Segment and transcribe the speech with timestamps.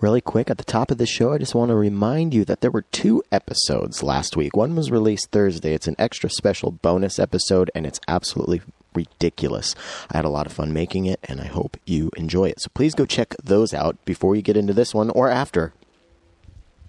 [0.00, 2.62] Really quick, at the top of the show, I just want to remind you that
[2.62, 4.56] there were two episodes last week.
[4.56, 5.74] One was released Thursday.
[5.74, 8.62] It's an extra special bonus episode, and it's absolutely
[8.94, 9.74] ridiculous.
[10.10, 12.62] I had a lot of fun making it, and I hope you enjoy it.
[12.62, 15.74] So please go check those out before you get into this one or after.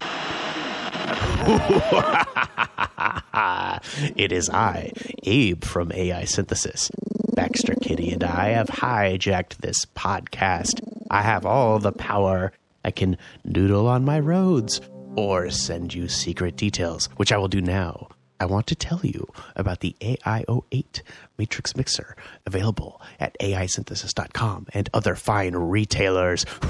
[4.16, 4.90] it is I,
[5.24, 6.90] Abe from AI Synthesis.
[7.34, 10.80] Baxter Kitty and I have hijacked this podcast.
[11.10, 12.52] I have all the power
[12.84, 14.80] I can noodle on my roads
[15.16, 18.08] or send you secret details, which I will do now.
[18.40, 21.02] I want to tell you about the AIO8
[21.38, 26.44] Matrix Mixer available at AISynthesis.com and other fine retailers.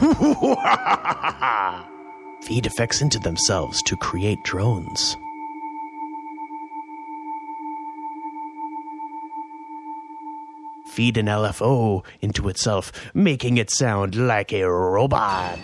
[2.42, 5.16] Feed effects into themselves to create drones.
[10.84, 15.58] Feed an LFO into itself, making it sound like a robot.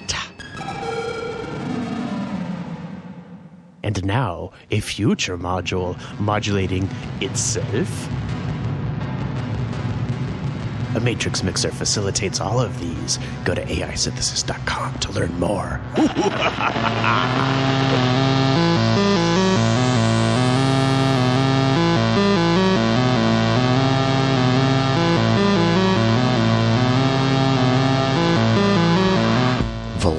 [3.89, 6.89] And now a future module modulating
[7.20, 8.09] itself.
[10.95, 13.19] A matrix mixer facilitates all of these.
[13.45, 15.81] Go to AISynthesis.com to learn more.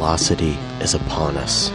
[0.09, 1.69] Velocity is upon us.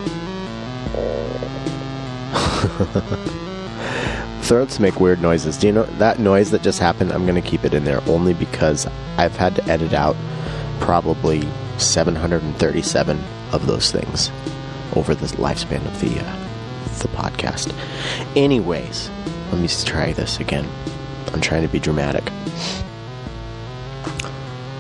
[4.49, 5.57] Throats make weird noises.
[5.57, 7.13] Do you know that noise that just happened?
[7.13, 10.17] I'm going to keep it in there only because I've had to edit out
[10.81, 11.47] probably
[11.79, 14.33] 737 of those things
[14.97, 16.37] over the lifespan of the uh,
[16.99, 17.73] the podcast.
[18.35, 19.11] Anyways,
[19.53, 20.69] let me try this again.
[21.33, 22.29] I'm trying to be dramatic.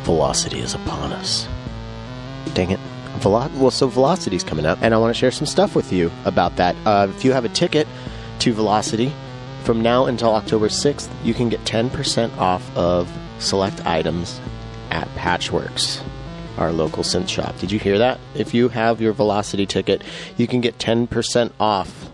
[0.03, 1.47] Velocity is upon us.
[2.55, 2.81] Dang it.
[3.25, 6.13] Velo- well, so Velocity's coming up, and I want to share some stuff with you
[6.27, 6.77] about that.
[6.85, 7.89] Uh, if you have a ticket
[8.41, 9.11] to Velocity,
[9.63, 14.43] from now until October 6th, you can get 10% off of select items
[14.91, 16.03] at Patchworks,
[16.59, 17.59] our local synth shop.
[17.59, 18.21] Did you hear that?
[18.35, 20.03] If you have your Velocity ticket,
[20.37, 22.11] you can get 10% off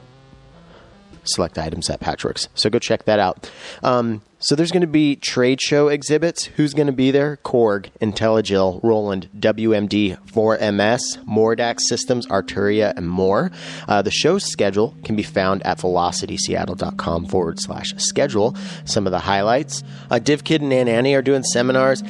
[1.24, 2.46] select items at Patchworks.
[2.54, 3.50] So go check that out.
[3.82, 6.46] Um, so there's going to be trade show exhibits.
[6.46, 7.38] Who's going to be there?
[7.44, 13.50] Korg, Intellijel, Roland, WMD, 4MS, Mordax Systems, Arturia, and more.
[13.86, 18.56] Uh, the show's schedule can be found at velocityseattle.com forward slash schedule.
[18.86, 19.84] Some of the highlights.
[20.10, 22.02] Uh, DivKid and Ann Annie are doing seminars.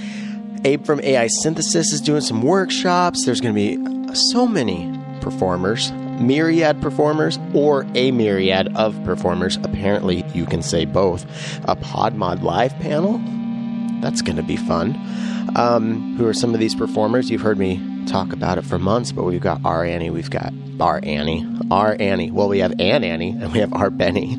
[0.64, 3.24] Abe from AI Synthesis is doing some workshops.
[3.24, 5.90] There's going to be so many performers
[6.20, 9.56] myriad performers or a myriad of performers.
[9.64, 11.24] Apparently, you can say both.
[11.64, 13.20] A PodMod live panel.
[14.00, 14.98] That's going to be fun.
[15.56, 17.30] Um, who are some of these performers?
[17.30, 20.52] You've heard me talk about it for months, but we've got R Annie, we've got
[20.80, 22.30] R Annie, R Annie.
[22.30, 24.36] Well, we have Ann Annie, and we have R Beny,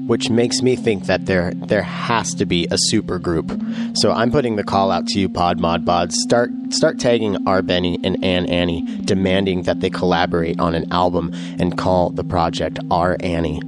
[0.06, 3.50] which makes me think that there there has to be a super group.
[3.94, 6.12] So I'm putting the call out to you, Pod Mod Bods.
[6.12, 11.32] Start start tagging R Beny and Ann Annie, demanding that they collaborate on an album
[11.58, 13.60] and call the project R Annie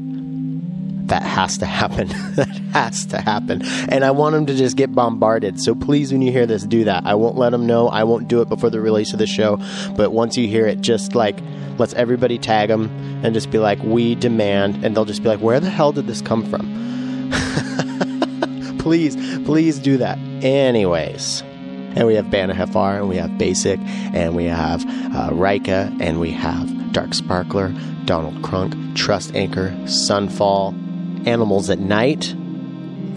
[1.07, 2.09] that has to happen.
[2.37, 3.63] that has to happen.
[3.89, 5.61] And I want them to just get bombarded.
[5.61, 7.05] So please, when you hear this, do that.
[7.07, 7.89] I won't let them know.
[7.89, 9.59] I won't do it before the release of the show.
[9.97, 11.39] But once you hear it, just like
[11.79, 12.89] let's everybody tag them
[13.25, 14.85] and just be like, we demand.
[14.85, 17.31] And they'll just be like, where the hell did this come from?
[18.79, 20.19] please, please do that.
[20.43, 21.43] Anyways.
[21.97, 24.85] And we have Banner Hefar, and we have Basic, and we have
[25.15, 27.73] uh, Rika, and we have Dark Sparkler,
[28.05, 30.75] Donald Crunk, Trust Anchor, Sunfall,
[31.27, 32.35] Animals at Night,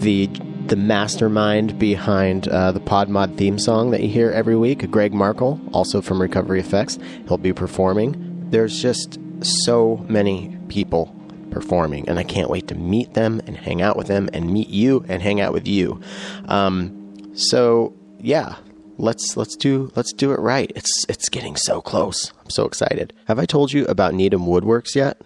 [0.00, 0.28] the
[0.66, 5.58] the mastermind behind uh, the PodMod theme song that you hear every week, Greg Markle,
[5.72, 6.98] also from Recovery Effects.
[7.26, 8.50] He'll be performing.
[8.50, 11.14] There's just so many people
[11.50, 14.68] performing, and I can't wait to meet them and hang out with them and meet
[14.68, 16.00] you and hang out with you.
[16.46, 18.56] Um, so yeah,
[18.98, 20.70] let's let's do let's do it right.
[20.76, 22.32] It's it's getting so close.
[22.42, 23.12] I'm so excited.
[23.26, 25.20] Have I told you about Needham Woodworks yet?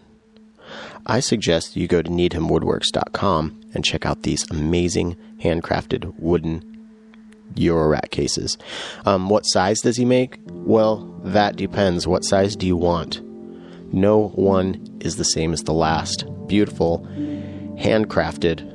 [1.07, 6.69] I suggest you go to needhamwoodworks.com and check out these amazing handcrafted wooden
[7.55, 8.57] Eurorack cases.
[9.05, 10.39] Um, what size does he make?
[10.47, 12.07] Well, that depends.
[12.07, 13.21] What size do you want?
[13.93, 16.25] No one is the same as the last.
[16.47, 17.01] Beautiful,
[17.79, 18.69] handcrafted.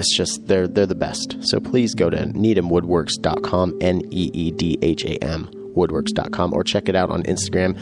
[0.00, 1.36] It's just they're they're the best.
[1.40, 6.88] So please go to needhamwoodworks.com, N E E D H A M woodworks.com, or check
[6.88, 7.78] it out on Instagram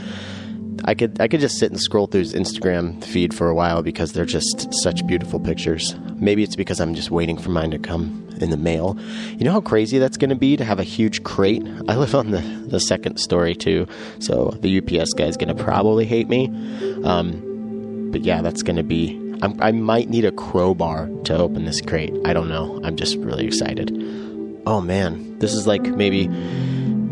[0.84, 3.82] I could I could just sit and scroll through his Instagram feed for a while
[3.82, 5.96] because they're just such beautiful pictures.
[6.16, 8.96] Maybe it's because I'm just waiting for mine to come in the mail.
[9.38, 11.62] You know how crazy that's going to be to have a huge crate?
[11.88, 13.86] I live on the, the second story too,
[14.18, 16.48] so the UPS guy is going to probably hate me.
[17.04, 19.18] Um, but yeah, that's going to be.
[19.42, 22.14] I'm, I might need a crowbar to open this crate.
[22.24, 22.80] I don't know.
[22.84, 23.90] I'm just really excited.
[24.66, 26.28] Oh man, this is like maybe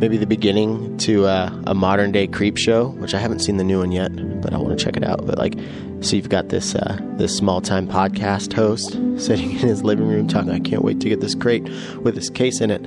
[0.01, 3.65] maybe the beginning to uh, a modern day creep show, which I haven't seen the
[3.65, 4.11] new one yet,
[4.41, 5.27] but I want to check it out.
[5.27, 5.55] But like,
[6.01, 8.93] so you've got this uh, this small time podcast host
[9.23, 11.69] sitting in his living room talking, "I can't wait to get this crate
[11.99, 12.81] with this case in it,"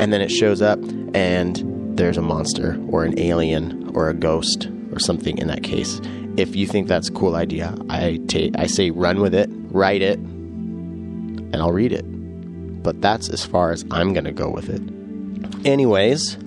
[0.00, 0.78] and then it shows up
[1.12, 1.62] and
[1.98, 6.00] there's a monster or an alien or a ghost or something in that case.
[6.36, 8.20] If you think that's a cool idea, I
[8.56, 12.04] I say run with it, write it, and I'll read it.
[12.82, 14.80] But that's as far as I'm gonna go with it.
[15.66, 16.38] Anyways,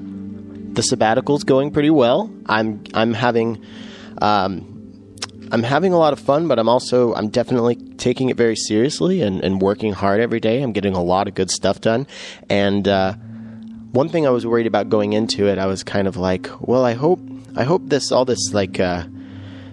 [0.73, 2.31] the sabbatical's going pretty well.
[2.47, 3.63] I'm I'm having
[4.21, 4.73] um,
[5.51, 9.21] I'm having a lot of fun, but I'm also I'm definitely taking it very seriously
[9.21, 10.61] and, and working hard every day.
[10.61, 12.07] I'm getting a lot of good stuff done,
[12.49, 13.13] and uh,
[13.91, 16.83] one thing I was worried about going into it, I was kind of like, well,
[16.83, 17.19] I hope
[17.55, 19.03] I hope this all this like uh,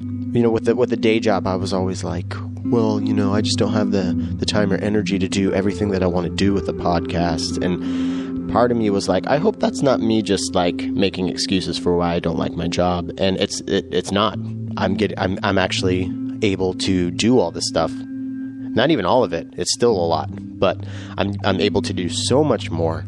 [0.00, 3.32] you know with the with the day job, I was always like, well, you know,
[3.32, 6.26] I just don't have the the time or energy to do everything that I want
[6.26, 8.19] to do with the podcast and
[8.50, 11.96] part of me was like, I hope that's not me just like making excuses for
[11.96, 14.38] why I don't like my job, and it's it, it's not.
[14.76, 16.10] I'm getting I'm I'm actually
[16.42, 17.92] able to do all this stuff.
[17.92, 19.52] Not even all of it.
[19.56, 20.84] It's still a lot, but
[21.18, 23.04] I'm I'm able to do so much more,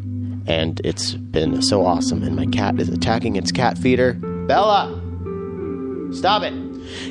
[0.46, 2.22] and it's been so awesome.
[2.22, 4.14] And my cat is attacking its cat feeder.
[4.14, 4.90] Bella,
[6.12, 6.52] stop it!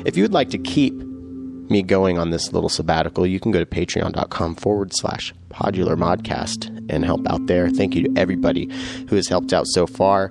[0.06, 3.58] If you would like to keep me going on this little sabbatical, you can go
[3.58, 7.68] to patreon.com forward slash podular modcast and help out there.
[7.68, 8.70] Thank you to everybody
[9.08, 10.30] who has helped out so far.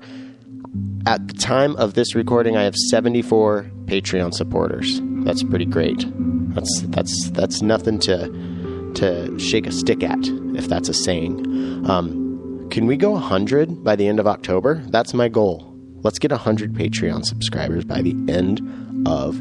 [1.06, 5.02] At the time of this recording, I have 74 Patreon supporters.
[5.26, 6.06] That's pretty great.
[6.54, 10.20] That's that's that's nothing to to shake a stick at,
[10.56, 11.90] if that's a saying.
[11.90, 14.82] Um, can we go 100 by the end of October?
[14.88, 15.68] That's my goal.
[16.04, 18.60] Let's get 100 Patreon subscribers by the end
[19.06, 19.40] of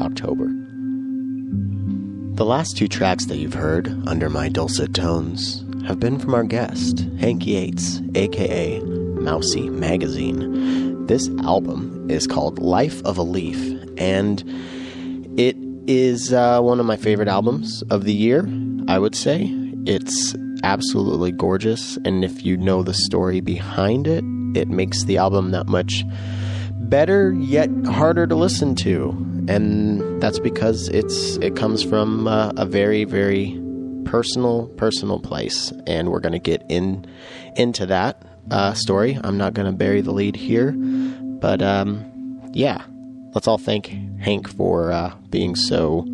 [0.00, 0.48] October.
[2.34, 6.44] The last two tracks that you've heard under my dulcet tones have been from our
[6.44, 11.06] guest, Hank Yates, aka Mousy Magazine.
[11.06, 13.58] This album is called Life of a Leaf,
[13.98, 14.42] and
[15.38, 18.48] it is uh, one of my favorite albums of the year,
[18.88, 19.50] I would say.
[19.86, 24.24] It's absolutely gorgeous, and if you know the story behind it,
[24.56, 26.04] it makes the album that much
[26.88, 29.10] better yet harder to listen to
[29.48, 33.58] and that's because it's it comes from uh, a very very
[34.04, 37.06] personal personal place and we're going to get in
[37.56, 39.18] into that uh, story.
[39.22, 40.74] I'm not going to bury the lead here
[41.44, 42.84] but um, yeah.
[43.34, 43.88] Let's all thank
[44.20, 46.06] hank for uh, being so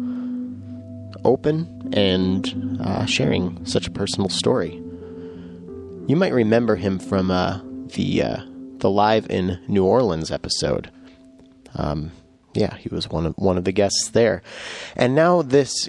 [1.24, 4.74] open and uh, sharing such a personal story.
[6.06, 7.60] You might remember him from uh,
[7.94, 8.40] the uh,
[8.78, 10.90] the live in new orleans episode.
[11.76, 12.10] Um,
[12.54, 14.42] yeah, he was one of one of the guests there.
[14.96, 15.88] And now this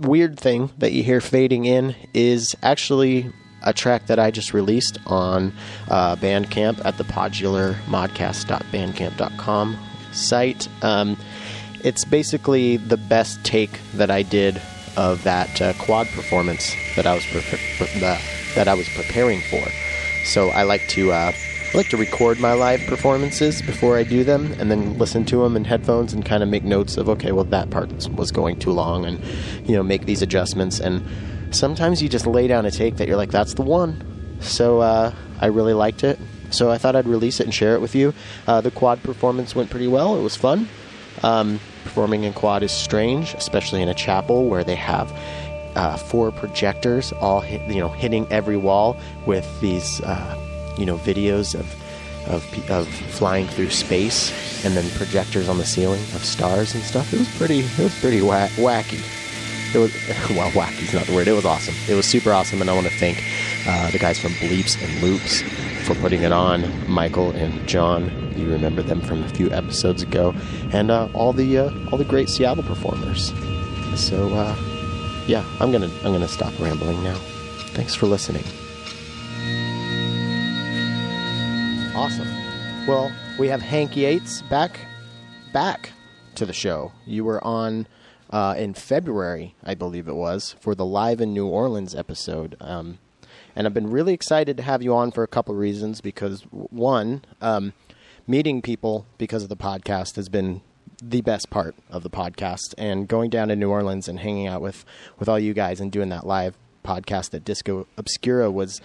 [0.00, 3.32] weird thing that you hear fading in is actually
[3.62, 5.52] a track that I just released on
[5.88, 9.78] uh, Bandcamp at the podularmodcast.bandcamp.com
[10.12, 10.68] site.
[10.82, 11.16] Um,
[11.84, 14.60] it's basically the best take that I did
[14.96, 17.42] of that uh, quad performance that I was pre-
[18.02, 18.18] uh,
[18.54, 19.64] that I was preparing for.
[20.24, 21.32] So I like to uh,
[21.72, 25.44] I like to record my live performances before I do them and then listen to
[25.44, 28.58] them in headphones and kind of make notes of, okay, well, that part was going
[28.58, 29.22] too long and,
[29.68, 30.80] you know, make these adjustments.
[30.80, 31.00] And
[31.54, 34.04] sometimes you just lay down a take that you're like, that's the one.
[34.40, 36.18] So uh, I really liked it.
[36.50, 38.14] So I thought I'd release it and share it with you.
[38.48, 40.18] Uh, the quad performance went pretty well.
[40.18, 40.68] It was fun.
[41.22, 45.12] Um, performing in quad is strange, especially in a chapel where they have
[45.76, 50.49] uh, four projectors all hit, you know hitting every wall with these uh,
[50.80, 51.66] you know videos of
[52.26, 57.12] of, of flying through space and then projectors on the ceiling of stars and stuff.
[57.12, 59.00] It was pretty it was pretty whack, wacky.
[59.74, 59.94] It was
[60.30, 61.28] well wacky's not the word.
[61.28, 61.74] It was awesome.
[61.88, 63.22] It was super awesome, and I want to thank
[63.66, 65.42] uh, the guys from Bleeps and Loops
[65.86, 66.90] for putting it on.
[66.90, 70.34] Michael and John, you remember them from a few episodes ago,
[70.72, 73.32] and uh, all the uh, all the great Seattle performers.
[73.96, 74.56] So uh,
[75.26, 77.16] yeah, I'm gonna I'm gonna stop rambling now.
[77.72, 78.44] Thanks for listening.
[82.00, 82.28] Awesome.
[82.86, 84.80] Well, we have Hank Yates back,
[85.52, 85.90] back
[86.34, 86.92] to the show.
[87.04, 87.86] You were on
[88.30, 92.56] uh, in February, I believe it was, for the Live in New Orleans episode.
[92.58, 93.00] Um,
[93.54, 96.00] and I've been really excited to have you on for a couple reasons.
[96.00, 97.74] Because one, um,
[98.26, 100.62] meeting people because of the podcast has been
[101.02, 102.72] the best part of the podcast.
[102.78, 104.86] And going down to New Orleans and hanging out with
[105.18, 108.80] with all you guys and doing that live podcast at Disco Obscura was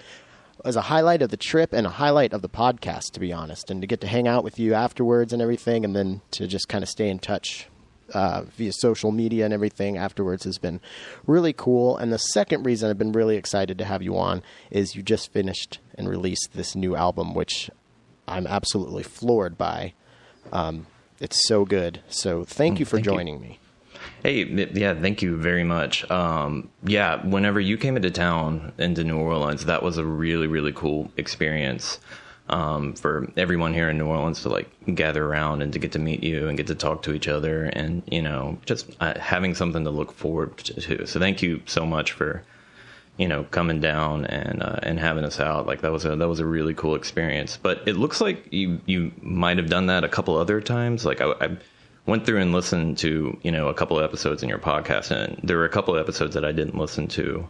[0.65, 3.69] was a highlight of the trip and a highlight of the podcast, to be honest.
[3.69, 6.67] And to get to hang out with you afterwards and everything, and then to just
[6.67, 7.67] kind of stay in touch
[8.13, 10.79] uh, via social media and everything afterwards has been
[11.25, 11.97] really cool.
[11.97, 15.31] And the second reason I've been really excited to have you on is you just
[15.31, 17.69] finished and released this new album, which
[18.27, 19.93] I'm absolutely floored by.
[20.51, 20.87] Um,
[21.19, 22.01] it's so good.
[22.09, 23.11] So thank you for thank you.
[23.11, 23.59] joining me.
[24.25, 26.09] Hey, yeah, thank you very much.
[26.09, 30.71] Um, yeah, whenever you came into town into New Orleans, that was a really, really
[30.71, 31.99] cool experience
[32.49, 35.99] um, for everyone here in New Orleans to like gather around and to get to
[35.99, 39.53] meet you and get to talk to each other and you know just uh, having
[39.53, 41.05] something to look forward to.
[41.05, 42.41] So thank you so much for
[43.17, 45.67] you know coming down and uh, and having us out.
[45.67, 47.59] Like that was a that was a really cool experience.
[47.61, 51.05] But it looks like you you might have done that a couple other times.
[51.05, 51.57] Like I, I
[52.05, 55.39] went through and listened to you know a couple of episodes in your podcast, and
[55.43, 57.47] there were a couple of episodes that I didn't listen to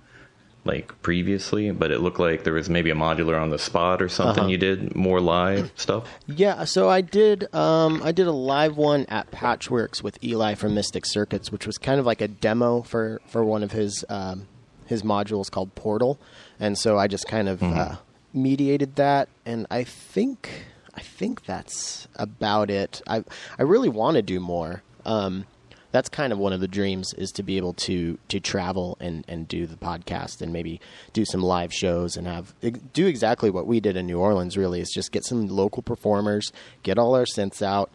[0.66, 4.10] like previously, but it looked like there was maybe a modular on the spot or
[4.10, 4.46] something.
[4.46, 4.50] Uh-huh.
[4.50, 6.10] You did more live stuff.
[6.26, 7.54] Yeah, so I did.
[7.54, 11.78] Um, I did a live one at Patchworks with Eli from Mystic Circuits, which was
[11.78, 14.48] kind of like a demo for for one of his um,
[14.88, 16.20] his modules called Portal,
[16.60, 17.98] and so I just kind of uh,
[18.34, 20.66] mediated that, and I think
[20.96, 23.02] I think that's about it.
[23.08, 23.24] I
[23.60, 24.84] I really want to do more.
[25.06, 25.46] Um,
[25.92, 29.24] that's kind of one of the dreams is to be able to to travel and
[29.28, 30.82] and do the podcast and maybe
[31.14, 32.54] do some live shows and have
[32.94, 34.58] do exactly what we did in New Orleans.
[34.58, 36.52] Really, is just get some local performers,
[36.84, 37.92] get all our synths out,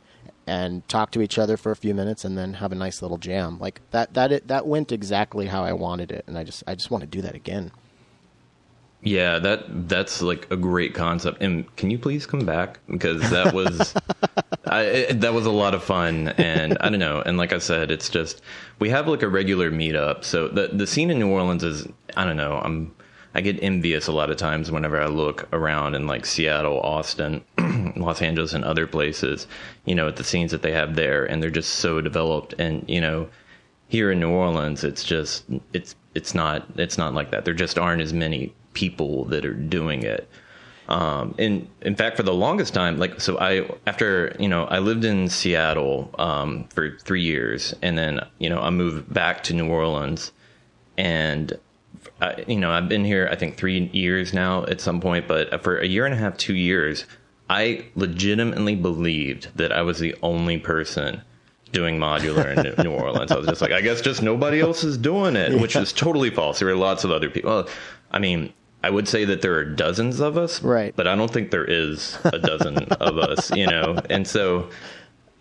[0.46, 3.18] and talk to each other for a few minutes, and then have a nice little
[3.18, 3.58] jam.
[3.58, 6.90] Like that that that went exactly how I wanted it, and I just I just
[6.90, 7.70] want to do that again.
[9.02, 11.42] Yeah, that that's like a great concept.
[11.42, 13.94] And can you please come back because that was
[14.66, 16.28] I, it, that was a lot of fun.
[16.28, 17.22] And I don't know.
[17.22, 18.42] And like I said, it's just
[18.78, 20.24] we have like a regular meetup.
[20.24, 22.60] So the the scene in New Orleans is I don't know.
[22.62, 22.94] I'm
[23.34, 27.42] I get envious a lot of times whenever I look around in like Seattle, Austin,
[27.96, 29.46] Los Angeles, and other places.
[29.86, 32.54] You know, at the scenes that they have there, and they're just so developed.
[32.58, 33.28] And you know,
[33.88, 37.44] here in New Orleans, it's just it's it's not it's not like that.
[37.46, 40.26] There just aren't as many people that are doing it.
[40.88, 44.78] Um, and in fact, for the longest time, like so, I after you know I
[44.78, 49.54] lived in Seattle um, for three years, and then you know I moved back to
[49.54, 50.32] New Orleans,
[50.98, 51.56] and
[52.20, 55.62] I, you know I've been here I think three years now at some point, but
[55.62, 57.04] for a year and a half, two years,
[57.48, 61.22] I legitimately believed that I was the only person
[61.72, 63.30] doing modular in New Orleans.
[63.30, 66.30] I was just like, I guess just nobody else is doing it, which is totally
[66.30, 66.58] false.
[66.58, 67.50] There were lots of other people.
[67.50, 67.68] Well,
[68.10, 70.94] I mean, I would say that there are dozens of us, Right.
[70.96, 73.98] But I don't think there is a dozen of us, you know.
[74.08, 74.70] And so,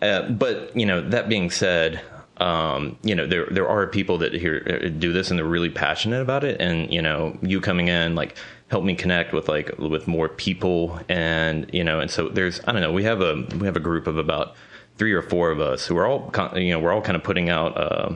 [0.02, 2.02] uh, but you know, that being said,
[2.38, 5.70] um, you know, there there are people that here uh, do this and they're really
[5.70, 6.60] passionate about it.
[6.60, 8.36] And you know, you coming in like
[8.70, 12.72] help me connect with like with more people, and you know, and so there's I
[12.72, 14.56] don't know, we have a we have a group of about
[14.98, 17.24] three or four of us who are all con- you know we're all kind of
[17.24, 18.14] putting out uh,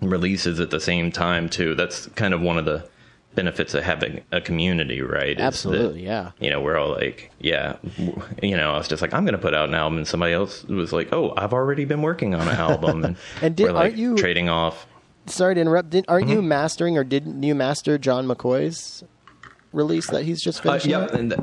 [0.00, 1.74] releases at the same time too.
[1.74, 2.88] That's kind of one of the
[3.34, 5.30] benefits of having a community, right?
[5.30, 6.32] is that, Absolutely, yeah.
[6.40, 7.76] You know, we're all like, yeah,
[8.42, 10.32] you know, I was just like, I'm going to put out an album, and somebody
[10.32, 13.72] else was like, oh, I've already been working on an album, and, And did- we're
[13.72, 14.86] like aren't you- trading off?
[15.26, 15.90] Sorry to interrupt.
[15.90, 16.32] Did, aren't Mm-hmm.
[16.34, 19.04] you mastering or didn't you master John McCoy's
[19.72, 21.40] release that he's just Uh, yeah, and th-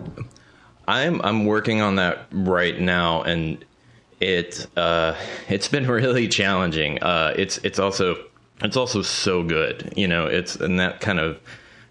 [0.88, 3.64] I'm I'm working on that right now, and
[4.20, 5.16] it uh,
[5.48, 7.02] it's been really challenging.
[7.02, 8.18] Uh, it's it's also
[8.62, 10.26] it's also so good, you know.
[10.26, 11.40] It's and that kind of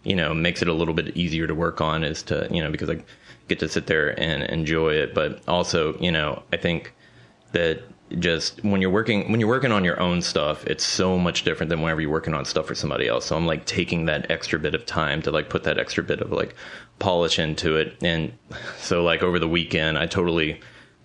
[0.04, 2.70] you know makes it a little bit easier to work on is to you know
[2.70, 3.02] because I
[3.48, 6.94] get to sit there and enjoy it, but also you know I think
[7.52, 7.82] that
[8.18, 11.68] just when you're working when you're working on your own stuff it's so much different
[11.68, 13.26] than whenever you're working on stuff for somebody else.
[13.26, 16.20] So i'm like taking that extra bit of time to like put that extra bit
[16.20, 16.54] of like
[16.98, 17.96] polish into it.
[18.02, 18.32] And
[18.78, 20.58] so like over the weekend i totally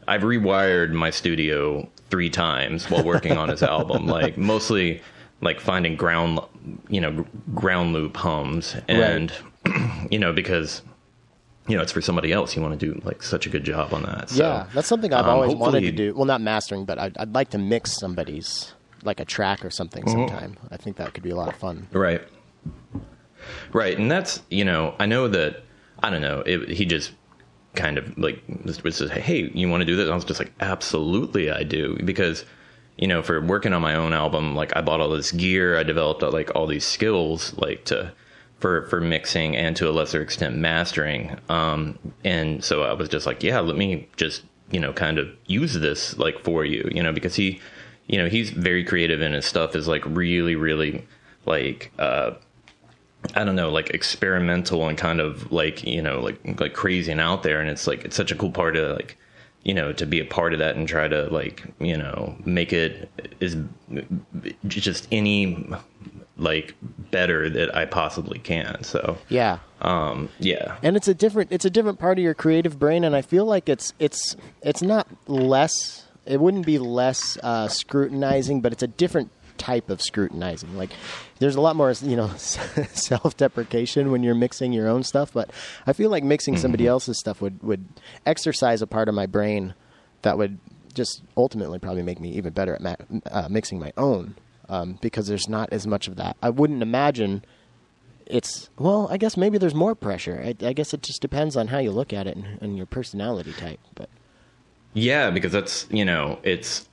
[0.07, 4.05] i've rewired my studio three times while working on his album.
[4.05, 5.01] Like mostly
[5.43, 6.39] like finding ground
[6.89, 9.31] you know ground loop hums and
[10.11, 10.81] you know because
[11.67, 13.93] you know it's for somebody else you want to do like such a good job
[13.93, 16.13] on that so, yeah, that's something I've um, always wanted to do.
[16.15, 18.73] Well, not mastering, but I'd, I'd like to mix somebody's
[19.03, 20.29] like a track or something Mm-hmm.
[20.29, 20.57] sometime.
[20.71, 21.87] I think that could be a lot of fun.
[21.91, 22.21] Right.
[23.73, 23.97] Right.
[23.97, 25.63] And that's, you know, I know that,
[26.01, 27.11] I don't know, it, he just
[27.75, 30.09] kind of like was was just, hey, you want to do this?
[30.09, 31.97] I was just like, absolutely, I do.
[32.03, 32.45] Because,
[32.97, 35.83] you know, for working on my own album, like I bought all this gear, I
[35.83, 38.13] developed like all these skills, like to,
[38.59, 41.37] for, for mixing and to a lesser extent mastering.
[41.49, 45.29] Um, and so I was just like, yeah, let me just you know kind of
[45.45, 47.61] use this like for you you know because he
[48.07, 51.05] you know he's very creative and his stuff is like really really
[51.45, 52.31] like uh
[53.35, 57.21] I don't know, like experimental and kind of like you know, like like crazy and
[57.21, 59.17] out there, and it's like it's such a cool part of like
[59.63, 62.73] you know to be a part of that and try to like you know make
[62.73, 63.55] it is
[64.67, 65.67] just any
[66.37, 66.73] like
[67.11, 68.83] better that I possibly can.
[68.83, 69.59] So Yeah.
[69.81, 73.15] um yeah and it's a different it's a different part of your creative brain and
[73.15, 78.71] i feel like it's it's it's not less it wouldn't be less uh, scrutinizing but
[78.71, 80.75] it's a different type of scrutinizing.
[80.75, 80.91] Like
[81.39, 85.51] there's a lot more you know self-deprecation when you're mixing your own stuff but
[85.85, 87.85] i feel like mixing somebody else's stuff would would
[88.25, 89.73] exercise a part of my brain
[90.21, 90.57] that would
[90.93, 92.95] just ultimately probably make me even better at ma-
[93.31, 94.35] uh, mixing my own
[94.69, 96.37] um, because there's not as much of that.
[96.41, 97.43] I wouldn't imagine
[98.25, 100.41] it's well i guess maybe there's more pressure.
[100.41, 102.85] I, I guess it just depends on how you look at it and, and your
[102.85, 104.09] personality type but
[104.93, 106.87] Yeah, because that's you know, it's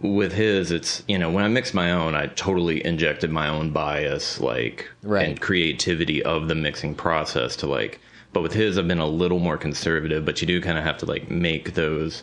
[0.00, 3.70] with his, it's you know, when I mixed my own, I totally injected my own
[3.70, 5.28] bias, like Right.
[5.28, 8.00] and creativity of the mixing process to like.
[8.32, 10.98] But with his, I've been a little more conservative, but you do kind of have
[10.98, 12.22] to like make those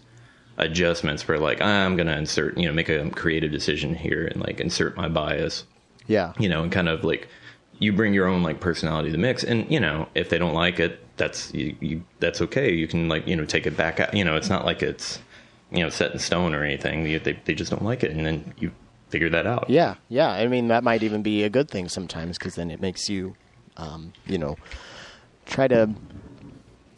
[0.58, 4.60] adjustments for like I'm gonna insert, you know, make a creative decision here and like
[4.60, 5.65] insert my bias
[6.08, 7.27] yeah you know, and kind of like
[7.79, 10.53] you bring your own like personality to the mix, and you know, if they don't
[10.53, 12.72] like it, that's you, you that's okay.
[12.72, 14.00] You can like you know take it back.
[14.00, 14.13] out.
[14.13, 15.20] You know, it's not like it's
[15.75, 17.05] you know set in stone or anything.
[17.05, 18.72] You, they they just don't like it, and then you
[19.10, 19.70] figure that out.
[19.70, 22.82] yeah yeah i mean that might even be a good thing sometimes because then it
[22.82, 23.36] makes you
[23.77, 24.58] um, you know
[25.46, 25.88] try to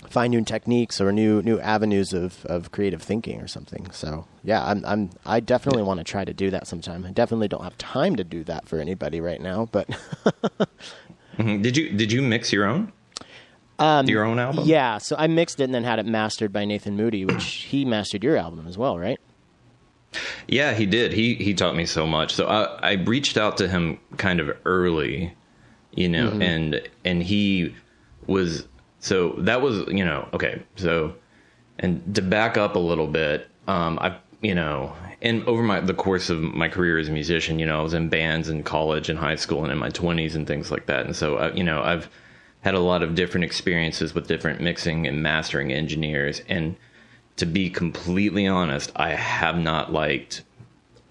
[0.10, 4.66] find new techniques or new new avenues of, of creative thinking or something so yeah
[4.66, 7.78] i'm, I'm i definitely want to try to do that sometime i definitely don't have
[7.78, 9.88] time to do that for anybody right now but
[11.38, 11.62] Mhm.
[11.62, 12.92] Did you did you mix your own?
[13.80, 14.60] Your own album?
[14.60, 17.44] Um, Yeah, so I mixed it and then had it mastered by Nathan Moody, which
[17.70, 19.20] he mastered your album as well, right?
[20.48, 21.14] Yeah, he did.
[21.14, 22.34] He he taught me so much.
[22.34, 25.34] So I I reached out to him kind of early,
[25.94, 27.76] you know, and and he
[28.26, 28.68] was
[29.00, 30.64] so that was you know okay.
[30.78, 31.14] So
[31.80, 35.94] and to back up a little bit, um, I you know, and over my the
[35.94, 39.10] course of my career as a musician, you know, I was in bands in college
[39.10, 41.64] and high school and in my twenties and things like that, and so I, you
[41.64, 42.10] know, I've
[42.62, 46.76] had a lot of different experiences with different mixing and mastering engineers and
[47.38, 50.44] to be completely honest, I have not liked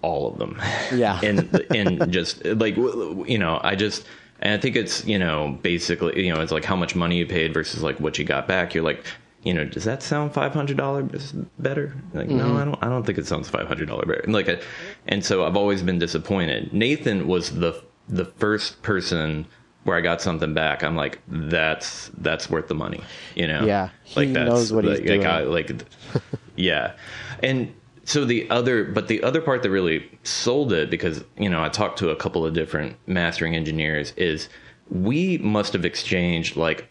[0.01, 0.61] all of them.
[0.93, 1.19] Yeah.
[1.23, 4.05] and and just like you know, I just
[4.39, 7.25] and I think it's you know basically you know it's like how much money you
[7.25, 8.75] paid versus like what you got back.
[8.75, 9.03] You're like.
[9.43, 11.95] You know, does that sound five hundred dollars better?
[12.13, 12.57] Like, no, mm-hmm.
[12.57, 12.83] I don't.
[12.83, 14.19] I don't think it sounds five hundred dollars better.
[14.19, 14.59] And like, I,
[15.07, 16.73] and so I've always been disappointed.
[16.73, 19.45] Nathan was the the first person
[19.87, 20.83] where I got something back.
[20.83, 23.01] I'm like, that's that's worth the money.
[23.35, 25.53] You know, Yeah, he like that's knows what he's like, like, I, doing.
[25.53, 25.83] like
[26.57, 26.93] yeah
[27.41, 27.73] and
[28.03, 31.69] so the other but the other part that really sold it because you know i
[31.69, 34.49] talked to a couple of different mastering engineers is
[34.89, 36.89] we must have exchanged like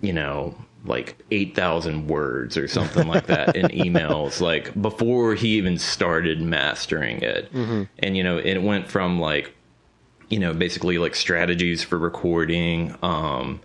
[0.00, 5.76] you know like 8000 words or something like that in emails like before he even
[5.76, 7.84] started mastering it mm-hmm.
[7.98, 9.54] and you know it went from like
[10.28, 13.60] you know basically like strategies for recording um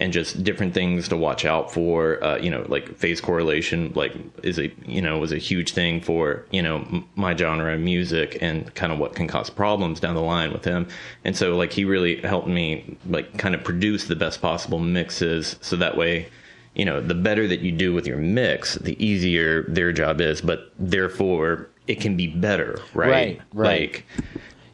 [0.00, 4.12] and just different things to watch out for uh, you know like phase correlation like
[4.42, 8.38] is a you know was a huge thing for you know my genre of music
[8.40, 10.88] and kind of what can cause problems down the line with him.
[11.24, 15.56] And so like he really helped me like kind of produce the best possible mixes.
[15.60, 16.28] So that way
[16.74, 20.40] you know the better that you do with your mix the easier their job is
[20.40, 23.10] but therefore it can be better right?
[23.10, 23.80] Right, right.
[23.80, 24.06] like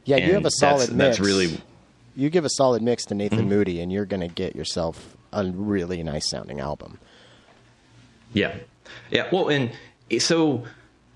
[0.09, 1.19] Yeah, you have a solid that's, mix.
[1.19, 1.61] that's really
[2.17, 3.49] you give a solid mix to Nathan Mm-hmm.
[3.49, 6.99] Moody, and you're going to get yourself a really nice sounding album.
[8.33, 8.57] Yeah,
[9.11, 9.29] yeah.
[9.31, 9.71] Well, and
[10.19, 10.65] so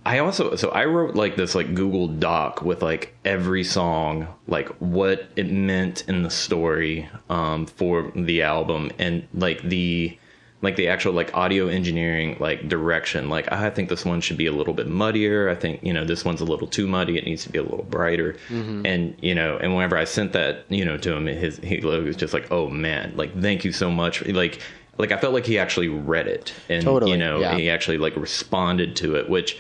[0.05, 4.69] I also so I wrote like this like Google Doc with like every song, like
[4.79, 10.19] what it meant in the story um, for the album, and like the
[10.63, 13.29] like the actual like audio engineering like direction.
[13.29, 15.49] Like I think this one should be a little bit muddier.
[15.49, 17.19] I think you know this one's a little too muddy.
[17.19, 18.35] It needs to be a little brighter.
[18.49, 18.87] Mm-hmm.
[18.87, 22.17] And you know, and whenever I sent that you know to him, his he was
[22.17, 24.25] just like, oh man, like thank you so much.
[24.27, 24.61] Like
[24.99, 27.57] like I felt like he actually read it and Totally, you know yeah.
[27.57, 29.59] he actually like responded to it, which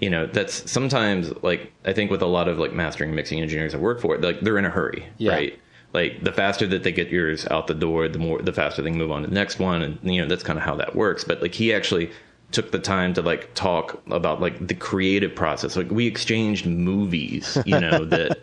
[0.00, 3.40] you know that's sometimes like I think with a lot of like mastering and mixing
[3.40, 5.32] engineers that work for it, like they're in a hurry, Yeah.
[5.32, 5.58] right?
[5.94, 8.90] Like the faster that they get yours out the door, the more the faster they
[8.90, 10.94] can move on to the next one, and you know that's kind of how that
[10.96, 11.24] works.
[11.24, 12.10] But like he actually
[12.50, 15.76] took the time to like talk about like the creative process.
[15.76, 18.38] Like we exchanged movies, you know, that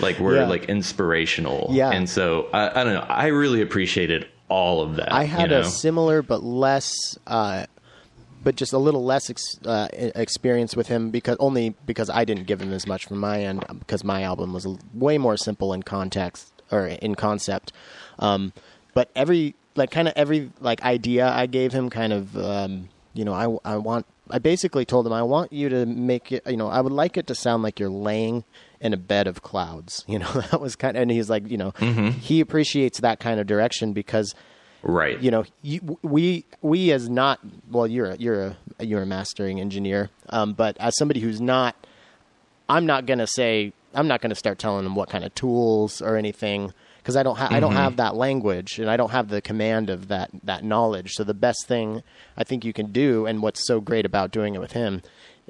[0.00, 0.46] like were Yeah.
[0.48, 1.68] like inspirational.
[1.70, 1.90] Yeah.
[1.90, 3.06] And so I, I don't know.
[3.08, 5.12] I really appreciated all of that.
[5.12, 5.60] I had you know?
[5.60, 6.90] a similar but less
[7.26, 7.66] uh,
[8.42, 12.44] but just a little less ex- uh, experience with him because only because I didn't
[12.46, 15.82] give him as much from my end because my album was way more simple in
[15.82, 17.72] context or in concept.
[18.18, 18.52] Um,
[18.94, 23.24] but every like kind of every like idea I gave him kind of um, you
[23.24, 26.56] know I I want I basically told him I want you to make it you
[26.56, 28.44] know I would like it to sound like you're laying
[28.80, 31.56] in a bed of clouds you know that was kind of and he's like you
[31.56, 31.70] know
[32.20, 34.34] he appreciates that kind of direction because
[34.82, 35.20] Right.
[35.20, 39.60] you know you, we we as not well you're a, you're a you're a mastering
[39.60, 41.74] engineer um, but as somebody who's not
[42.68, 45.34] i'm not going to say i'm not going to start telling them what kind of
[45.34, 47.80] tools or anything because i don't ha- i don't mm-hmm.
[47.80, 51.12] have that language and i don't have the command of that that knowledge.
[51.12, 52.02] So the best thing
[52.36, 55.02] i think you can do and what's so great about doing it with him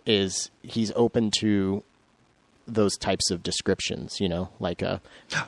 [0.06, 1.82] is he's open to
[2.68, 5.00] those types of descriptions you know like a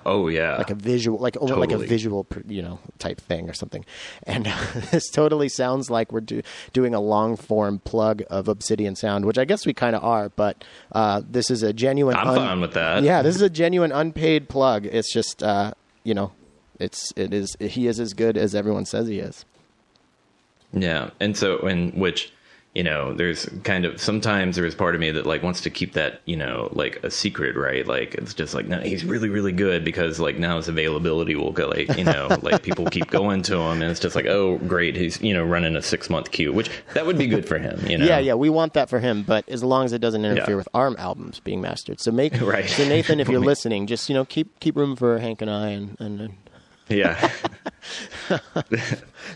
[0.05, 0.57] Oh yeah.
[0.57, 3.85] like a visual, like almost like a visual, you know, type thing or something.
[4.25, 4.45] And
[4.91, 9.39] this totally sounds like we're do- doing a long form plug of Obsidian Sound, which
[9.39, 10.29] I guess we kind of are.
[10.31, 12.17] But uh, this is a genuine.
[12.17, 13.03] I'm fine with that.
[13.03, 14.85] Yeah, this is a genuine unpaid plug.
[14.87, 15.73] It's just, uh,
[16.05, 16.33] you know,
[16.79, 19.45] it's it is he is as good as everyone says he is.
[20.73, 22.33] Yeah, and so in which
[22.75, 25.95] you know, there's kind of sometimes there's part of me that like wants to keep
[25.95, 27.85] that you know like a secret, right?
[27.87, 31.51] Like it's just like no, he's really really good because like now his availability will
[31.51, 34.59] go like you know like people keep going to him and it's just like oh
[34.59, 37.59] great he's you know running a six month queue, which that would be good for
[37.59, 38.05] him, you know.
[38.07, 40.57] Yeah, yeah, we want that for him, but as long as it doesn't interfere Yeah.
[40.59, 42.01] with ARM albums being mastered.
[42.01, 42.69] So make Right.
[42.69, 45.71] so Nathan, if you're listening, just you know keep keep room for Hank and I
[45.71, 46.21] and and.
[46.21, 46.35] and
[46.89, 47.31] yeah.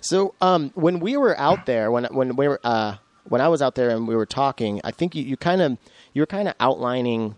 [0.01, 2.97] So um, when we were out there, when when we were uh,
[3.29, 5.79] when I was out there and we were talking, I think you, you kind of
[6.13, 7.37] you were kind of outlining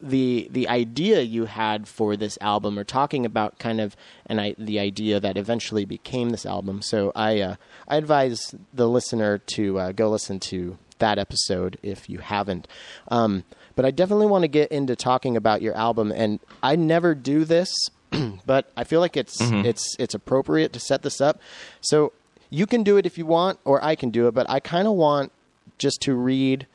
[0.00, 4.54] the the idea you had for this album, or talking about kind of and I
[4.58, 6.82] the idea that eventually became this album.
[6.82, 7.56] So I uh,
[7.88, 12.68] I advise the listener to uh, go listen to that episode if you haven't.
[13.08, 17.14] Um, but I definitely want to get into talking about your album, and I never
[17.14, 17.68] do this,
[18.46, 21.40] but I feel like it's it's it's appropriate to set this up.
[21.80, 22.12] So
[22.50, 24.34] you can do it if you want, or I can do it.
[24.34, 25.32] But I kind of want
[25.78, 26.66] just to read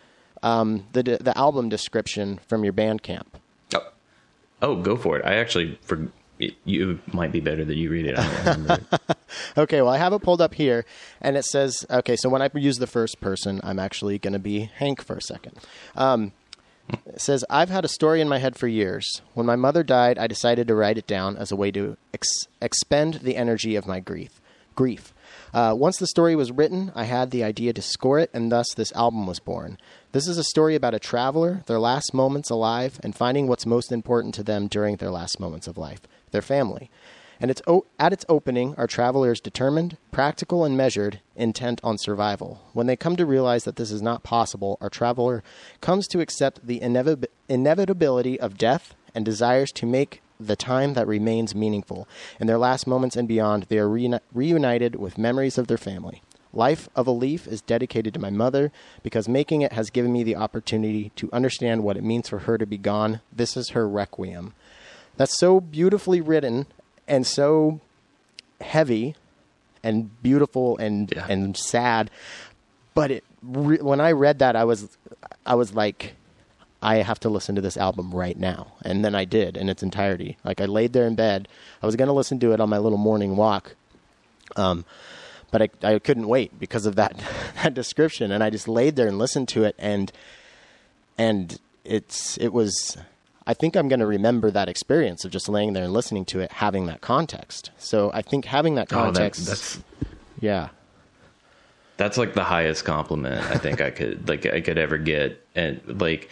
[0.42, 3.28] um, the the album description from your Bandcamp.
[3.76, 3.88] Oh.
[4.62, 5.26] oh, go for it.
[5.26, 6.08] I actually for
[6.66, 8.18] you might be better that you read it.
[8.18, 9.18] I don't it.
[9.58, 10.86] Okay, well, I have it pulled up here,
[11.22, 14.40] and it says, okay, so when I use the first person, I'm actually going to
[14.40, 15.58] be Hank for a second.
[15.96, 16.34] Um,
[17.06, 19.22] it says, I've had a story in my head for years.
[19.34, 22.48] When my mother died, I decided to write it down as a way to ex-
[22.62, 24.42] expend the energy of my grief.
[24.76, 25.14] Grief.
[25.54, 28.74] Uh, once the story was written, I had the idea to score it, and thus
[28.74, 29.78] this album was born.
[30.12, 33.92] This is a story about a traveler, their last moments alive, and finding what's most
[33.92, 36.90] important to them during their last moments of life their family.
[37.40, 42.00] And it's o- at its opening, our traveler is determined, practical, and measured, intent on
[42.00, 42.62] survival.
[42.74, 45.44] When they come to realize that this is not possible, our traveler
[45.80, 51.08] comes to accept the inevit- inevitability of death and desires to make the time that
[51.08, 52.08] remains meaningful.
[52.40, 56.22] In their last moments and beyond, they are reuni- reunited with memories of their family.
[56.56, 60.24] Life of a Leaf is dedicated to my mother because making it has given me
[60.24, 63.22] the opportunity to understand what it means for her to be gone.
[63.32, 64.54] This is her requiem.
[65.18, 66.68] That's so beautifully written
[67.08, 67.80] and so
[68.62, 69.16] heavy
[69.84, 71.26] and beautiful and Yeah.
[71.28, 72.12] and sad.
[72.94, 74.96] But it re- when I read that, I was
[75.46, 76.14] I was like,
[76.84, 79.82] I have to listen to this album right now, and then I did in its
[79.82, 80.38] entirety.
[80.44, 81.48] Like I laid there in bed,
[81.82, 83.76] I was going to listen to it on my little morning walk,
[84.56, 84.86] um,
[85.52, 87.18] but I I couldn't wait because of that
[87.64, 90.12] that description, and I just laid there and listened to it, and
[91.18, 92.98] and it's it was.
[93.46, 96.40] I think I'm going to remember that experience of just laying there and listening to
[96.40, 97.72] it, having that context.
[97.78, 99.80] So I think having that Oh, that- context, that's
[100.40, 100.70] yeah,
[101.98, 105.82] that's like the highest compliment I think I could like I could ever get, and
[106.02, 106.30] like,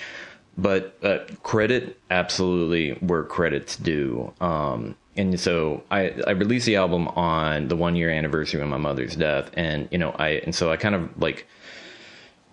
[0.62, 4.34] but uh, credit absolutely where credit's due.
[4.40, 8.78] Um, and so I I released the album on the one year anniversary of my
[8.78, 11.48] mother's death, and you know I and so I kind of like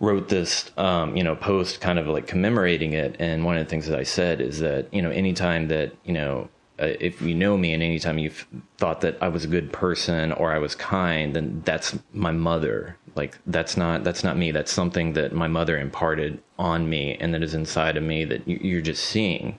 [0.01, 3.17] wrote this um, you know post kind of like commemorating it.
[3.19, 6.13] And one of the things that i said is that you know anytime that you
[6.13, 6.49] know
[6.81, 10.33] uh, if you know me and anytime you've thought that i was a good person
[10.33, 14.73] or i was kind then that's my mother like that's not that's not me that's
[14.73, 18.61] something that my mother imparted on me and that is inside of me that you-
[18.63, 19.59] you're just seeing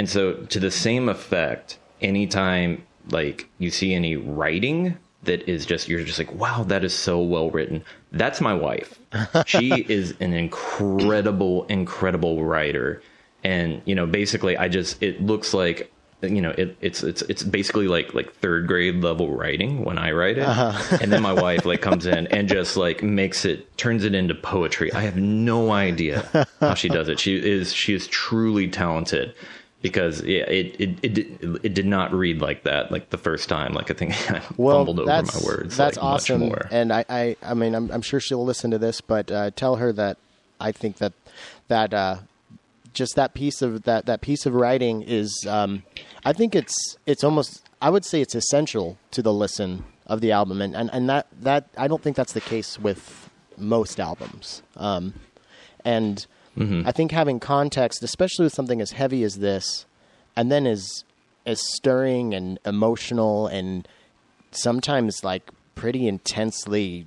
[0.00, 5.90] and so, to the same effect, anytime like you see any writing that is just
[5.90, 7.84] you're just like, wow, that is so well written.
[8.10, 8.98] That's my wife.
[9.46, 13.02] she is an incredible, incredible writer.
[13.44, 17.42] And you know, basically, I just it looks like you know it, it's it's it's
[17.42, 20.46] basically like like third grade level writing when I write it,
[21.02, 24.34] and then my wife like comes in and just like makes it turns it into
[24.34, 24.92] poetry.
[24.92, 27.18] I have no idea how she does it.
[27.20, 29.34] She is she is truly talented
[29.82, 33.48] because yeah, it it it, did- it did not read like that like the first
[33.48, 33.72] time.
[33.72, 35.76] Like I think I Well, fumbled over my words.
[35.76, 36.40] that's like, much awesome.
[36.40, 36.68] more.
[36.70, 39.76] And I, I, I mean, I'm, I'm sure she'll listen to this, but uh, tell
[39.76, 40.18] her that
[40.60, 41.14] I think that
[41.68, 42.16] that uh,
[42.92, 45.82] just that piece of that that piece of writing is, um,
[46.24, 50.32] I think it's it's almost I would say it's essential to the listen of the
[50.32, 54.62] album, and and, and that that I don't think that's the case with most albums.
[54.76, 55.14] Um,
[55.84, 56.26] and
[56.86, 59.86] I think having context, especially with something as heavy as this,
[60.36, 61.04] and then as
[61.46, 63.88] as stirring and emotional and
[64.50, 67.06] sometimes like pretty intensely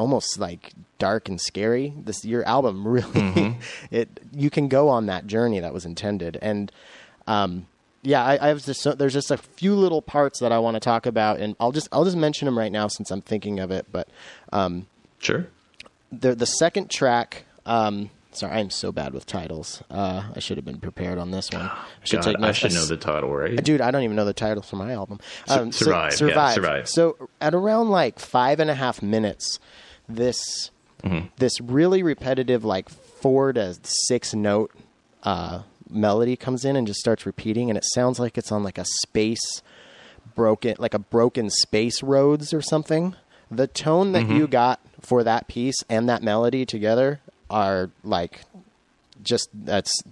[0.00, 3.56] almost like dark and scary this your album really
[3.90, 6.72] it you can go on that journey that was intended and
[7.26, 7.66] um
[8.02, 10.74] yeah I, I have just so, there's just a few little parts that i want
[10.76, 13.60] to talk about and i'll just i'll just mention them right now since i'm thinking
[13.60, 14.08] of it but
[14.52, 14.86] um
[15.18, 15.46] Sure.
[16.10, 20.64] the the second track um sorry i'm so bad with titles uh i should have
[20.64, 23.62] been prepared on this one i should God, I should know the title, right?
[23.62, 25.18] Dude, I don't even know the title for my album.
[25.48, 26.54] Um, Sur- so- Survive, yeah, survive.
[26.54, 26.88] Survive.
[26.88, 29.58] So at around like five and a half minutes,
[30.16, 30.70] this
[31.02, 31.28] Mm-hmm.
[31.38, 34.70] this really repetitive, like four to six note
[35.22, 38.76] uh, melody comes in and just starts repeating, and it sounds like it's on like
[38.76, 39.62] a space
[40.34, 43.16] broken, like a broken space roads or something.
[43.50, 44.36] The tone that Mm-hmm.
[44.36, 48.42] you got for that piece and that melody together are like
[49.22, 50.02] just that's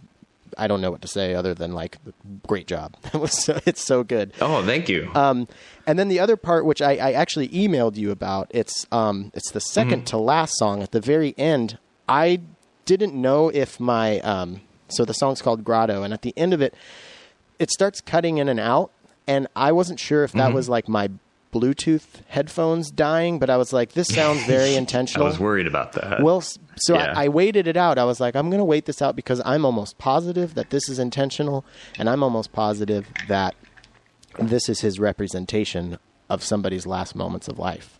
[0.56, 1.98] I don't know what to say other than like
[2.46, 2.96] great job.
[3.14, 4.32] It was so, it's so good.
[4.40, 5.10] Oh, thank you.
[5.14, 5.48] Um,
[5.86, 9.50] and then the other part, which I, I actually emailed you about, it's um, it's
[9.50, 11.78] the 2nd to last song at the very end.
[12.08, 12.40] I
[12.84, 16.62] didn't know if my um, so the song's called Grotto, and at the end of
[16.62, 16.74] it,
[17.58, 18.90] it starts cutting in and out,
[19.26, 21.10] and I wasn't sure if that was like my
[21.52, 25.26] Bluetooth headphones dying, but I was like, this sounds very intentional.
[25.26, 26.20] I was worried about that.
[26.22, 27.12] Well, so Yeah.
[27.16, 27.98] I, I waited it out.
[27.98, 30.88] I was like, I'm going to wait this out because I'm almost positive that this
[30.88, 31.64] is intentional,
[31.98, 33.54] and I'm almost positive that
[34.38, 35.98] this is his representation
[36.30, 37.98] of somebody's last moments of life.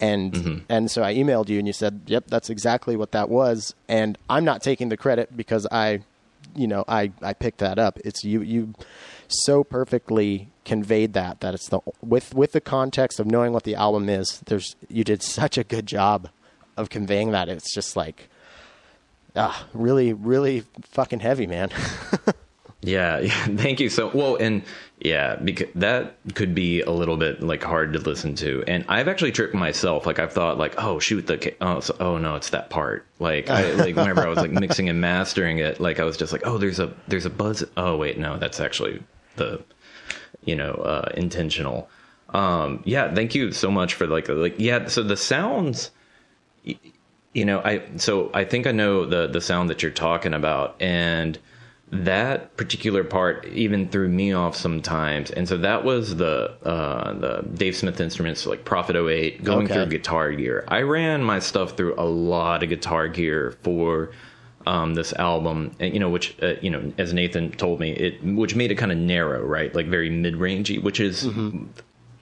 [0.00, 0.58] And Mm-hmm.
[0.68, 4.18] and so I emailed you, and you said, "Yep, that's exactly what that was." And
[4.28, 6.00] I'm not taking the credit because I,
[6.54, 7.98] you know, I I picked that up.
[8.04, 8.74] It's you you
[9.28, 13.74] so perfectly conveyed that that it's the with with the context of knowing what the
[13.74, 14.40] album is.
[14.46, 16.28] There's you did such a good job
[16.76, 17.48] of conveying that.
[17.48, 18.28] It's just like,
[19.36, 21.70] ah, really, really fucking heavy, man.
[22.84, 24.62] Yeah, yeah, thank you so well, and
[25.00, 29.08] yeah, because that could be a little bit like hard to listen to, and I've
[29.08, 30.06] actually tricked myself.
[30.06, 33.06] Like I've thought, like, oh shoot, the ca- oh, so, oh no, it's that part.
[33.18, 36.32] Like, I, like whenever I was like mixing and mastering it, like I was just
[36.32, 37.64] like, oh, there's a there's a buzz.
[37.76, 39.02] Oh wait, no, that's actually
[39.36, 39.62] the
[40.44, 41.88] you know uh, intentional.
[42.30, 44.88] Um, yeah, thank you so much for like like yeah.
[44.88, 45.90] So the sounds
[47.34, 50.80] you know i so i think i know the the sound that you're talking about
[50.80, 51.38] and
[51.94, 55.30] that particular part even threw me off sometimes.
[55.30, 59.74] And so that was the uh the dave smith instruments like prophet 08 going Okay.
[59.74, 60.64] through guitar gear.
[60.68, 64.10] I ran my stuff through a lot of guitar gear for
[64.66, 68.24] um, this album, and you know, which uh, you know, as Nathan told me, it
[68.24, 71.28] which made it kind of narrow, right, like very mid rangey, which is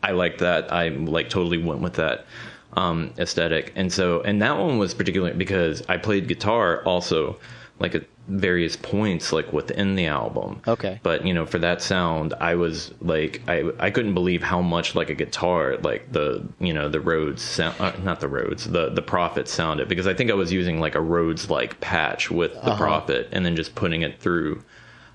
[0.02, 0.72] I like that.
[0.72, 2.26] I like totally went with that
[2.72, 7.38] um, aesthetic, and so and that one was particularly because I played guitar also,
[7.78, 10.60] like at various points, like within the album.
[10.68, 11.00] Okay.
[11.02, 14.94] But you know, for that sound, I was like, I I couldn't believe how much
[14.94, 18.90] like a guitar, like the you know the Rhodes sound, uh, not the Rhodes, the
[18.90, 22.52] the Prophet sounded because I think I was using like a Rhodes like patch with
[22.64, 24.62] the Prophet, and then just putting it through.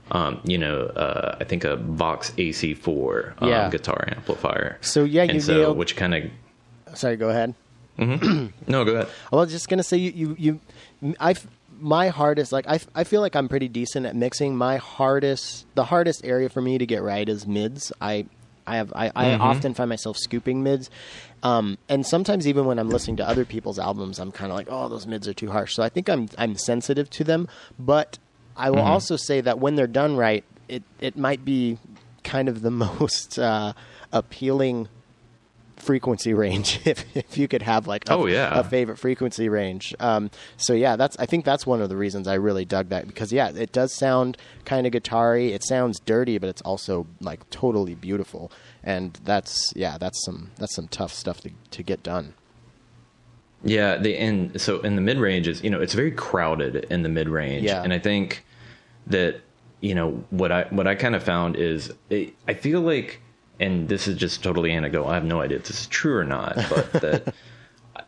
[0.10, 3.70] Um, you know, uh, I think a Vox AC4 um, Yeah.
[3.70, 4.78] guitar amplifier.
[4.80, 7.54] So, yeah, and you so nailed- which kind of Sorry, go ahead.
[7.98, 9.08] no, go ahead.
[9.34, 10.60] I was just gonna say you you
[11.02, 11.36] you I
[11.80, 14.56] my hardest like I I feel like I'm pretty decent at mixing.
[14.56, 17.92] My hardest the hardest area for me to get right is mids.
[18.02, 18.26] I
[18.66, 20.90] I have I, I often find myself scooping mids.
[21.44, 24.68] Um, and sometimes even when I'm listening to other people's albums, I'm kind of like,
[24.70, 25.74] oh, those mids are too harsh.
[25.74, 27.48] So I think I'm I'm sensitive to them.
[27.80, 28.20] But
[28.56, 31.78] I will also say that when they're done right, it it might be
[32.24, 33.74] kind of the most uh,
[34.12, 34.90] appealing
[35.88, 38.60] frequency range if, if you could have like a, Oh, yeah.
[38.60, 39.96] a favorite frequency range.
[40.00, 43.08] Um, so yeah that's i think that's one of the reasons i really dug that
[43.08, 45.40] because yeah it does sound kind of guitar-y.
[45.58, 48.52] It sounds dirty but it's also like totally beautiful.
[48.84, 52.34] And that's yeah that's some that's some tough stuff to, to get done.
[53.64, 57.02] Yeah, the and so in the mid range is you know it's very crowded in
[57.04, 57.82] the mid range, Yeah.
[57.84, 58.46] and I think
[59.08, 59.42] that
[59.82, 63.20] you know what I what I kind of found is it, I feel like,
[63.60, 65.10] and this is just totally anecdotal.
[65.10, 67.34] I have no idea if this is true or not, but that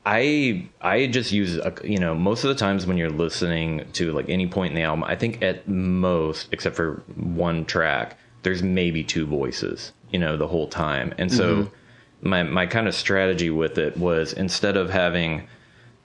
[0.05, 4.11] I I just use a, you know most of the times when you're listening to
[4.11, 8.63] like any point in the album, I think at most, except for one track, there's
[8.63, 12.29] maybe two voices, you know, the whole time, and so mm-hmm.
[12.29, 15.47] my my kind of strategy with it was instead of having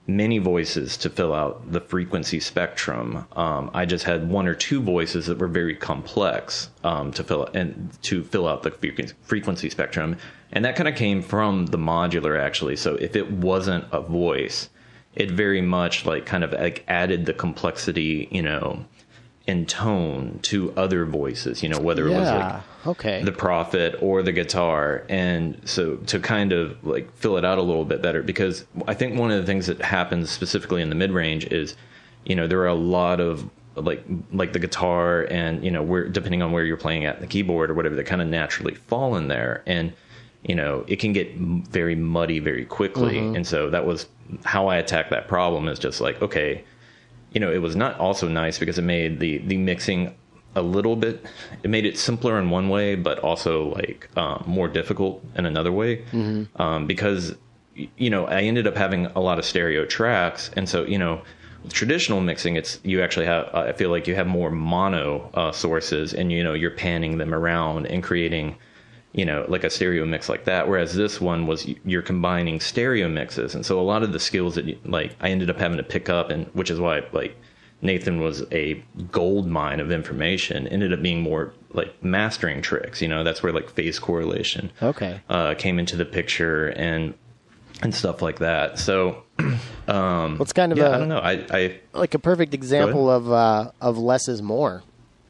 [0.07, 3.25] many voices to fill out the frequency spectrum.
[3.35, 7.45] Um, I just had one or two voices that were very complex um, to fill
[7.53, 10.17] and to fill out the frequency, spectrum,
[10.51, 12.75] and that kind of came from the modular actually.
[12.75, 14.69] So if it wasn't a voice,
[15.15, 18.85] it very much like kind of like added the complexity, you know,
[19.47, 21.61] in tone to other voices.
[21.61, 23.23] You know, whether it was like Okay.
[23.23, 27.61] the prophet or the guitar and so to kind of like fill it out a
[27.63, 30.95] little bit better because i think one of the things that happens specifically in the
[30.95, 31.75] mid-range is
[32.25, 36.07] you know there are a lot of like like the guitar and you know where
[36.07, 39.15] depending on where you're playing at the keyboard or whatever they kind of naturally fall
[39.15, 39.91] in there and
[40.43, 43.35] you know it can get m- very muddy very quickly mm-hmm.
[43.35, 44.05] and so that was
[44.43, 46.63] how i attacked that problem is just like okay
[47.35, 50.15] you know, it was not also nice because it made the the mixing
[50.55, 51.25] a little bit.
[51.63, 55.71] It made it simpler in one way, but also like um, more difficult in another
[55.71, 56.05] way.
[56.55, 57.35] Um, because
[57.75, 61.21] you know, I ended up having a lot of stereo tracks, and so you know,
[61.61, 63.53] with traditional mixing, it's you actually have.
[63.53, 67.33] I feel like you have more mono uh, sources, and you know, you're panning them
[67.33, 68.55] around and creating
[69.15, 70.67] you know, like a stereo mix like that.
[70.67, 74.55] Whereas this one was you're combining stereo mixes, and so a lot of the skills
[74.55, 77.35] that you, like I ended up having to pick up, and which is why like
[77.81, 80.67] Nathan was a gold mine of information.
[80.67, 83.01] Ended up being more like mastering tricks.
[83.01, 85.21] You know, that's where like phase correlation okay.
[85.29, 87.13] uh, came into the picture and
[87.81, 88.79] and stuff like that.
[88.79, 89.23] So
[89.87, 91.19] Well, it's kind of yeah, a, I don't know.
[91.19, 94.83] I I like a perfect example of uh, of less is more.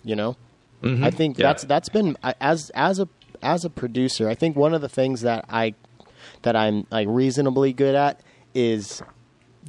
[0.04, 0.38] You know,
[0.84, 1.41] I think Mm-hmm.
[1.41, 1.48] Yeah.
[1.48, 3.08] that's that's been as as a
[3.41, 4.28] as a producer.
[4.30, 5.74] I think one of the things that I
[6.41, 8.21] that I'm like reasonably good at
[8.54, 9.02] is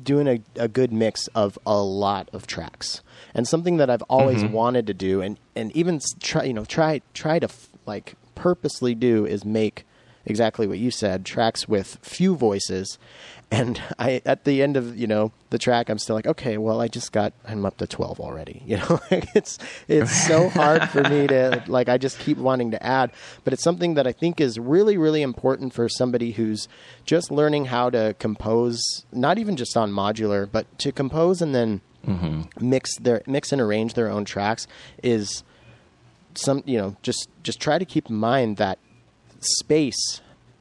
[0.02, 3.02] doing a, a good mix of a lot of tracks
[3.35, 4.52] and something that I've always Mm-hmm.
[4.52, 8.94] wanted to do and and even try you know try try to f- like purposely
[8.94, 9.87] do is make
[10.26, 12.98] exactly what you said tracks with few voices
[13.50, 16.80] and I at the end of you know the track I'm still like okay well
[16.80, 18.62] I just got I'm up to 12 already.
[18.66, 22.82] You know it's it's so hard for me to like I just keep wanting to
[22.85, 23.12] add.
[23.44, 26.68] But it's something that I think is really really important for somebody who's
[27.04, 28.82] just learning how to compose
[29.12, 32.42] not even just on modular but to compose and then mm-hmm.
[32.61, 34.66] mix their mix and arrange their own tracks
[35.02, 35.44] is
[36.35, 38.78] some you know just just try to keep in mind that
[39.40, 40.20] space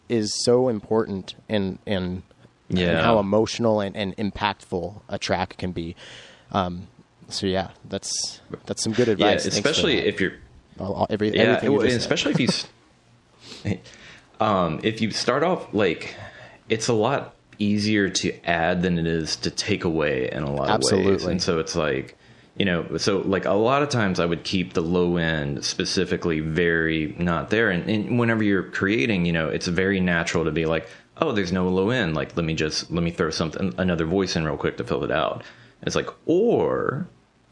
[0.09, 2.23] is so important in in
[2.69, 3.01] Yeah.
[3.03, 5.95] how emotional and, and impactful a track can be.
[6.51, 6.87] Um,
[7.29, 9.43] so yeah, that's that's some good advice.
[9.43, 10.33] For especially if you're
[10.79, 12.01] All- all- every, yeah, everything you well, just said.
[12.01, 13.79] especially if you
[14.39, 16.15] um, if you start off like
[16.69, 20.69] it's a lot easier to add than it is to take away in a lot
[20.69, 20.91] of ways.
[20.93, 21.31] Absolutely.
[21.31, 22.17] And so it's like
[22.57, 26.39] you know, so like a lot of times I would keep the low end specifically
[26.39, 27.69] very not there.
[27.69, 30.87] And, and whenever you're creating, you know, it's very natural to be like,
[31.21, 32.15] oh, there's no low end.
[32.15, 35.03] Like, let me just let me throw something another voice in real quick to fill
[35.03, 35.43] it out.
[35.81, 37.07] It's like, or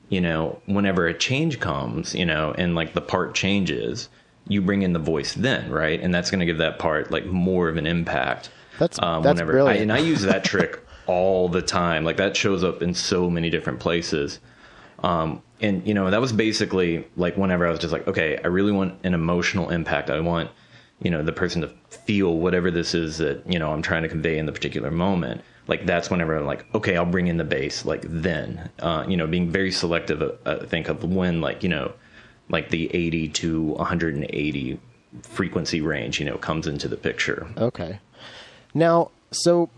[0.09, 4.09] you know, whenever a change comes, you know, and like the part changes,
[4.47, 5.99] you bring in the voice then, right?
[5.99, 8.49] And that's going to give that part like more of an impact.
[8.79, 9.79] That's- um, that's whenever, brilliant.
[9.79, 12.03] I, and I use that trick all the time.
[12.03, 14.39] Like that shows up in so many different places.
[15.01, 18.47] Um, and you know, that was basically like whenever I was just like, okay, I
[18.47, 20.09] really want an emotional impact.
[20.09, 20.51] I want,
[21.03, 24.09] you know, the person to feel whatever this is that, you know, I'm trying to
[24.09, 25.41] convey in the particular moment.
[25.67, 29.17] Like that's whenever I'm like, okay, I'll bring in the bass like then, uh, you
[29.17, 31.93] know, being very selective, uh, I think of when like, you know,
[32.49, 34.79] like the 80 to 180
[35.21, 37.47] frequency range, you know, comes into the picture.
[37.57, 37.99] Okay.
[38.73, 39.69] Now, so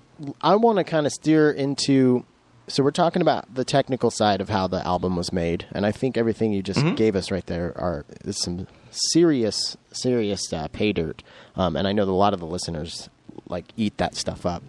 [0.42, 2.26] I want to kind of steer into.
[2.68, 5.92] So we're talking about the technical side of how the album was made, and I
[5.92, 8.66] think everything you just gave us right there are is some
[9.12, 11.24] serious, serious uh, pay dirt.
[11.56, 13.10] Um, and I know that a lot of the listeners
[13.48, 14.64] like eat that stuff up.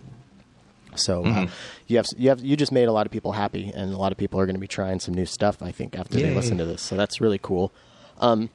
[0.95, 1.47] So uh,
[1.87, 4.12] you have you have you just made a lot of people happy, and a lot
[4.12, 5.62] of people are going to be trying some new stuff.
[5.62, 7.71] I think after they listen to this, so that's really cool.
[8.19, 8.51] Um,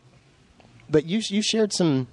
[0.90, 2.08] but you you shared some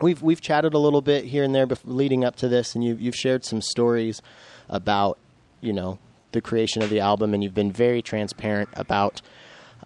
[0.00, 2.84] we've we've chatted a little bit here and there bef- leading up to this, and
[2.84, 4.22] you you've shared some stories
[4.68, 5.18] about
[5.60, 5.98] you know
[6.32, 9.20] the creation of the album, and you've been very transparent about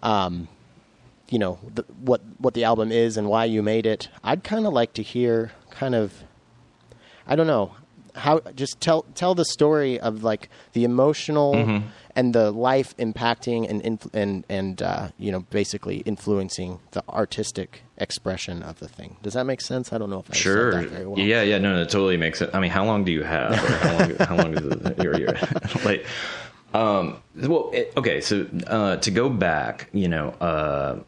[0.01, 0.47] um,
[1.29, 4.09] you know the, what what the album is and why you made it.
[4.23, 6.23] I'd kind of like to hear kind of
[7.27, 7.75] I don't know
[8.15, 11.87] how just tell tell the story of like the emotional Mm-hmm.
[12.15, 17.83] and the life impacting and influ- and and uh, you know basically influencing the artistic
[17.97, 19.17] expression of the thing.
[19.21, 19.93] Does that make sense?
[19.93, 20.71] I don't know if I Sure.
[20.71, 21.19] said that very well.
[21.19, 22.51] Yeah, yeah, no, no, it totally makes sense.
[22.53, 23.53] I mean, how long do you have?
[23.55, 24.15] How long?
[24.17, 25.03] how long is it?
[25.03, 25.33] Your, your,
[25.85, 26.05] like,
[26.73, 30.99] um, well, it, okay, so uh, to go back, you know, uh,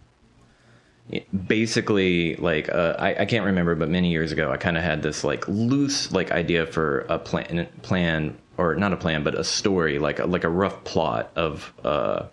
[1.48, 5.02] basically, like, uh, I, I can't remember, but many years ago, I kind of had
[5.04, 9.44] this like loose like idea for a plan, plan, or not a plan, but a
[9.44, 11.74] story, like a, like a rough plot of.
[11.84, 12.26] Uh,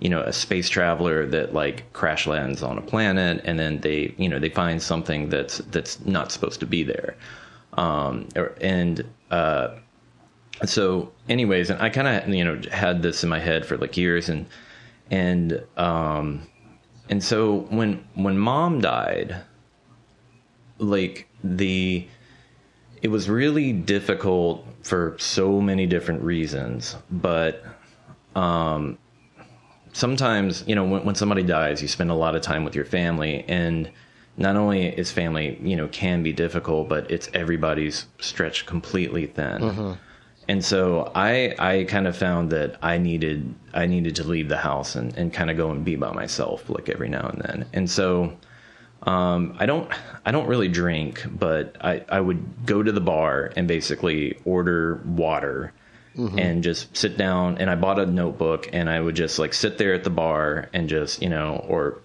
[0.00, 4.12] you know a space traveler that like crash lands on a planet and then they
[4.18, 7.16] you know they find something that's that's not supposed to be there
[7.74, 9.68] um or- and uh
[10.64, 13.96] so anyways and i kind of you know had this in my head for like
[13.96, 14.46] years and
[15.10, 16.42] and um
[17.08, 19.36] and so when when mom died
[20.78, 22.06] like the
[23.02, 27.64] it was really difficult for so many different reasons but
[28.34, 28.98] um
[29.92, 32.84] sometimes you know when, when somebody dies you spend a lot of time with your
[32.84, 33.90] family and
[34.36, 39.96] not only is family you know can be difficult but it's everybody's stretched completely thin
[40.48, 44.56] and so i i kind of found that i needed i needed to leave the
[44.56, 47.66] house and, and kind of go and be by myself like every now and then.
[47.72, 48.36] And so
[49.02, 49.90] um, I don't
[50.24, 55.02] I don't really drink, but I, I would go to the bar and basically order
[55.04, 55.72] water
[56.38, 57.58] and just sit down.
[57.58, 60.68] And I bought a notebook and I would just like sit there at the bar
[60.72, 62.00] and just, you know, or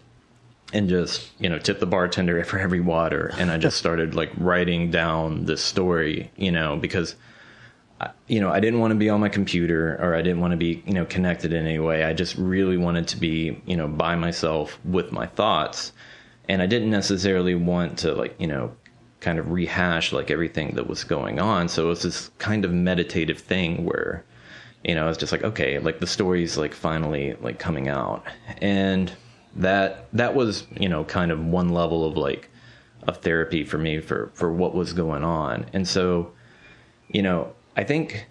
[0.73, 3.31] and just, you know, tip the bartender for every water.
[3.37, 7.15] And I just started like writing down this story, you know, because
[8.27, 10.57] you know, I didn't want to be on my computer or I didn't want to
[10.57, 12.03] be, you know, connected in any way.
[12.03, 15.91] I just really wanted to be, you know, by myself with my thoughts.
[16.47, 18.75] And I didn't necessarily want to like, you know,
[19.19, 21.67] kind of rehash like everything that was going on.
[21.67, 24.23] So it was this kind of meditative thing where,
[24.83, 28.23] you know, I was just like, okay, like the story's like finally like coming out.
[28.61, 29.11] And
[29.55, 32.49] that that was, you know, kind of one level of like
[33.03, 35.65] of therapy for me for for what was going on.
[35.73, 36.31] And so
[37.09, 38.27] you know, I think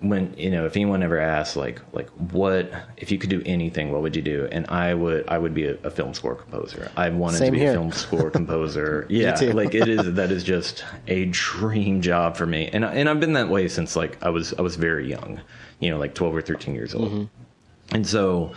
[0.00, 3.92] when you know if anyone ever asks like like what if you could do anything
[3.92, 4.48] what would you do?
[4.52, 6.90] And i would i would be a, a film score composer.
[6.96, 7.70] I wanted Same to be here.
[7.70, 9.06] a film score composer.
[9.08, 12.68] Yeah like it is that is just a dream job for me.
[12.74, 15.40] And and i've been that way since like i was i was very young
[15.80, 17.10] you know like 12 or 13 years old.
[17.10, 17.94] Mm-hmm.
[17.94, 18.52] and so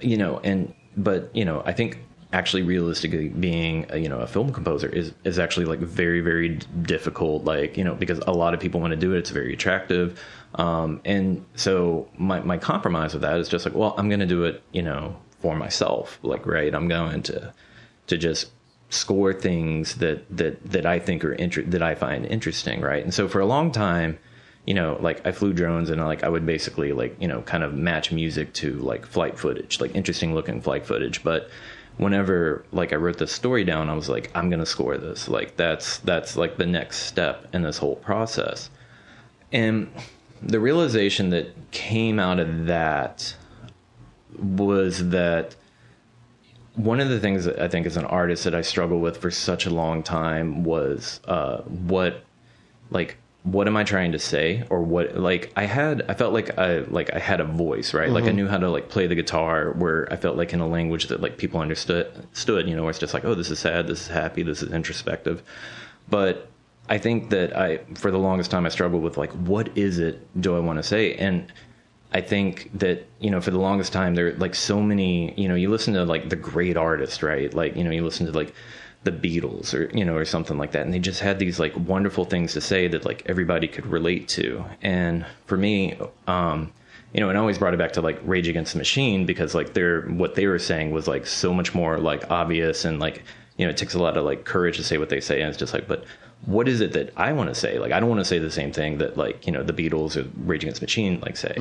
[0.00, 1.98] you know and but you know i think
[2.32, 6.58] actually realistically being a, you know a film composer is is actually like very very
[6.82, 9.52] difficult like you know because a lot of people want to do it it's very
[9.52, 10.20] attractive.
[10.54, 14.26] Um and so my my compromise with that is just like well i'm going to
[14.26, 16.74] do it you know for myself like right?
[16.74, 17.52] I'm going to
[18.06, 18.50] to just
[18.88, 23.02] score things that that that I think are inter- that I find interesting, right?
[23.02, 24.18] And so for a long time,
[24.66, 27.64] you know, like I flew drones and like I would basically like you know kind
[27.64, 31.50] of match music to like flight footage, like interesting looking flight footage, but
[32.02, 35.28] whenever like I wrote this story down, I was like, I'm gonna score this.
[35.28, 38.70] Like that's that's like the next step in this whole process.
[39.52, 39.90] And
[40.42, 43.34] the realization that came out of that
[44.38, 45.54] was that
[46.74, 49.30] one of the things that I think as an artist that I struggled with for
[49.30, 52.24] such a long time was uh, what
[52.90, 54.64] like what am I trying to say?
[54.70, 58.08] Or what like I had I felt like I like I had a voice right?
[58.08, 58.36] Like I mm-hmm.
[58.36, 61.20] knew how to like play the guitar where I felt like in a language that
[61.20, 64.02] like people understood stood you know where it's just like oh this is sad this
[64.02, 65.42] is happy this is introspective.
[66.08, 66.48] But
[66.88, 70.20] I think that I for the longest time I struggled with like what is it
[70.40, 71.14] do I want to say?
[71.14, 71.52] And
[72.12, 75.48] I think that you know for the longest time there are like so many you
[75.48, 77.52] know you listen to like the great artists right?
[77.52, 78.54] Like you know you listen to like
[79.04, 80.82] the Beatles or you know or something like that.
[80.82, 84.28] And they just had these like wonderful things to say that like everybody could relate
[84.28, 84.64] to.
[84.80, 86.72] And for me um
[87.12, 89.54] you know and I always brought it back to like Rage Against the Machine because
[89.54, 93.24] like they're what they were saying was like so much more like obvious and like
[93.56, 95.40] you know it takes a lot of like courage to say what they say.
[95.40, 96.04] And it's just like but
[96.46, 97.78] what is it that I want to say?
[97.78, 100.16] Like I don't want to say the same thing that like you know the Beatles
[100.16, 101.54] or Rage Against the Machine like say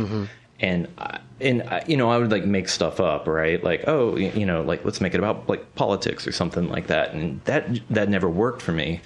[0.61, 3.61] and I, and I, you know I would like make stuff up right?
[3.61, 7.13] Like oh you know like let's make it about like politics or something like that.
[7.13, 9.01] And that that never worked for me.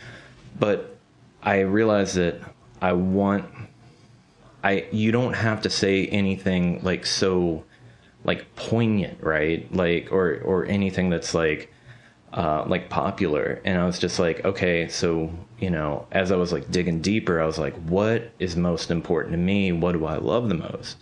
[0.59, 0.97] But
[1.41, 2.41] I realized that
[2.81, 3.45] I want
[4.63, 7.63] I you don't have to say anything like so
[8.25, 9.73] like poignant right?
[9.73, 11.71] Like or or anything that's like
[12.33, 13.61] uh, like popular.
[13.63, 17.39] And i was just like okay so you know as i was like digging deeper
[17.39, 19.71] i was like what is most important to me?
[19.71, 20.97] What do i love the most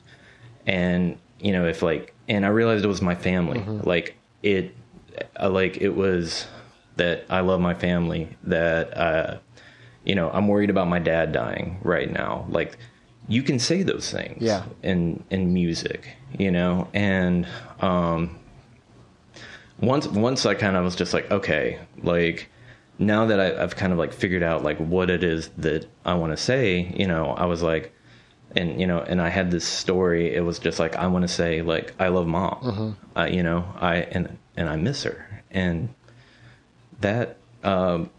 [0.67, 4.75] and you know if like and i realized it was my family like it
[5.39, 6.47] uh, like it was
[6.95, 9.37] that i love my family that uh
[10.05, 12.45] you know, I'm worried about my dad dying right now.
[12.49, 12.77] Like,
[13.29, 14.63] you can say those things Yeah.
[14.81, 17.47] in in music, you know, and
[17.79, 18.37] um,
[19.79, 22.49] once once I kind of was just like, okay, like
[22.99, 26.15] now that I, I've kind of like figured out like what it is that I
[26.15, 27.93] want to say, you know, I was like,
[28.55, 30.33] and you know, and I had this story.
[30.33, 33.65] It was just like I want to say like I love mom, uh, you know,
[33.79, 35.89] I and and I miss her, and
[37.01, 38.09] that um,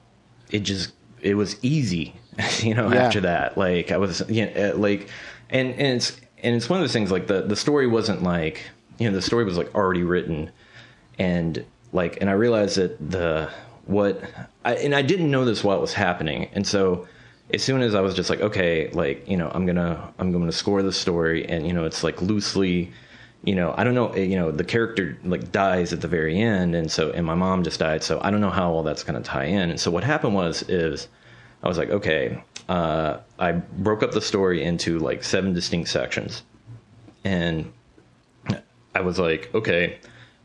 [0.50, 2.14] it just it was easy,
[2.60, 2.92] you know.
[2.92, 3.04] Yeah.
[3.04, 5.08] After that, like I was, you know, uh, like,
[5.50, 8.62] and and it's and it's one of those things like the the story wasn't like
[8.98, 10.50] you know the story was like already written,
[11.18, 13.50] and like and I realized that the
[13.86, 14.22] what
[14.64, 17.06] I and I didn't know this while it was happening, and so
[17.52, 20.52] as soon as I was just like okay, like you know I'm gonna I'm gonna
[20.52, 22.92] score the story, and you know it's like loosely
[23.44, 26.74] you know, I don't know, you know, the character like dies at the very end,
[26.74, 29.20] and so and my mom just died, so I don't know how all that's to
[29.20, 29.70] tie in.
[29.70, 31.08] And so what happened was is
[31.62, 36.42] I was like, okay, uh, I broke up the story into like seven distinct sections,
[37.22, 37.70] and
[38.94, 39.98] I was like, okay,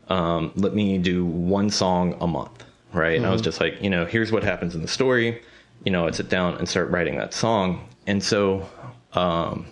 [0.08, 3.16] um, let me do one song a month, right?
[3.16, 5.40] And I was just like, you know, here's what happens in the story,
[5.84, 8.68] you know, I'd sit down and start writing that song, and so.
[9.12, 9.66] Um,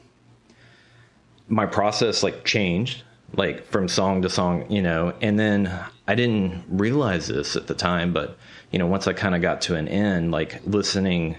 [1.48, 3.02] my process like changed
[3.34, 5.72] like from song to song you know and then
[6.06, 8.36] i didn't realize this at the time but
[8.70, 11.36] you know once i kind of got to an end like listening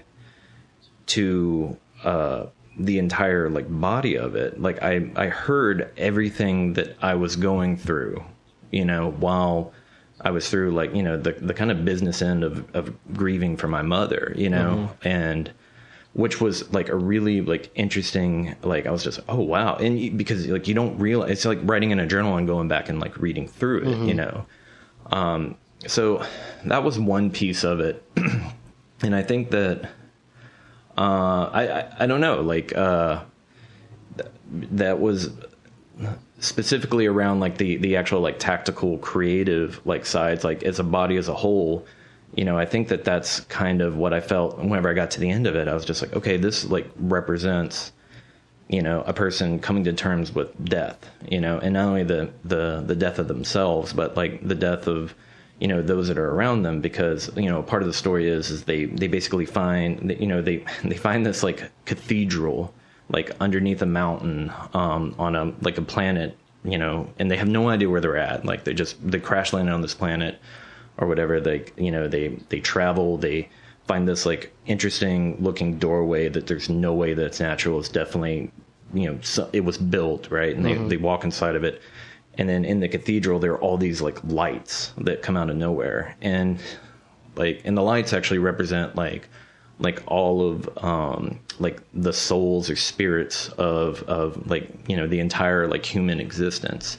[1.06, 2.46] to uh
[2.78, 7.76] the entire like body of it like i i heard everything that i was going
[7.76, 8.22] through
[8.70, 9.72] you know while
[10.22, 13.56] i was through like you know the the kind of business end of of grieving
[13.56, 14.90] for my mother you know?
[15.02, 15.50] And
[16.12, 19.76] which was like a really like interesting like i was just oh wow.
[19.76, 22.88] And because like you don't realize it's like writing in a journal and going back
[22.88, 24.44] and like reading through it you know?
[25.06, 25.56] Um
[25.86, 26.24] so
[26.64, 28.04] that was one piece of it.
[29.02, 29.84] And i think that
[30.98, 33.22] uh i i, I don't know like uh
[34.18, 34.28] th-
[34.72, 35.30] that was
[36.40, 41.16] specifically around like the the actual like tactical creative like sides like as a body
[41.16, 41.84] as a whole
[42.34, 45.20] you know i think that that's kind of what i felt whenever i got to
[45.20, 45.68] the end of it.
[45.68, 47.92] I was just like okay this like represents
[48.68, 52.30] you know a person coming to terms with death you know and not only the
[52.44, 55.14] the the death of themselves but like the death of
[55.58, 58.50] you know those that are around them because you know part of the story is
[58.50, 62.72] is they they basically find you know they they find this like cathedral
[63.10, 67.48] like underneath a mountain um on a like a planet you know and they have
[67.48, 68.44] no idea where they're at.
[68.44, 70.38] Like they just they crash land on this planet
[70.98, 71.40] or whatever.
[71.40, 73.16] They you know they they travel.
[73.16, 73.48] They
[73.86, 77.78] find this like interesting looking doorway that there's no way that's natural.
[77.78, 78.50] It's definitely
[78.92, 80.54] you know so, it was built right?
[80.54, 81.80] And they, they walk inside of it.
[82.38, 85.56] And then in the cathedral there are all these like lights that come out of
[85.56, 86.16] nowhere.
[86.20, 86.58] And
[87.36, 89.28] like and the lights actually represent like
[89.80, 95.18] like all of um like the souls or spirits of of like you know the
[95.20, 96.98] entire like human existence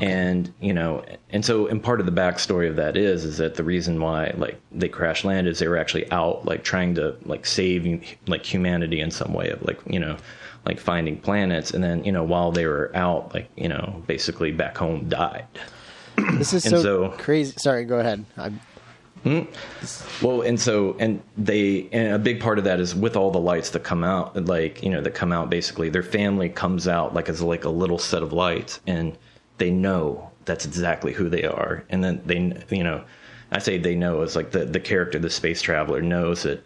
[0.00, 3.56] and you know and so and part of the backstory of that is is that
[3.56, 7.14] the reason why like they crash land is they were actually out like trying to
[7.26, 10.16] like save like humanity in some way of like you know
[10.64, 14.50] like finding planets and then you know while they were out like you know basically
[14.50, 15.46] back home died
[16.38, 17.54] This is so, so- crazy.
[17.58, 18.24] Sorry, go ahead.
[18.36, 18.60] I'm,
[20.20, 23.40] Well, and so and they and a big part of that is with all the
[23.40, 25.50] lights that come out, like you know, that come out.
[25.50, 29.16] Basically, their family comes out like as like a little set of lights, and
[29.58, 31.84] they know that's exactly who they are.
[31.88, 33.04] And then they, you know,
[33.52, 36.64] I say they know it's like the the character, the space traveler, knows that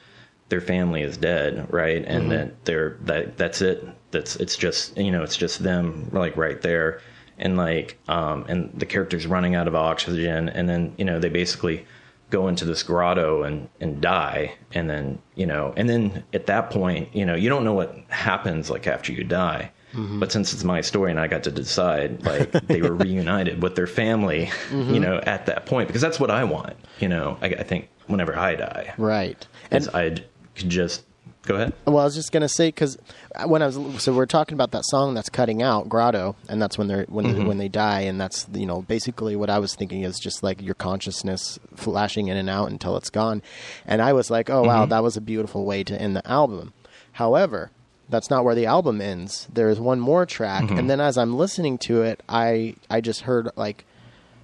[0.48, 2.04] their family is dead, right?
[2.07, 3.86] And that they're that that's it.
[4.12, 7.00] That's it's just you know it's just them like right there,
[7.38, 11.28] and like um and the character's running out of oxygen, and then you know they
[11.28, 11.84] basically
[12.31, 16.70] go into this grotto and and die and then you know and then at that
[16.70, 19.70] point you know you don't know what happens like after you die.
[19.93, 20.18] Mm-hmm.
[20.18, 23.77] But since it's my story and i got to decide like they were reunited with
[23.77, 24.93] their family mm-hmm.
[24.93, 27.89] you know at that point because that's what i want you know i, I think
[28.07, 29.47] whenever i die right.
[29.70, 30.11] And i
[30.57, 31.05] could just
[31.47, 31.72] go ahead.
[31.86, 32.99] Well, I was just gonna say because
[33.34, 36.61] uh, when I was so we're talking about that song that's cutting out Grotto, and
[36.61, 37.47] that's when they're when mm-hmm.
[37.47, 40.61] when they die, and that's you know basically what I was thinking is just like
[40.61, 43.42] your consciousness flashing in and out until it's gone,
[43.86, 44.90] and I was like, oh wow, mm-hmm.
[44.90, 46.74] that was a beautiful way to end the album.
[47.12, 47.70] However,
[48.09, 49.49] that's not where the album ends.
[49.53, 50.78] There is one more track, mm-hmm.
[50.78, 53.84] and then as I'm listening to it, I I just heard like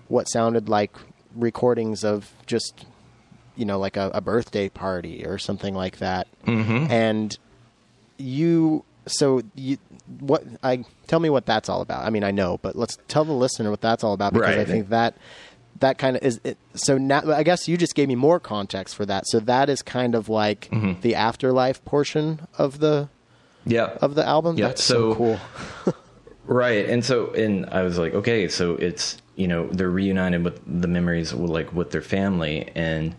[0.09, 0.93] what sounded like
[1.35, 2.87] recordings of just
[3.57, 6.91] you know like a, a birthday party or something like that Mm-hmm.
[6.91, 7.39] and
[8.19, 9.79] you so you
[10.21, 13.25] what i tell me what that's all about i mean i know but let's tell
[13.25, 15.17] the listener what that's all about because i think that
[15.81, 18.95] that kind of is it, so now i guess you just gave me more context
[18.95, 21.01] for that so that is kind of like Mm-hmm.
[21.01, 23.09] the afterlife portion of the
[23.65, 23.97] Yeah.
[24.01, 25.39] of the album Yeah, that's so, so- cool
[26.45, 26.89] Right.
[26.89, 30.89] And so, and I was like, okay, so it's, you know, they're reunited with the
[30.89, 32.69] memories with like with their family.
[32.75, 33.15] And,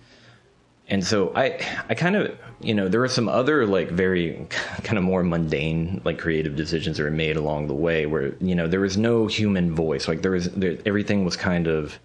[0.93, 4.45] and so I, I kind of, you know, there were some other like very
[4.83, 8.53] kind of more mundane, like creative decisions that were made along the way where, you
[8.53, 10.07] know, there was no human voice.
[10.07, 11.97] Like there was, there, everything was kind of,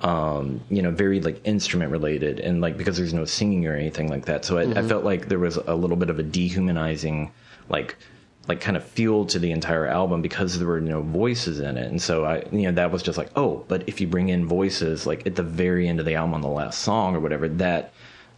[0.00, 4.08] um, you know, very like instrument related and like because there's no singing or anything
[4.08, 4.46] like that.
[4.46, 7.30] So I, I felt like there was a little bit of a dehumanizing,
[7.68, 7.96] like,
[8.48, 11.90] like kind of feel to the entire album because there were no voices in it.
[11.90, 14.46] And so I, you know, that was just like, oh, but if you bring in
[14.46, 17.46] voices like at the very end of the album on the last song or whatever,
[17.48, 17.92] that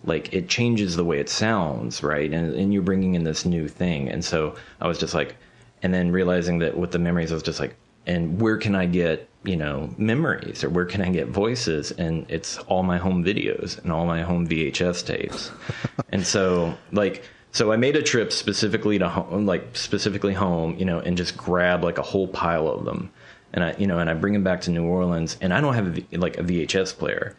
[0.05, 2.33] like it changes the way it sounds, right?
[2.33, 4.09] And and you're bringing in this new thing.
[4.09, 5.37] And so I was just like,
[5.83, 7.77] and then realizing that with the memories, I was just like,
[8.07, 11.91] and where can I get you know memories or where can I get voices?
[11.93, 15.51] And it's all my home videos and all my home VHS tapes.
[16.13, 20.85] and so like so I made a trip specifically to home, like specifically home, you
[20.85, 23.11] know, and just grab like a whole pile of them,
[23.53, 25.75] and I you know and I bring them back to New Orleans, and I don't
[25.75, 27.37] have a, V- like a VHS player.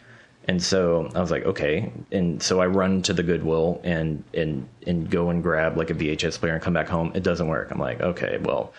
[0.50, 1.92] And so I was like, okay.
[2.12, 5.94] And so I run to the Goodwill and and and go and grab like a
[5.94, 7.12] VHS player and come back home.
[7.14, 7.70] It doesn't work.
[7.70, 8.74] I'm like, okay, well.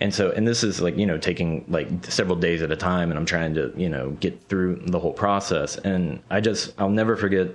[0.00, 3.10] And so and this is like, you know, taking like several days at a time
[3.10, 5.76] and I'm trying to, you know, get through the whole process.
[5.78, 7.48] And I just I'll never forget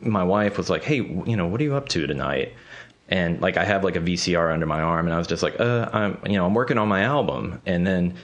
[0.00, 2.54] my wife was like, "Hey, you know, what are you up to tonight?"
[3.10, 5.60] And like I have like a VCR under my arm and I was just like,
[5.60, 8.14] "Uh, I'm you know, I'm working on my album." And then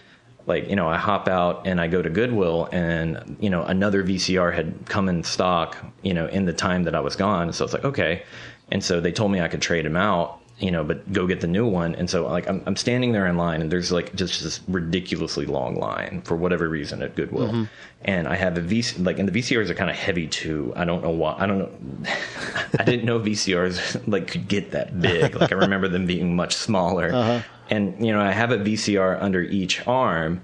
[0.49, 4.03] like you know i hop out and i go to goodwill and you know another
[4.03, 7.53] vcr had come in stock you know in the time that i was gone.
[7.53, 8.23] So it's like okay.
[8.71, 11.41] And so they told me i could trade him out you know but go get
[11.41, 11.95] the new one.
[11.95, 15.47] And so like i'm, I'm standing there in line and there's like just this ridiculously
[15.47, 17.49] long line for whatever reason at goodwill.
[17.49, 17.65] Mm-hmm.
[18.03, 20.73] And i have a vc like and the vcrs are kind of heavy too.
[20.77, 22.11] I don't know why i don't know
[22.79, 25.35] i didn't know vcrs like could get that big.
[25.37, 27.13] Like i remember them being much smaller.
[27.19, 27.43] Uh-huh.
[27.71, 30.41] And you know i have a vcr under each arm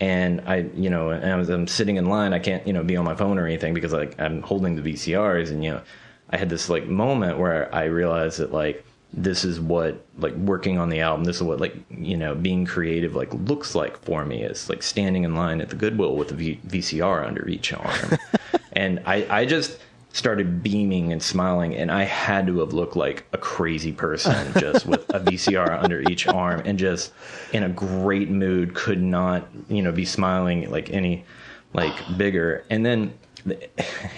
[0.00, 2.32] and I, you know, and I was, I'm sitting in line.
[2.32, 4.94] I can't, you know, be on my phone or anything because like I'm holding the
[4.94, 5.82] VCRs, and you know,
[6.30, 8.82] I had this like moment where I realized that like
[9.12, 11.24] this is what like working on the album.
[11.24, 14.82] This is what like you know being creative like looks like for me is like
[14.82, 18.18] standing in line at the Goodwill with a v- VCR under each arm,
[18.72, 19.78] and I, I just
[20.12, 24.84] started beaming and smiling and I had to have looked like a crazy person just
[24.84, 27.12] with a VCR under each arm and just
[27.52, 31.24] in a great mood could not you know be smiling like any
[31.72, 33.12] like bigger and then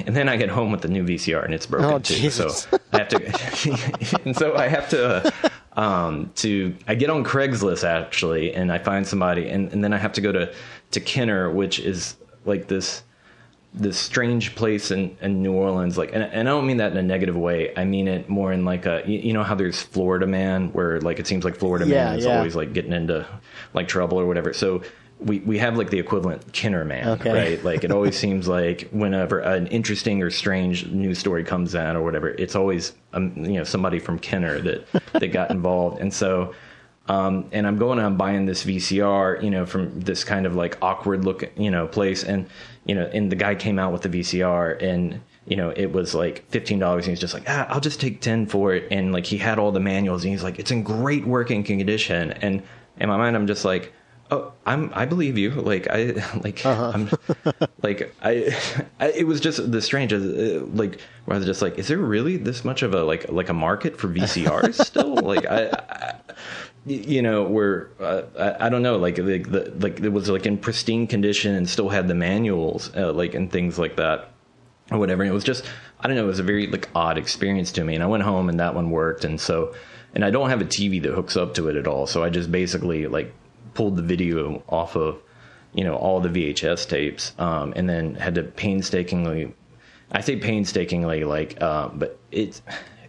[0.07, 2.63] and then I get home with the new VCR and it's broken Oh, too Jesus.
[2.71, 5.33] so I have to and so I have to
[5.75, 9.99] um to I get on Craigslist actually and I find somebody and, and then I
[9.99, 10.53] have to go to
[10.93, 13.03] to Kenner which is like this
[13.75, 16.99] this strange place in, in New Orleans, like, and, and I don't mean that in
[16.99, 17.73] a negative way.
[17.75, 21.01] I mean it more in like a, you, you know how there's Florida Man, where
[21.01, 22.37] like it seems like Florida Yeah, Man is yeah.
[22.37, 23.27] always like getting into
[23.73, 24.53] like trouble or whatever.
[24.53, 24.83] So
[25.25, 27.33] we we have like the equivalent Kenner Man, Okay.
[27.33, 27.65] right?
[27.71, 32.03] Like it always seems like whenever an interesting or strange news story comes out or
[32.03, 36.55] whatever, it's always um, you know somebody from Kenner that that got involved, and so.
[37.09, 40.55] Um, and I'm going and I'm buying this VCR, you know, from this kind of
[40.55, 42.23] like awkward look, you know, place.
[42.23, 42.47] And,
[42.87, 46.15] you know, and the guy came out with the VCR and, you know, it was
[46.15, 48.87] like $15 and he's just like, ah, I'll just take 10 for it.
[48.93, 52.31] And like, he had all the manuals and he's like, it's in great working condition.
[52.35, 52.63] And
[53.01, 53.93] in my mind, I'm just like,
[54.33, 55.51] oh, I'm, I believe you.
[55.51, 57.11] Like, I, like, I'm,
[57.83, 58.57] like, I,
[58.99, 60.19] I, it was just the strange, uh,
[60.75, 63.51] like, where I was just like, is there really this much of a, like, like
[63.51, 65.17] a market for VCRs still?
[65.17, 66.15] like, I, I
[66.85, 70.47] you know where uh, I, I don't know like like the, like it was like
[70.47, 74.31] in pristine condition and still had the manuals uh, like and things like that
[74.91, 75.23] or whatever.
[75.23, 75.65] And it was just
[76.01, 77.95] i don't know it was a very like odd experience to me.
[77.95, 79.25] And i went home and that one worked.
[79.25, 79.73] And so
[80.13, 82.09] and i don't have a tv that hooks up to it at all.
[82.09, 83.33] So i just basically like
[83.75, 85.19] pulled the video off of
[85.75, 89.55] you know all the vhs tapes um, and then had to painstakingly
[90.13, 92.63] i say painstakingly like uh, but it's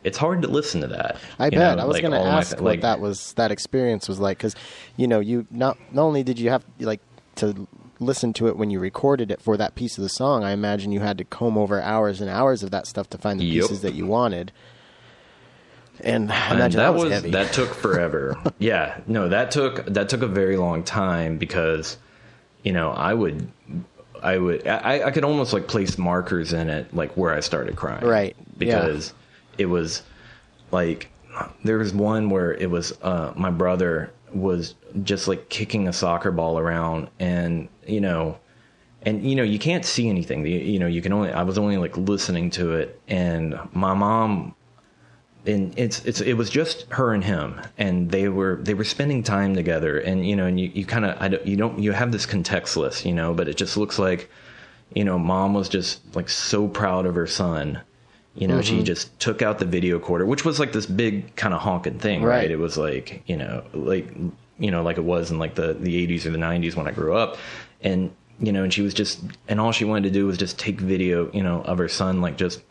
[0.03, 1.77] it's hard to listen to that I bet.
[1.77, 3.31] know, I was like, going to all my- ask what that was.
[3.37, 4.53] That experience was like because,
[4.97, 6.99] you know, you not not only did you have like
[7.35, 7.67] to
[8.01, 10.43] listen to it when you recorded it for that piece of the song.
[10.43, 13.39] I imagine you had to comb over hours and hours of that stuff to find
[13.39, 13.61] the Yep.
[13.61, 14.51] pieces that you wanted.
[16.03, 18.35] And And that was, that took forever.
[18.59, 21.97] yeah, no, that took that took a very long time because,
[22.63, 23.47] you know, I would,
[24.21, 27.75] I would, I, I could almost like place markers in it, like where I started
[27.75, 28.79] crying, Right, yeah.
[28.79, 29.13] Because
[29.57, 30.03] it was
[30.71, 31.09] like
[31.63, 36.31] there was one where it was uh, my brother was just like kicking a soccer
[36.31, 38.37] ball around, and you know,
[39.03, 40.45] and you know you can't see anything.
[40.45, 41.31] You, you know you can only.
[41.31, 44.55] I was only like listening to it, and my mom
[45.45, 49.23] and it's it's it was just her and him and they were they were spending
[49.23, 51.91] time together and you know and you, you kind of I don't you don't you
[51.91, 54.29] have this contextless you know but it just looks like
[54.93, 57.81] you know mom was just like so proud of her son
[58.35, 58.77] you know mm-hmm.
[58.77, 61.99] she just took out the video recorder which was like this big kind of honking
[61.99, 62.37] thing right.
[62.37, 64.07] right it was like you know like
[64.59, 66.91] you know like it was in like the the 80s or the 90s when I
[66.91, 67.37] grew up
[67.81, 70.57] and you know and she was just and all she wanted to do was just
[70.57, 72.61] take video you know of her son like just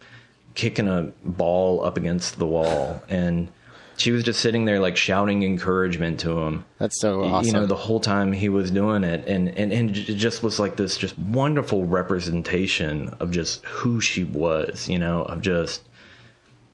[0.55, 3.49] kicking a ball up against the wall and
[3.97, 6.65] she was just sitting there like shouting encouragement to him.
[6.79, 7.47] That's so awesome.
[7.47, 10.59] You know, the whole time he was doing it and, and, and it just was
[10.59, 15.83] like this just wonderful representation of just who she was, you know, of just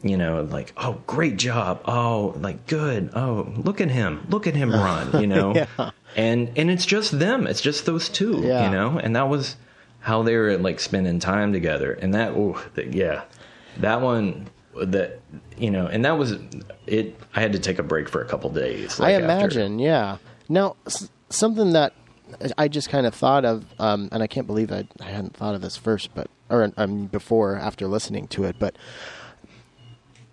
[0.00, 1.80] you know, like, oh, great job.
[1.84, 3.10] Oh, like good.
[3.14, 4.24] Oh, look at him.
[4.30, 5.54] Look at him run, you know.
[5.54, 5.90] yeah.
[6.14, 7.48] And and it's just them.
[7.48, 8.66] It's just those two, yeah.
[8.66, 8.98] you know.
[8.98, 9.56] And that was
[10.00, 11.92] how they were like spending time together.
[11.92, 13.24] And that oh, yeah
[13.76, 14.48] that one
[14.82, 15.20] that
[15.56, 16.36] you know and that was
[16.86, 19.82] it i had to take a break for a couple days like i imagine after.
[19.82, 20.16] yeah
[20.48, 21.92] now s- something that
[22.56, 25.54] i just kind of thought of um, and i can't believe I, I hadn't thought
[25.54, 28.76] of this first but or um, before after listening to it but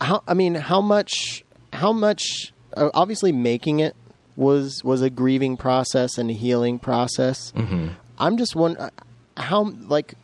[0.01, 3.95] how i mean how much how much uh, obviously making it
[4.35, 7.87] was was a grieving process and a healing process mm-hmm.
[8.19, 8.89] i'm just wondering
[9.37, 10.15] how like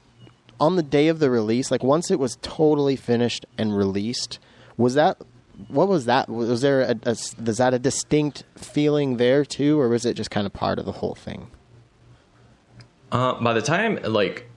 [0.61, 4.37] on the day of the release, like once it was totally finished and released,
[4.77, 5.17] was that
[5.67, 6.29] what was that?
[6.29, 10.31] Was there a, a was that a distinct feeling there too, or was it just
[10.31, 11.47] kind of part of the whole thing?
[13.11, 14.49] Uh, by the time, like,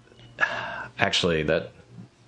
[0.98, 1.72] actually, that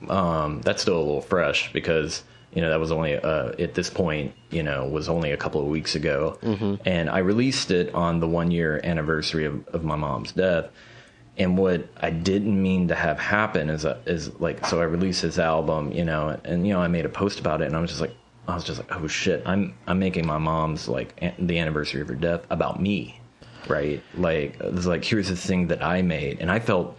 [0.09, 2.25] um, that's still a little fresh because
[2.55, 5.61] you know that was only uh, at this point you know was only a couple
[5.61, 6.77] of weeks ago, mm-hmm.
[6.87, 10.71] and I released it on the one year anniversary of, of my mom's death
[11.39, 15.23] and what I didn't mean to have happen is a, is like so I released
[15.23, 17.77] this album, you know, and, and, you know I made a post about it, and
[17.77, 18.15] I was just like,
[18.49, 22.01] I was just like, oh shit, I'm I'm making my mom's like an- the anniversary
[22.01, 23.21] of her death about me,
[23.69, 24.03] right?
[24.15, 26.97] Like it's like here's the thing that I made, and I felt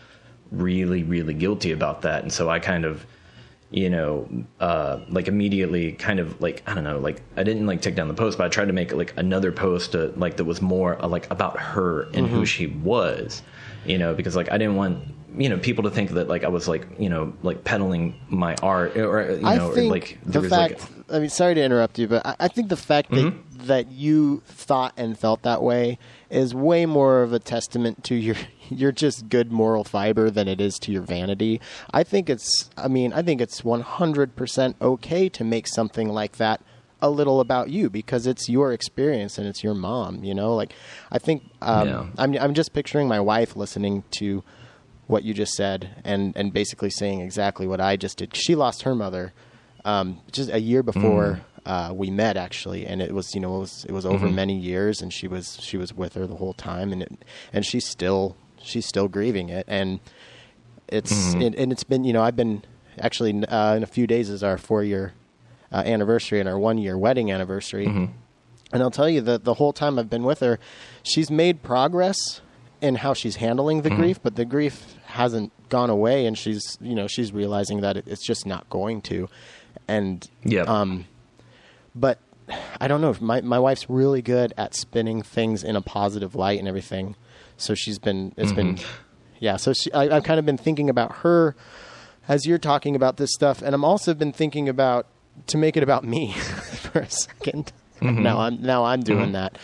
[0.51, 3.05] really really guilty about that, and so I kind of
[3.69, 4.29] you know,
[4.61, 8.07] uh, like immediately kind of like, I don't know, like I didn't like take down
[8.07, 11.03] the post, but I tried to make like another post to, like that was more
[11.03, 12.35] uh, like about her and mm-hmm.
[12.35, 13.41] who she was
[13.87, 14.99] you know, because like I didn't want
[15.37, 18.55] you know people to think that like I was like you know like peddling my
[18.61, 20.81] art or you know or, like the fact.
[20.81, 23.65] Like I mean, sorry to interrupt you, but I, I think the fact that mm-hmm.
[23.65, 28.35] that you thought and felt that way is way more of a testament to your
[28.69, 31.61] your just good moral fiber than it is to your vanity.
[31.91, 32.69] I think it's.
[32.75, 36.61] I mean, I think it's one hundred percent okay to make something like that
[37.01, 40.23] a little about you because it's your experience and it's your mom.
[40.23, 40.73] You know, like
[41.11, 42.05] I think um, yeah.
[42.17, 44.43] I'm I'm just picturing my wife listening to
[45.07, 48.35] what you just said and and basically saying exactly what I just did.
[48.35, 49.33] She lost her mother
[49.85, 51.41] um, just a year before.
[51.41, 51.41] Mm.
[51.65, 54.35] Uh, we met actually, and it was you know it was it was over mm-hmm.
[54.35, 57.65] many years, and she was she was with her the whole time, and it, and
[57.65, 59.99] she's still she's still grieving it, and
[60.87, 61.41] it's mm-hmm.
[61.41, 62.63] it, and it's been you know I've been
[63.01, 65.13] actually uh, in a few days is our four year
[65.71, 67.87] uh, anniversary and our one year wedding anniversary.
[67.87, 68.13] Mm-hmm.
[68.73, 70.59] And I'll tell you that the whole time I've been with her,
[71.03, 72.41] she's made progress
[72.81, 74.01] in how she's handling the mm-hmm.
[74.01, 78.25] grief, but the grief hasn't gone away, and she's you know she's realizing that it's
[78.25, 79.29] just not going to.
[79.87, 81.05] And yeah, um,
[81.95, 82.19] but
[82.79, 83.15] I don't know.
[83.19, 87.15] My my wife's really good at spinning things in a positive light and everything.
[87.57, 88.75] So she's been it's mm-hmm.
[88.75, 88.79] been
[89.39, 89.57] yeah.
[89.57, 91.55] So she, I, I've kind of been thinking about her
[92.27, 95.07] as you're talking about this stuff, and I'm also been thinking about
[95.47, 98.23] to make it about me for a 2nd mm-hmm.
[98.23, 99.31] Now I'm now I'm doing mm-hmm.
[99.33, 99.57] that,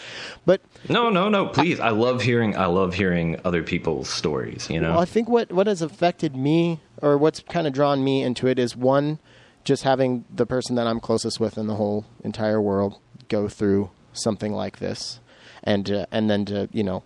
[0.46, 1.48] but no, no, no.
[1.48, 2.56] Please, I, I, love hearing.
[2.58, 4.70] I love hearing other people's stories.
[4.70, 8.04] You know, well, I think what what has affected me, or what's kind of drawn
[8.04, 9.20] me into it, is one,
[9.64, 13.00] just having the person that I'm closest with in the whole entire world
[13.30, 15.20] go through something like this,
[15.64, 17.04] and uh, and then to you know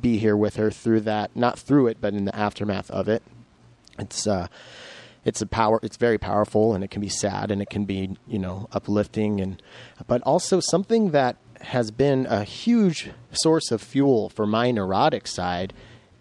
[0.00, 3.22] be here with her through that, not through it, but in the aftermath of it.
[3.98, 4.48] It's uh,
[5.24, 8.16] it's a power it's very powerful and it can be sad and it can be
[8.26, 9.62] you know uplifting and
[10.06, 15.72] but also something that has been a huge source of fuel for my neurotic side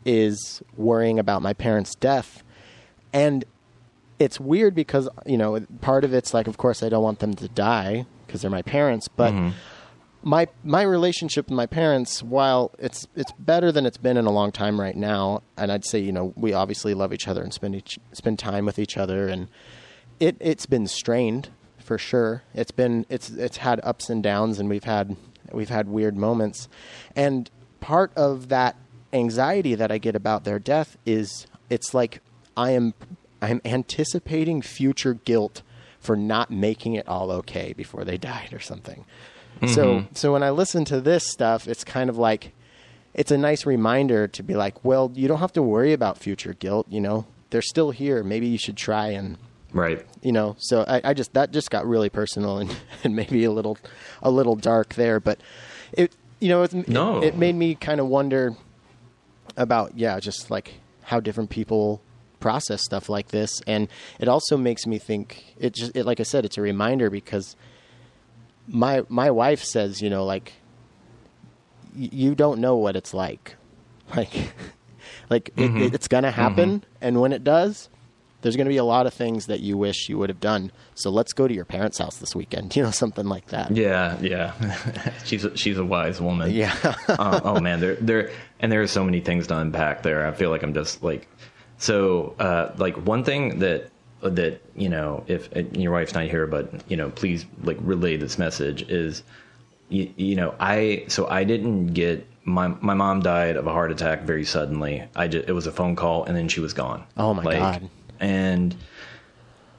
[0.05, 2.43] is worrying about my parents death.
[3.13, 3.45] And
[4.17, 7.33] it's weird because you know part of it's like of course I don't want them
[7.35, 9.49] to die because they're my parents but mm-hmm
[10.21, 14.31] my my relationship with my parents, while it's it's better than it's been in a
[14.31, 17.53] long time right now, and I'd say you know we obviously love each other and
[17.53, 19.47] spend each, spend time with each other, and
[20.19, 21.49] it it's been strained
[21.79, 22.43] for sure.
[22.53, 25.15] It's been it's it's had ups and downs, and we've had
[25.51, 26.67] we've had weird moments,
[27.15, 27.49] and
[27.79, 28.75] part of that
[29.13, 32.21] anxiety that I get about their death is it's like
[32.57, 32.93] I am
[33.41, 35.61] I'm anticipating future guilt
[35.99, 39.05] for not making it all okay before they died or something.
[39.67, 40.13] So mm-hmm.
[40.15, 42.53] so when I listen to this stuff, it's kind of like
[43.13, 46.53] it's a nice reminder to be like, well, you don't have to worry about future
[46.53, 47.25] guilt, you know.
[47.49, 48.23] They're still here.
[48.23, 49.37] Maybe you should try and
[49.71, 50.03] Right.
[50.23, 53.51] you know so I, I just that just got really personal and, and maybe a
[53.51, 53.77] little
[54.23, 55.39] a little dark there but
[55.93, 57.19] it you know it, No.
[57.21, 58.55] it, it made me kind of wonder
[59.55, 62.01] about yeah just like how different people
[62.39, 63.87] process stuff like this and
[64.19, 67.55] it also makes me think it just it, like i said it's a reminder because
[68.69, 70.53] my my wife says you know like
[71.95, 73.55] y- you don't know what it's like
[74.15, 74.53] like
[75.29, 77.89] like it, it, it's gonna happen and when it does
[78.41, 80.71] there's going to be a lot of things that you wish you would have done.
[80.95, 82.73] So let's go to your parents' house this weekend.
[82.79, 83.69] You know, something like that.
[83.75, 84.53] Yeah, yeah.
[85.25, 86.49] she's a, she's a wise woman.
[86.51, 86.73] Yeah.
[87.09, 90.25] uh, oh man, there there and there are so many things to unpack there.
[90.25, 91.27] I feel like I'm just like
[91.79, 93.89] so uh, like one thing that
[94.21, 98.37] that you know if your wife's not here, but you know please like relay this
[98.37, 99.23] message is
[99.89, 103.91] you, you know I so I didn't get my my mom died of a heart
[103.91, 105.03] attack very suddenly.
[105.15, 107.03] I just it was a phone call and then she was gone.
[107.17, 107.89] Oh, my God.
[108.19, 108.75] And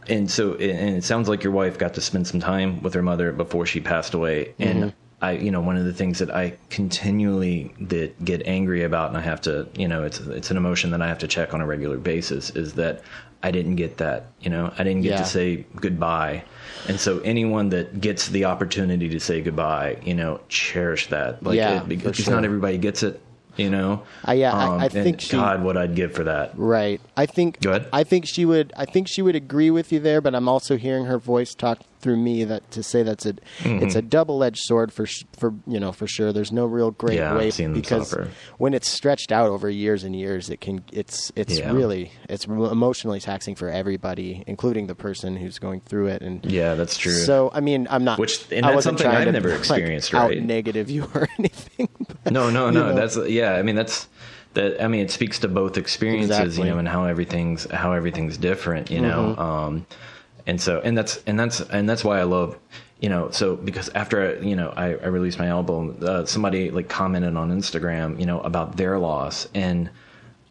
[0.09, 3.03] and so and it sounds like your wife got to spend some time with her
[3.03, 4.83] mother before she passed away Mm-hmm.
[4.83, 9.09] and i you know one of the things that i continually that get angry about
[9.11, 11.53] and i have to you know it's it's an emotion that i have to check
[11.53, 13.03] on a regular basis is that
[13.43, 15.19] i didn't get that you know i didn't get Yeah.
[15.19, 16.45] to say goodbye
[16.89, 21.57] and so anyone that gets the opportunity to say goodbye you know cherish that like
[21.57, 22.35] Yeah, it, because sure.
[22.35, 23.21] not everybody gets it
[23.57, 27.01] you know Uh, yeah, I- I think she- god what i'd give for that Right.
[27.17, 27.61] I think.
[27.61, 27.87] Go ahead.
[27.93, 28.73] I think she would.
[28.77, 30.21] I think she would agree with you there.
[30.21, 33.35] But I'm also hearing her voice talk through me that to say that's a.
[33.35, 33.85] Mm-hmm.
[33.85, 35.07] It's a double edged sword for
[35.39, 36.33] for you know for sure.
[36.33, 38.15] There's no real great Yeah, way because
[38.59, 40.83] when it's stretched out over years and years, it can.
[40.93, 41.73] It's it's Yeah.
[41.73, 46.23] really it's emotionally taxing for everybody, including the person who's going through it.
[46.23, 48.19] And yeah that's true So I mean, I'm not.
[48.19, 50.43] Which- and I that's wasn't something I've to, never like, experienced, out right?
[50.43, 51.89] negative you or anything.
[52.25, 52.89] but- No, no, no.
[52.91, 52.95] know?
[52.95, 53.55] That's yeah.
[53.55, 54.09] I mean, that's
[54.55, 54.83] that.
[54.83, 56.69] I mean, it speaks to both experiences, Exactly.
[56.69, 59.35] you know, and how everything's how everything's different, you know.
[59.37, 59.41] Mm-hmm.
[59.41, 59.87] Um,
[60.51, 62.59] and so, and that's and that's and that's why I love,
[63.01, 63.31] you know.
[63.31, 67.53] So because after you know I, I released my album, uh, somebody like commented on
[67.53, 69.89] Instagram, you know, about their loss, and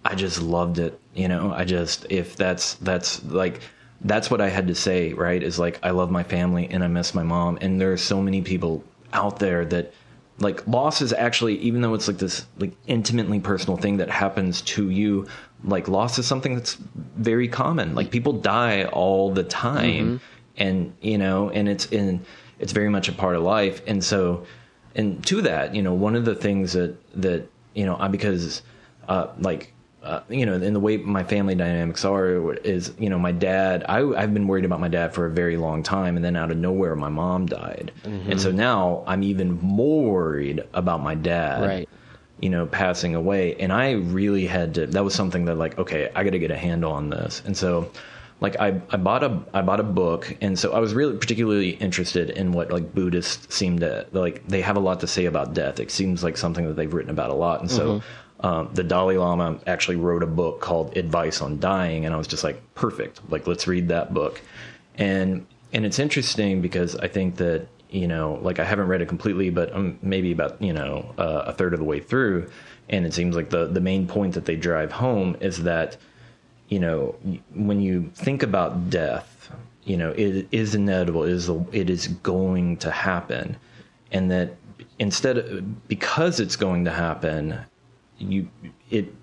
[0.06, 0.98] I just loved it.
[1.16, 3.60] You know, I just if that's that's like
[4.00, 5.44] that's what I had to say, right?
[5.44, 8.22] Is like I love my family and I miss my mom, and there are so
[8.22, 8.82] many people
[9.12, 9.94] out there that
[10.40, 14.62] like loss is actually even though it's like this like intimately personal thing that happens
[14.62, 15.28] to you
[15.64, 16.76] like loss is something that's
[17.18, 17.96] very common.
[17.96, 20.22] Like people die all the time.
[20.58, 22.26] And you know and it's in
[22.60, 23.82] it's very much a part of life.
[23.88, 24.46] And so
[24.96, 28.62] and to that you know one of the things that that you know I because
[29.08, 33.20] uh like uh, you know, in the way my family dynamics are, is you know,
[33.20, 33.84] my dad.
[33.90, 36.52] I, I've been worried about my dad for a very long time, and then out
[36.52, 41.62] of nowhere, my mom died, and so now I'm even more worried about my dad.
[41.62, 41.90] Right.
[42.40, 44.88] You know, passing away, and I really had to.
[44.88, 47.56] That was something that, like, okay, I got to get a handle on this, and
[47.56, 47.92] so.
[48.42, 51.72] Like I, I bought a I bought a book, and so I was really particularly
[51.72, 54.48] interested in what like Buddhists seem to like.
[54.48, 55.82] They have a lot to say about death.
[55.82, 58.02] It seems like something that they've written about a lot, and so
[58.42, 62.28] um, the Dalai Lama actually wrote a book called Advice on Dying, and I was
[62.28, 63.20] just like, perfect.
[63.30, 64.42] Like, let's read that book.
[64.98, 69.08] And and it's interesting because I think that you know, like I haven't read it
[69.08, 72.50] completely, but I'm maybe about you know uh, a third of the way through,
[72.88, 75.98] and it seems like the the main point that they drive home is that
[76.70, 77.16] you know
[77.54, 79.52] when you think about death,
[79.84, 81.24] you know it is inevitable.
[81.24, 83.58] It is it is going to happen,
[84.12, 84.56] and that
[85.00, 87.60] instead because it's going to happen
[88.20, 88.50] you
[88.90, 89.14] it,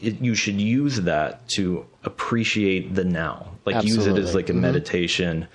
[0.00, 3.48] it you should use that to appreciate the now.
[3.64, 4.60] Like use it as like a mm-hmm.
[4.62, 5.48] meditation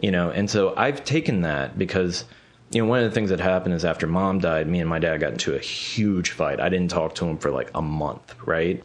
[0.00, 0.30] you know?
[0.30, 2.24] And so i've taken that because
[2.70, 4.98] you know one of the things that happened is after mom died me and my
[4.98, 6.60] dad got into a huge fight.
[6.60, 8.82] I didn't talk to him for like a month right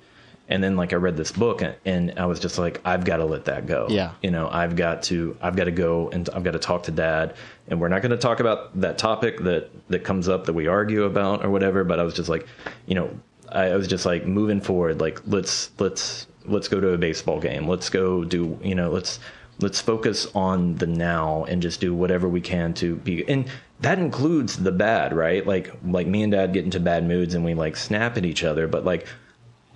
[0.47, 3.17] and then like i read this book and, and i was just like i've got
[3.17, 3.87] to let that go.
[3.89, 4.11] Yeah.
[4.21, 6.91] you know i've got to i've got to go and i've got to talk to
[6.91, 7.35] dad.
[7.67, 10.67] And we're not going to talk about that topic that that comes up that we
[10.67, 12.47] argue about or whatever but i was just like
[12.85, 13.09] you know
[13.49, 17.39] i, I was just like moving forward like let's let's let's go to a baseball
[17.39, 17.67] game.
[17.67, 19.19] Let's go do you know let's
[19.59, 23.45] let's focus on the now and just do whatever we can to be and
[23.79, 25.45] that includes the bad right?
[25.45, 28.43] Like like me and dad get into bad moods and we like snap at each
[28.43, 29.07] other but like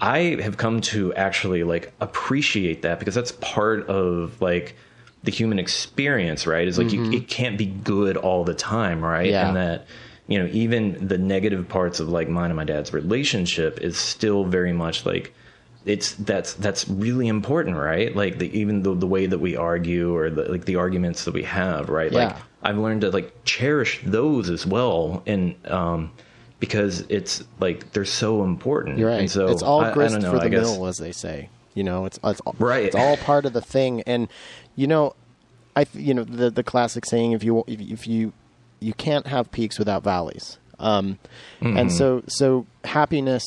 [0.01, 4.75] I have come to actually like appreciate that because that's part of like
[5.23, 6.67] the human experience, right?
[6.67, 9.29] Is like you, it can't be good all the time, right?
[9.29, 9.47] Yeah.
[9.47, 9.87] And that
[10.27, 14.45] you know, even the negative parts of like mine and my dad's relationship is still
[14.45, 15.33] very much like
[15.85, 18.15] it's that's that's really important, right?
[18.15, 21.33] Like the even the, the way that we argue or the like the arguments that
[21.33, 22.11] we have, right?
[22.11, 22.25] Yeah.
[22.25, 26.11] Like I've learned to like cherish those as well, and um,
[26.59, 28.97] because it's like they're so important.
[28.97, 29.21] You're right.
[29.21, 31.49] And so it's all I, I know, for the mill, as they say.
[31.75, 32.85] You know, it's it's all, Right.
[32.85, 34.27] It's all part of the thing, and
[34.75, 35.15] you know,
[35.75, 38.33] I you know the the classic saying: if you if, if you
[38.79, 40.57] you can't have peaks without valleys.
[40.79, 41.19] Um,
[41.61, 41.77] Mm-hmm.
[41.77, 43.43] and so so happiness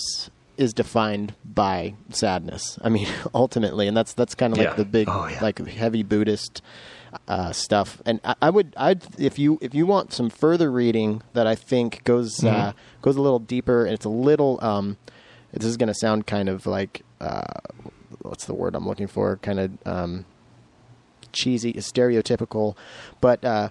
[0.59, 2.79] is defined by sadness.
[2.83, 4.75] I mean, ultimately, and that's that's kind of like Yeah.
[4.75, 5.39] the big Oh, yeah.
[5.43, 6.63] like heavy Buddhist
[7.29, 8.01] uh, stuff.
[8.07, 11.55] And I, I would, I'd if you if you want some further reading that I
[11.55, 12.49] think goes Mm-hmm.
[12.49, 14.59] uh, goes a little deeper, and it's a little.
[14.63, 14.97] Um,
[15.53, 17.43] this is going to sound kind of like uh,
[18.23, 19.37] what's the word I'm looking for?
[19.37, 20.25] Kind of um,
[21.33, 22.77] cheesy, stereotypical,
[23.21, 23.69] but uh,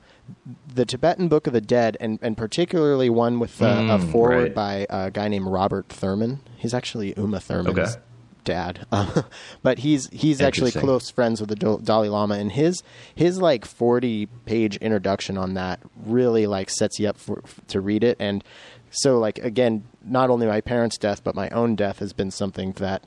[0.74, 4.88] the Tibetan Book of the Dead, and, and particularly one with uh, a foreword right.
[4.88, 6.42] by a guy named Robert Thurman.
[6.58, 8.02] He's actually Uma Thurman's Okay.
[8.44, 9.24] Dad, Um,
[9.64, 12.84] but he's he's actually close friends with the Dal- Dalai Lama, and his
[13.16, 18.04] his like forty page introduction on that really like sets you up for to read
[18.04, 18.44] it, and
[18.90, 22.74] so like again, not only my parents' death, but my own death has been something
[22.74, 23.06] that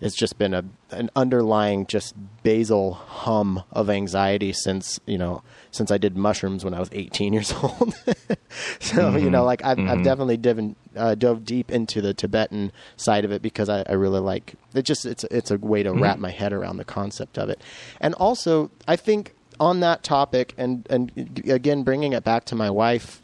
[0.00, 5.90] it's just been a an underlying just basal hum of anxiety since you know since
[5.90, 7.94] I did mushrooms when I was 18 years old.
[8.80, 9.30] so you mm-hmm.
[9.30, 10.02] know, like I've, I've mm-hmm.
[10.02, 14.54] definitely uh, dove deep into the Tibetan side of it because I, I really like
[14.74, 14.82] it.
[14.82, 16.02] Just it's it's a way to mm-hmm.
[16.02, 17.60] wrap my head around the concept of it,
[18.00, 22.70] and also I think on that topic and and again bringing it back to my
[22.70, 23.20] wife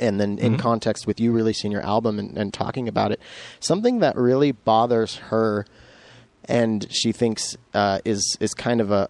[0.00, 3.20] and then in context with you releasing your album and, and talking about it,
[3.58, 5.66] something that really bothers her
[6.48, 9.08] and she thinks uh, is is kind of a,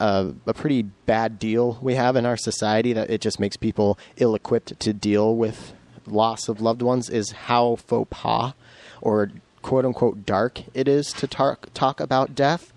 [0.00, 3.98] a a pretty bad deal we have in our society that it just makes people
[4.16, 5.72] ill equipped to deal with
[6.06, 8.52] loss of loved ones is how faux pas
[9.00, 9.30] or
[9.62, 12.72] quote unquote dark it is to talk talk about death,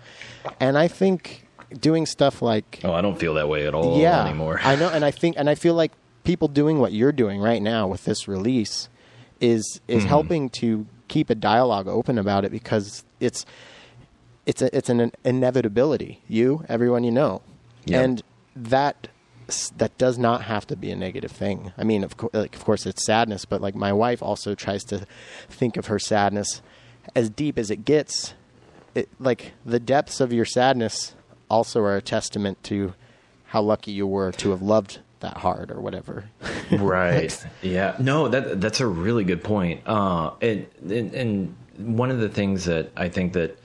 [0.60, 1.46] and I think
[1.80, 4.58] doing stuff like Oh, I don't feel that way at all yeah, anymore.
[4.62, 5.92] I know, and I think, and I feel like
[6.24, 8.88] people doing what you're doing right now with this release
[9.40, 10.08] is is Mm-hmm.
[10.08, 13.44] helping to keep a dialogue open about it because it's
[14.48, 16.20] it's a, it's an inevitability.
[16.26, 17.42] You, everyone you know,
[17.84, 18.00] Yeah.
[18.00, 18.22] and
[18.56, 19.08] that
[19.78, 21.72] that does not have to be a negative thing.
[21.78, 24.84] I mean, of course, like, of course, it's sadness, but like my wife also tries
[24.84, 25.06] to
[25.48, 26.60] think of her sadness
[27.16, 28.34] as deep as it gets.
[28.94, 31.14] It, like the depths of your sadness
[31.48, 32.92] also are a testament to
[33.46, 36.28] how lucky you were to have loved that hard or whatever.
[36.72, 42.18] right yeah no that that's a really good point uh and, and and one of
[42.20, 43.58] the things that i think that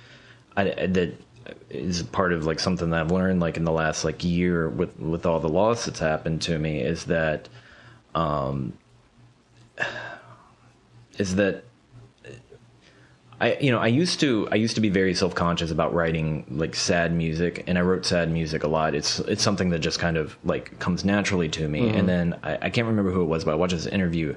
[0.58, 1.14] i that
[1.70, 4.97] is part of like something that i've learned like in the last like year with
[4.99, 7.49] with all the loss that's happened to me is that
[8.16, 8.74] um
[11.18, 11.64] is that
[13.41, 16.45] I you know I used to I used to be very self conscious about writing
[16.49, 18.95] like sad music, and I wrote sad music a lot.
[18.95, 21.89] It's it's something that just kind of like comes naturally to me.
[21.89, 24.36] And then I, I can't remember who it was, but I watched this interview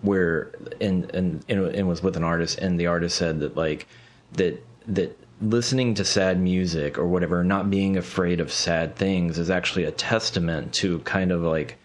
[0.00, 3.86] where and and and it was with an artist, and the artist said that like
[4.34, 9.50] that that listening to sad music or whatever, not being afraid of sad things, is
[9.50, 11.78] actually a testament to kind of like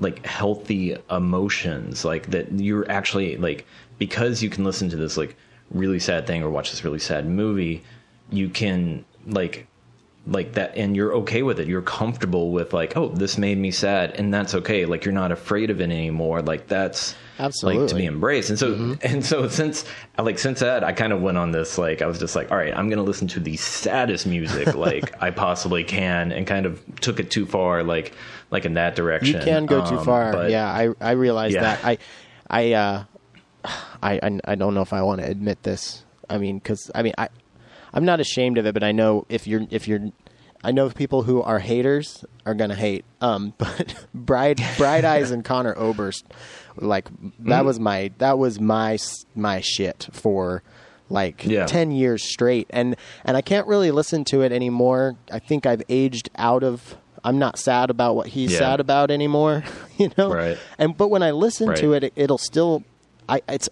[0.00, 3.66] like healthy emotions like that you're actually like
[3.98, 5.34] because you can listen to this like
[5.72, 7.82] really sad thing or watch this really sad movie
[8.30, 9.66] you can like
[10.28, 11.66] like that and you're okay with it.
[11.66, 14.84] You're comfortable with like oh this made me sad and that's okay.
[14.84, 16.42] Like you're not afraid of it anymore.
[16.42, 17.14] Like that's
[17.62, 19.84] like to be embraced and so and so since
[20.18, 22.56] like since that i kind of went on this like i was just like all
[22.56, 26.82] right i'm gonna listen to the saddest music like i possibly can and kind of
[27.00, 28.12] took it too far like
[28.50, 30.32] like in that direction You can go too Um, far.
[30.32, 31.60] but- yeah, I I realize Yeah.
[31.62, 31.84] that.
[31.84, 31.98] I
[32.48, 33.04] I uh
[34.02, 36.04] I I, I don't know if I want to admit this.
[36.30, 37.28] I mean, because I mean I
[37.92, 40.10] I'm not ashamed of it, but I know if you're if you're
[40.64, 43.04] I know people who are haters are gonna hate.
[43.20, 46.24] Um, but Bright Bright Eyes and Conor Oberst,
[46.80, 47.48] like Mm-hmm.
[47.50, 48.98] that was my that was my
[49.34, 50.62] my shit for
[51.10, 51.66] like Yeah.
[51.66, 55.16] 10 years straight and and I can't really listen to it anymore.
[55.32, 58.58] I think I've aged out of I'm not sad about what he's Yeah.
[58.58, 59.64] sad about anymore,
[59.98, 60.32] you know.
[60.32, 60.58] Right.
[60.78, 62.02] And but when I listen to Right.
[62.04, 62.84] it, it, it'll still
[63.28, 63.68] I it's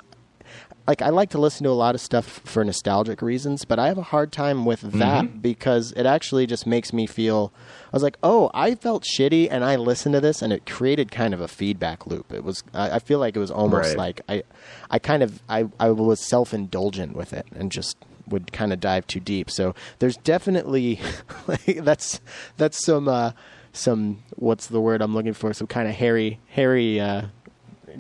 [0.87, 3.89] like I like to listen to a lot of stuff for nostalgic reasons, but I
[3.89, 7.53] have a hard time with that because it actually just makes me feel
[7.93, 11.11] I was like, "Oh, I felt shitty and I listened to this and it created
[11.11, 13.99] kind of a feedback loop." It was I, I feel like it was almost Right.
[13.99, 14.43] like I
[14.91, 17.97] I kind of I I was self-indulgent with it and just
[18.28, 19.51] would kind of dive too deep.
[19.51, 21.01] So there's definitely
[21.47, 22.20] like that's
[22.57, 23.32] that's some uh
[23.72, 25.53] some what's the word I'm looking for?
[25.53, 27.22] Some kind of hairy hairy uh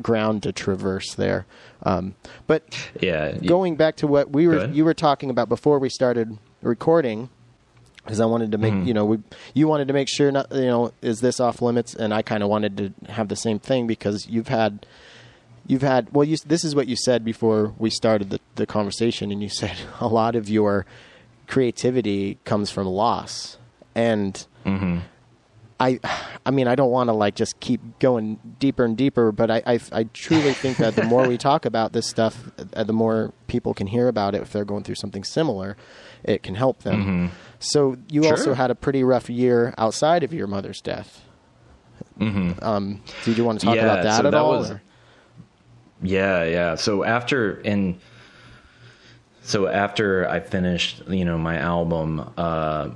[0.02, 1.46] ground to traverse there.
[1.82, 2.14] Um,
[2.46, 2.62] but
[3.00, 3.32] Yeah.
[3.38, 7.28] going back to what we were you were talking about before we started recording
[8.04, 8.86] because I wanted to make Mm-hmm.
[8.88, 9.18] you know we
[9.54, 12.42] you wanted to make sure not you know is this off limits and I kind
[12.42, 14.86] of wanted to have the same thing because you've had
[15.66, 19.30] you've had well you this is what you said before we started the, the conversation
[19.32, 20.86] and you said a lot of your
[21.46, 23.58] creativity comes from loss
[23.94, 24.98] and Mm-hmm.
[25.78, 26.00] I,
[26.46, 29.62] I mean, I don't want to like just keep going deeper and deeper, but I,
[29.66, 33.34] I, I truly think that the more we talk about this stuff, uh, the more
[33.46, 34.40] people can hear about it.
[34.42, 35.76] If they're going through something similar,
[36.24, 37.30] it can help them.
[37.58, 38.32] So you Sure.
[38.32, 41.22] also had a pretty rough year outside of your mother's death.
[42.18, 42.64] Mm-hmm.
[42.64, 44.52] Um, did you want to talk Yeah, about that so at that all?
[44.58, 44.72] was-
[46.02, 46.74] Yeah, yeah.
[46.76, 48.00] So after and
[49.42, 52.90] so after I finished, you know, my album, uh,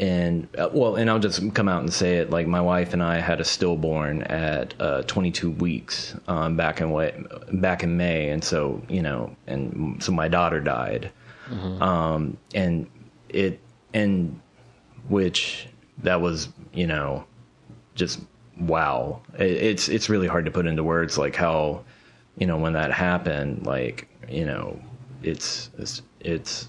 [0.00, 2.30] and uh, well, and I'll just come out and say it.
[2.30, 6.90] Like my wife and I had a stillborn at uh, 22 weeks um, back in
[6.90, 7.20] way,
[7.52, 11.10] back in May, and so you know, and so my daughter died,
[11.80, 12.88] um, and
[13.28, 13.60] it
[13.92, 14.40] and
[15.08, 15.68] which
[15.98, 17.24] that was you know
[17.94, 18.20] just
[18.60, 19.20] wow.
[19.38, 21.84] It, it's it's really hard to put into words like how
[22.36, 24.80] you know when that happened like you know
[25.22, 26.68] it's it's, it's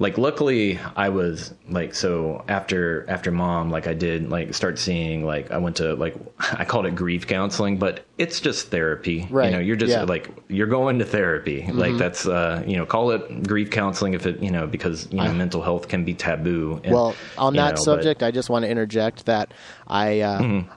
[0.00, 5.24] like luckily i was like so after after mom like i did like start seeing
[5.24, 6.14] like i went to like
[6.52, 9.98] i called it grief counseling but it's just therapy Right, you know you're just yeah.
[10.00, 10.08] Mm-hmm.
[10.10, 14.24] like you're going to therapy like that's uh you know call it grief counseling if
[14.24, 17.70] it you know because you know mental health can be taboo and, well, on that
[17.70, 19.52] know, but- subject, I just want to interject that
[19.86, 20.72] I, uh, Mm-hmm.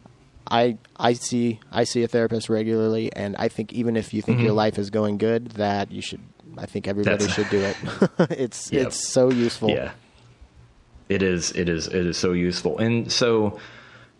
[0.49, 4.41] I, I see, I see a therapist regularly, and I think even if you think
[4.41, 6.19] your life is going good, that you should.
[6.57, 7.17] I think everybody.
[7.17, 7.77] That's- should do it.
[8.39, 8.87] it's Yep.
[8.87, 9.69] it's so useful.
[9.69, 9.91] Yeah.
[11.09, 12.77] It is it is it is so useful.
[12.77, 13.59] And so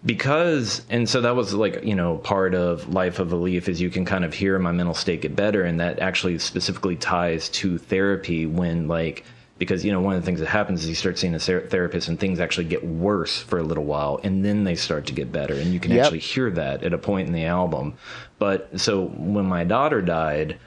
[0.05, 3.79] because and so that was like, you know, part of life of a leaf is
[3.79, 7.49] you can kind of hear my mental state get better and that actually specifically ties
[7.49, 9.23] to therapy when like
[9.59, 11.67] because you know one of the things that happens is you start seeing a ther-
[11.67, 15.13] therapist and things actually get worse for a little while and then they start to
[15.13, 16.03] get better and you can Yep.
[16.05, 17.93] actually hear that at a point in the album
[18.39, 20.57] but so when my daughter died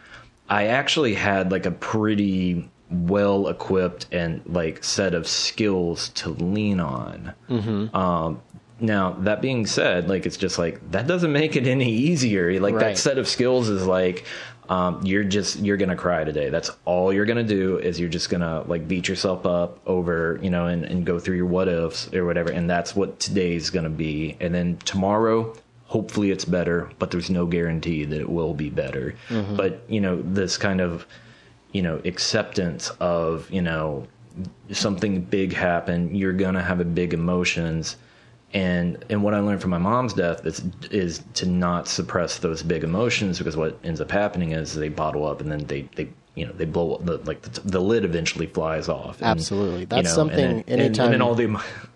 [0.49, 6.81] i actually had like a pretty well equipped and like set of skills to lean
[6.81, 7.33] on.
[7.95, 8.41] Um
[8.81, 12.61] now that being said like it's just like that doesn't make it any easier.
[12.61, 12.89] Like Right.
[12.89, 14.27] that set of skills is like
[14.69, 16.49] um, you're just you're gonna cry today.
[16.51, 20.51] That's all you're gonna do is you're just gonna like beat yourself up over you
[20.51, 23.91] know and, and go through your what ifs or whatever and that's what today's gonna
[23.91, 24.37] be.
[24.41, 25.55] And then tomorrow
[25.87, 29.15] hopefully it's better but there's no guarantee that it will be better.
[29.29, 29.57] Mm-hmm.
[29.57, 31.07] But you know this kind of
[31.73, 34.07] you know acceptance of you know
[34.73, 37.97] something big happened you're gonna have a big emotions.
[38.53, 42.63] And and what I learned from my mom's death is is to not suppress those
[42.63, 46.09] big emotions because what ends up happening is they bottle up and then they they
[46.37, 49.17] you know they blow up the like the, the lid eventually flies off.
[49.21, 49.81] And, Absolutely.
[49.81, 51.61] you That's know, something and then, anytime- and then all the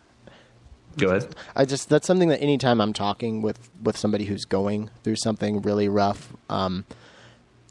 [0.99, 4.91] go ahead I just that's something that anytime I'm talking with with somebody who's going
[5.05, 6.85] through something really rough, um,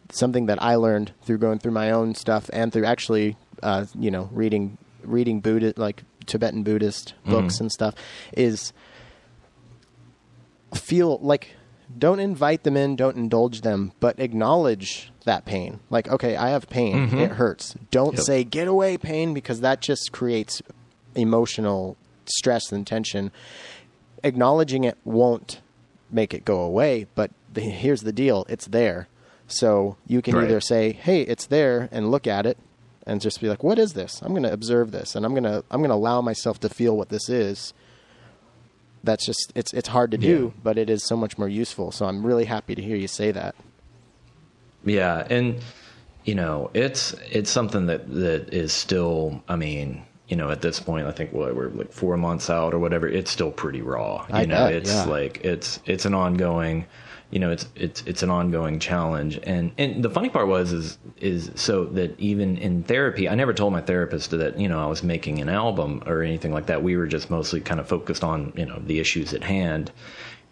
[0.09, 4.09] something that I learned through going through my own stuff and through actually, uh, you
[4.11, 7.93] know, reading reading Buddha like Tibetan Buddhist books and stuff
[8.34, 8.73] is
[10.73, 11.55] feel like
[11.97, 15.80] don't invite them in, don't indulge them, but acknowledge that pain.
[15.89, 17.75] Like, okay, I have pain, it hurts.
[17.91, 18.23] Don't Yep.
[18.23, 20.61] say get away pain because that just creates
[21.15, 21.95] emotional
[22.30, 23.32] stress and tension.
[24.23, 25.61] Acknowledging it won't
[26.11, 29.07] make it go away, but the, here's the deal: it's there.
[29.47, 30.45] So you can Right.
[30.45, 32.57] either say, "Hey, it's there," and look at it,
[33.05, 35.43] and just be like, "What is this?" I'm going to observe this, and I'm going
[35.43, 37.73] to I'm going to allow myself to feel what this is.
[39.03, 40.61] That's just it's it's hard to do, Yeah.
[40.63, 41.91] but it is so much more useful.
[41.91, 43.55] So I'm really happy to hear you say that.
[44.84, 45.59] Yeah, and
[46.25, 49.41] you know, it's it's something that that is still.
[49.47, 52.73] I mean, you know, at this point, I think what we're like four months out
[52.73, 53.07] or whatever.
[53.07, 54.26] It's still pretty raw.
[54.27, 55.06] You I know, bet, it's yeah.
[55.06, 56.85] like it's it's an ongoing.
[57.30, 60.97] You know, it's it's it's an ongoing challenge, and and the funny part was is
[61.18, 64.88] is so that even in therapy, I never told my therapist that you know I
[64.88, 66.84] was making an album or anything like that.
[66.84, 69.91] We were just mostly kind of focused on you know the issues at hand,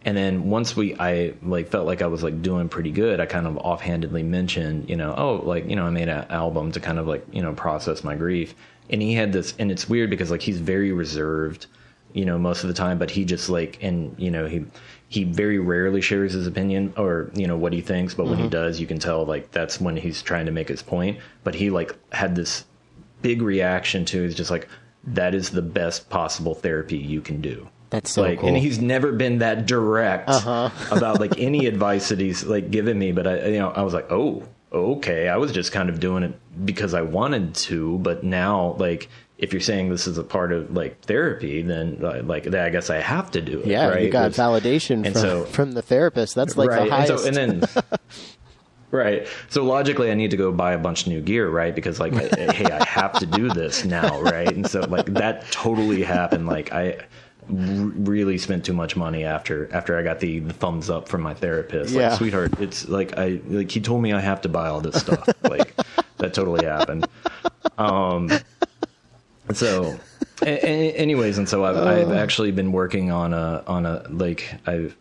[0.05, 3.19] and then once we, I like felt like I was like doing pretty good.
[3.19, 6.71] I kind of offhandedly mentioned, you know, oh, like you know, I made an album
[6.73, 8.53] to kind of like you know process my grief.
[8.89, 11.65] And he had this, and it's weird because like he's very reserved,
[12.13, 12.97] you know, most of the time.
[12.99, 14.65] But he just like, and you know, he
[15.07, 18.13] he very rarely shares his opinion or you know what he thinks.
[18.13, 20.81] But when he does, you can tell like that's when he's trying to make his
[20.81, 21.17] point.
[21.43, 22.65] But he like had this
[23.21, 24.21] big reaction to.
[24.23, 24.67] He's just like,
[25.07, 28.49] that is the best possible therapy you can do That's so like, cool.
[28.49, 30.69] and he's never been that direct Uh-huh.
[30.95, 33.11] about like any advice that he's like given me.
[33.11, 34.43] But I, you know, I was like, oh,
[34.75, 35.27] okay.
[35.29, 36.33] I was just kind of doing it
[36.65, 39.09] because I wanted to, but now like.
[39.37, 42.89] If you're saying this is a part of like therapy, then uh, like I guess
[42.89, 43.65] I have to do it.
[43.67, 44.03] yeah, right?
[44.03, 46.35] you got It's- validation from, so- from the therapist.
[46.35, 46.85] That's like right.
[46.85, 47.25] the highest.
[47.27, 47.69] And, so, and then,
[48.91, 49.27] right.
[49.49, 51.75] So logically, I need to go buy a bunch of new gear, right?
[51.75, 54.47] Because like, I- hey, I have to do this now, right?
[54.47, 56.45] And so like that totally happened.
[56.47, 56.99] Like I
[57.49, 61.33] really spent too much money after after I got the, the thumbs up from my
[61.33, 61.93] therapist.
[61.93, 62.17] Like, Yeah.
[62.17, 65.27] sweetheart, it's like I like he told me I have to buy all this stuff.
[65.43, 65.75] like
[66.17, 67.07] that totally happened.
[67.77, 68.29] Um.
[69.53, 69.99] So,
[70.41, 74.51] a- a- anyways, and so I've, I've actually been working on a on a like
[74.65, 74.95] I've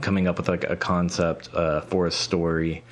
[0.00, 2.82] coming up with like a concept uh, for a story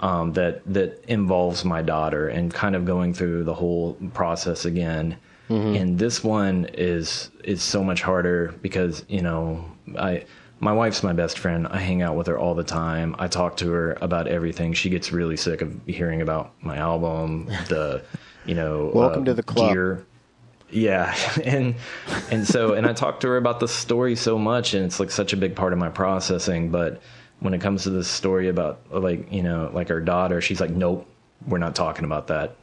[0.00, 5.16] um, that that involves my daughter and kind of going through the whole process again.
[5.48, 9.64] And this one is is so much harder because you know
[9.98, 10.24] I
[10.60, 11.66] my wife's my best friend.
[11.66, 13.16] I hang out with her all the time.
[13.18, 14.72] I talk to her about everything.
[14.72, 18.02] She gets really sick of hearing about my album, the
[18.46, 19.72] you know Welcome uh, to the club.
[19.72, 20.06] gear.
[20.70, 21.14] Yeah,
[21.44, 21.74] and
[22.30, 25.10] and so and I talked to her about the story so much, and it's like
[25.10, 26.70] such a big part of my processing.
[26.70, 27.02] But
[27.40, 30.70] when it comes to this story about like you know like our daughter, she's like,
[30.70, 31.06] nope,
[31.46, 32.56] we're not talking about that.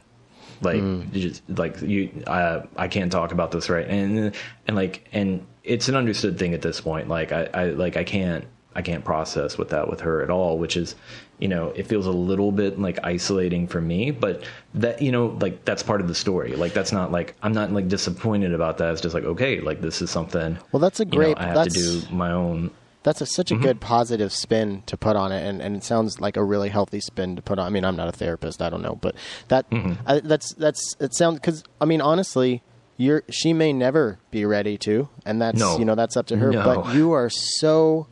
[0.62, 1.12] Like, mm.
[1.14, 4.34] you just like you, I I can't talk about this right, and
[4.66, 7.08] and like and it's an understood thing at this point.
[7.08, 10.58] Like I, I like I can't I can't process with that with her at all,
[10.58, 10.94] which is
[11.40, 15.36] you know it feels a little bit like isolating for me but that you know
[15.40, 18.78] like that's part of the story like that's not like i'm not like disappointed about
[18.78, 21.38] that it's just like okay like this is something Well, that's a you know, great-
[21.38, 22.70] i have to do my own
[23.02, 23.62] That's a, such a Mm-hmm.
[23.64, 27.00] good positive spin to put on it, and, and it sounds like a really healthy
[27.00, 27.66] spin to put on.
[27.66, 29.14] I mean, I'm not a therapist, I don't know, but
[29.48, 29.92] that Mm-hmm.
[30.06, 32.62] I, that's that's it sounds because I mean, honestly,
[32.98, 35.78] you're she may never be ready to, and that's No.
[35.78, 36.50] you know that's up to her.
[36.50, 36.62] No.
[36.62, 38.06] But you are so,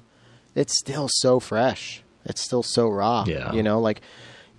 [0.54, 2.02] it's still so fresh.
[2.24, 3.24] It's still so raw.
[3.26, 3.52] Yeah.
[3.52, 4.00] you know, like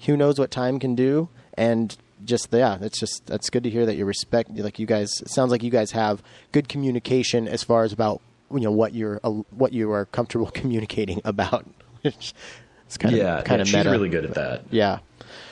[0.06, 3.88] who knows what time can do, and just yeah, it's just that's good to hear
[3.88, 4.52] that you respect.
[4.56, 8.22] Like you guys, it sounds like you guys have good communication as far as about
[8.52, 11.66] you know what you're uh, what you are comfortable communicating about.
[12.04, 12.34] it's
[12.98, 13.90] kind of yeah, kind yeah of she's meta.
[13.92, 15.00] really good at that Yeah.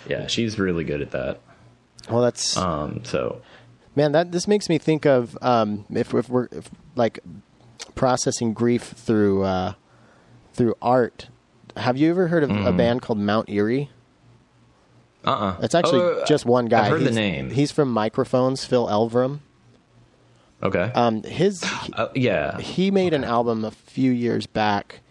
[0.07, 1.39] yeah she's really good at that
[2.09, 3.41] Well, that's um so
[3.95, 4.11] man.
[4.13, 7.19] That this makes me think of um, if, if we're if, like
[7.95, 9.73] processing grief through uh,
[10.53, 11.27] through art.
[11.75, 13.89] Have you ever heard of a band called Mount Eerie?
[15.23, 16.85] uh-uh It's actually Oh, just one guy.
[16.85, 19.39] i've heard he's, the name He's from Microphones, Phil Elverum.
[20.63, 21.63] Okay Um, his
[21.93, 25.01] uh, yeah he made an album a few years back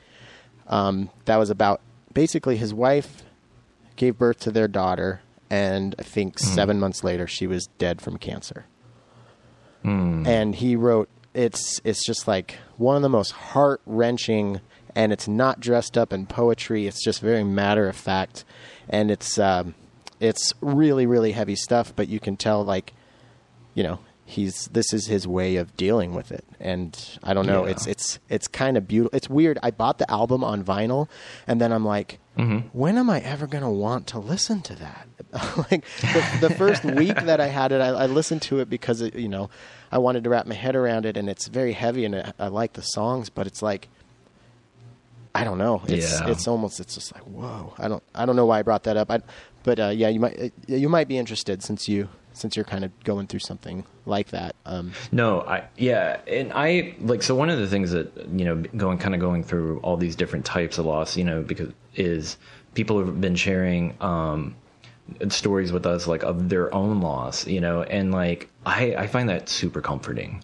[0.69, 1.81] um, that was about
[2.13, 3.23] basically his wife
[3.97, 8.17] gave birth to their daughter, and I think seven months later she was dead from
[8.19, 8.67] cancer.
[10.27, 14.61] And he wrote it's it's just like one of the most heart wrenching,
[14.97, 16.87] and it's not dressed up in poetry.
[16.89, 18.45] It's just very matter of fact,
[18.89, 19.75] and it's um,
[20.19, 21.93] it's really really heavy stuff.
[21.95, 22.95] But you can tell like
[23.75, 27.65] you know he's this is his way of dealing with it and i don't know
[27.65, 27.71] Yeah.
[27.71, 31.09] it's it's it's kind of beautiful it's weird i bought the album on vinyl
[31.47, 32.69] and then i'm like Mm-hmm.
[32.79, 35.09] when am i ever going to want to listen to that
[35.71, 39.01] like the, the first week that i had it I, I listened to it because
[39.01, 39.49] it, you know
[39.91, 42.49] i wanted to wrap my head around it and it's very heavy and I, I
[42.49, 43.89] like the songs but it's like
[45.35, 45.83] I don't know.
[45.87, 46.31] It's Yeah.
[46.31, 47.75] it's almost it's just like whoa.
[47.79, 49.11] I don't I don't know why I brought that up.
[49.11, 49.21] I,
[49.65, 52.85] but uh, yeah, you might uh, you might be interested since you since you're kind
[52.85, 54.55] of going through something like that.
[54.67, 58.63] Um, No, I yeah, and I like so one of the things that you know
[58.77, 62.37] going kind of going through all these different types of loss, you know, because is
[62.75, 64.55] people have been sharing um
[65.29, 69.29] stories with us like of their own loss, you know, and like I I find
[69.29, 70.43] that super comforting.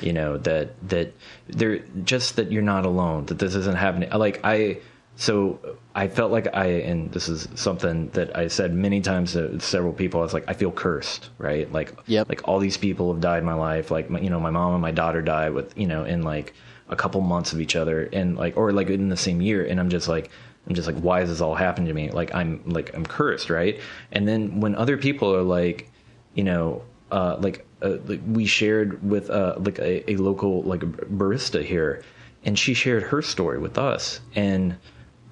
[0.00, 1.12] You know that that
[1.48, 3.26] they're just that you're not alone.
[3.26, 4.10] That this isn't happening.
[4.10, 4.78] Like I,
[5.16, 5.58] so
[5.94, 9.92] I felt like I, and this is something that I said many times to several
[9.92, 10.20] people.
[10.20, 11.70] I was like, I feel cursed, right?
[11.70, 12.28] Like, Yep.
[12.28, 13.90] like all these people have died in my life.
[13.90, 16.54] Like, my, you know, my mom and my daughter died with, you know, in like
[16.88, 19.64] a couple months of each other, and like, or like in the same year.
[19.64, 20.30] And I'm just like,
[20.66, 22.10] I'm just like, why is this all happening to me?
[22.10, 23.78] Like, I'm like, I'm cursed, right?
[24.12, 25.90] And then when other people are like,
[26.34, 30.80] you know, uh, like, uh, like we shared with uh, like a, a local like
[30.80, 32.02] barista here,
[32.44, 34.76] and she shared her story with us, and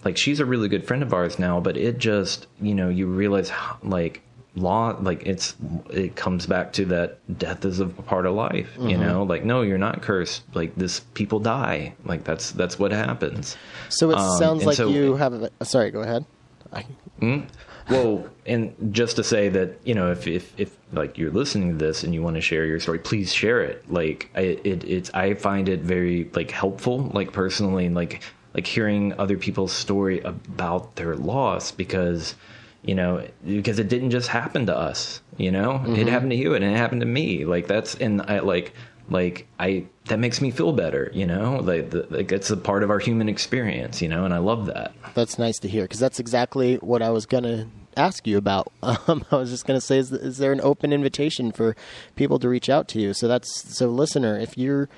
[0.04, 1.60] like she's a really good friend of ours now.
[1.60, 4.22] But it just you know you realize how, like
[4.56, 5.54] law like it's
[5.90, 9.00] it comes back to that death is a part of life you mm-hmm.
[9.00, 13.56] know like no you're not cursed like this people die like that's that's what happens
[13.90, 15.34] so it Um, sounds like so- you have.
[15.34, 16.24] A, uh, sorry, go ahead.
[16.72, 16.82] I,
[17.18, 17.40] hmm?
[17.88, 21.76] Well, and just to say that you know, if if if like you're listening to
[21.76, 23.90] this and you want to share your story, please share it.
[23.90, 28.22] Like I, it, it's I find it very like helpful, like personally, like
[28.54, 32.34] like hearing other people's story about their loss because
[32.82, 35.20] you know because it didn't just happen to us.
[35.36, 37.44] You know, it happened to you and it happened to me.
[37.44, 38.74] Like that's and I like
[39.08, 41.10] like I that makes me feel better.
[41.14, 44.00] You know, like the, like it's a part of our human experience.
[44.00, 44.92] You know, and I love that.
[45.14, 48.72] that's nice to hear because that's exactly what I was gonna ask you about.
[48.82, 51.74] Um, I was just gonna say, is, is there an open invitation for
[52.16, 53.12] people to reach out to you?
[53.14, 54.88] So that's so, listener, if you're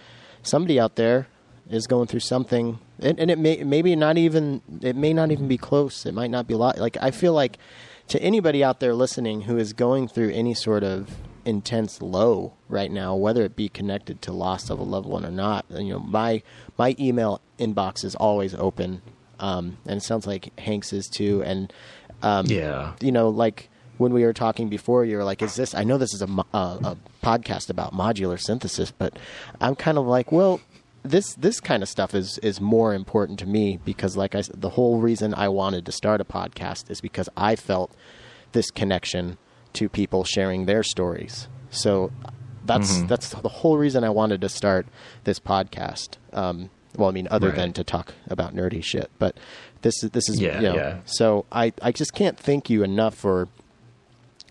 [0.42, 1.28] somebody out there
[1.70, 5.48] is going through something, and, and it may maybe not even it may not even
[5.48, 6.06] be close.
[6.06, 6.78] It might not be a lot.
[6.78, 7.58] Like I feel like
[8.08, 12.90] to anybody out there listening who is going through any sort of intense low right
[12.90, 15.98] now, whether it be connected to loss of a loved one or not, you know,
[15.98, 16.42] my
[16.78, 19.02] my email inbox is always open,
[19.40, 21.42] um, and it sounds like Hank's is too.
[21.44, 21.72] And
[22.22, 22.92] um, Yeah.
[23.00, 23.68] you know, like
[23.98, 26.28] when we were talking before, you were like, "Is this?" I know this is a,
[26.54, 29.18] uh, a podcast about modular synthesis, but
[29.60, 30.60] I'm kind of like, well.
[31.04, 34.60] This this kind of stuff is is more important to me because, like I said,
[34.60, 37.92] the whole reason I wanted to start a podcast is because I felt
[38.52, 39.36] this connection
[39.74, 41.48] to people sharing their stories.
[41.70, 42.12] So
[42.64, 43.06] that's Mm-hmm.
[43.08, 44.86] that's the whole reason I wanted to start
[45.24, 46.18] this podcast.
[46.32, 47.56] Um, well, I mean, other Right.
[47.56, 49.36] than to talk about nerdy shit, but
[49.80, 50.98] this is this is Yeah, you know, yeah.
[51.06, 53.48] So I I just can't thank you enough for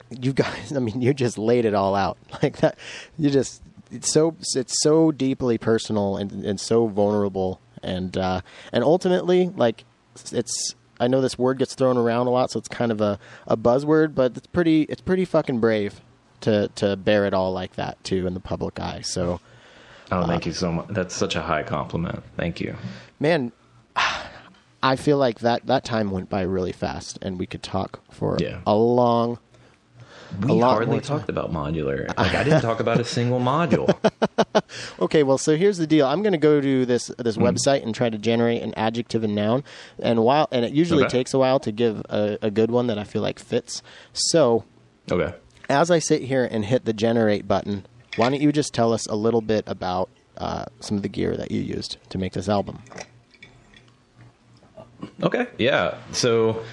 [0.09, 0.73] you guys.
[0.75, 2.77] I mean, you just laid it all out like that.
[3.17, 3.61] You just
[3.91, 8.41] it's so it's so deeply personal and and so vulnerable and uh,
[8.71, 9.83] and ultimately like
[10.31, 10.75] it's.
[10.99, 13.57] I know this word gets thrown around a lot, so it's kind of a, a
[13.57, 15.99] buzzword, but it's pretty it's pretty fucking brave
[16.41, 19.01] to to bear it all like that too in the public eye.
[19.01, 19.39] So
[20.11, 20.87] Oh, thank you so much.
[20.89, 22.21] That's such a high compliment.
[22.37, 22.75] Thank you.
[23.19, 23.51] man,
[24.83, 28.37] I feel like that that time went by really fast, and we could talk for
[28.39, 28.59] Yeah.
[28.67, 29.39] a long.
[30.39, 32.07] We lot hardly talked about modular.
[32.17, 33.95] Like I didn't talk about a single module.
[34.99, 36.05] Okay, well, so here's the deal.
[36.07, 37.43] I'm going to go to this this Hmm.
[37.43, 39.63] website and try to generate an adjective and noun,
[39.99, 41.09] and while and it usually Okay.
[41.17, 43.81] takes a while to give a, a good one that I feel like fits.
[44.13, 44.63] So
[45.11, 45.33] Okay.
[45.69, 47.85] as I sit here and hit the generate button,
[48.15, 51.35] why don't you just tell us a little bit about uh, some of the gear
[51.35, 52.79] that you used to make this album?
[55.23, 55.47] Okay.
[55.57, 55.95] Yeah.
[56.11, 56.63] So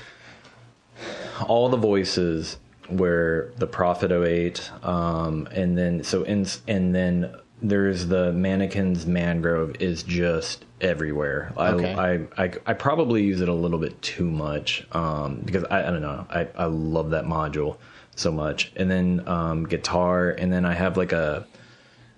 [1.46, 2.58] all the voices
[2.90, 9.76] were the Prophet 08, um, and then so in, and then there's the mannequins mangrove
[9.80, 11.52] is just everywhere.
[11.56, 11.94] I, Okay.
[11.94, 15.90] I, I I probably use it a little bit too much um, because I, I
[15.90, 17.78] don't know I, I love that module
[18.14, 18.72] so much.
[18.76, 21.46] And then um, guitar, and then I have like a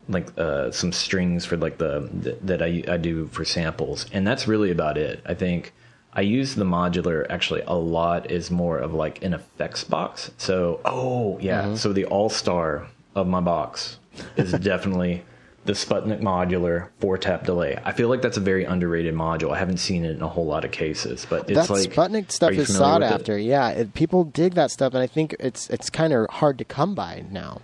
[0.09, 4.49] like uh, some strings for like the that I I do for samples, and that's
[4.49, 5.23] really about it.
[5.25, 5.73] I think
[6.13, 10.31] I use the modular actually a lot is more of like an effects box.
[10.39, 13.99] So oh yeah, so the all star of my box
[14.37, 15.25] is definitely
[15.67, 17.79] the Sputnik modular four tap delay.
[17.85, 19.53] I feel like that's a very underrated module.
[19.55, 22.33] I haven't seen it in a whole lot of cases, but it's that like Sputnik
[22.33, 23.15] stuff is sought with it?
[23.15, 23.39] after.
[23.39, 26.65] Yeah, it, people dig that stuff, and I think it's it's kind of hard to
[26.65, 27.61] come by now.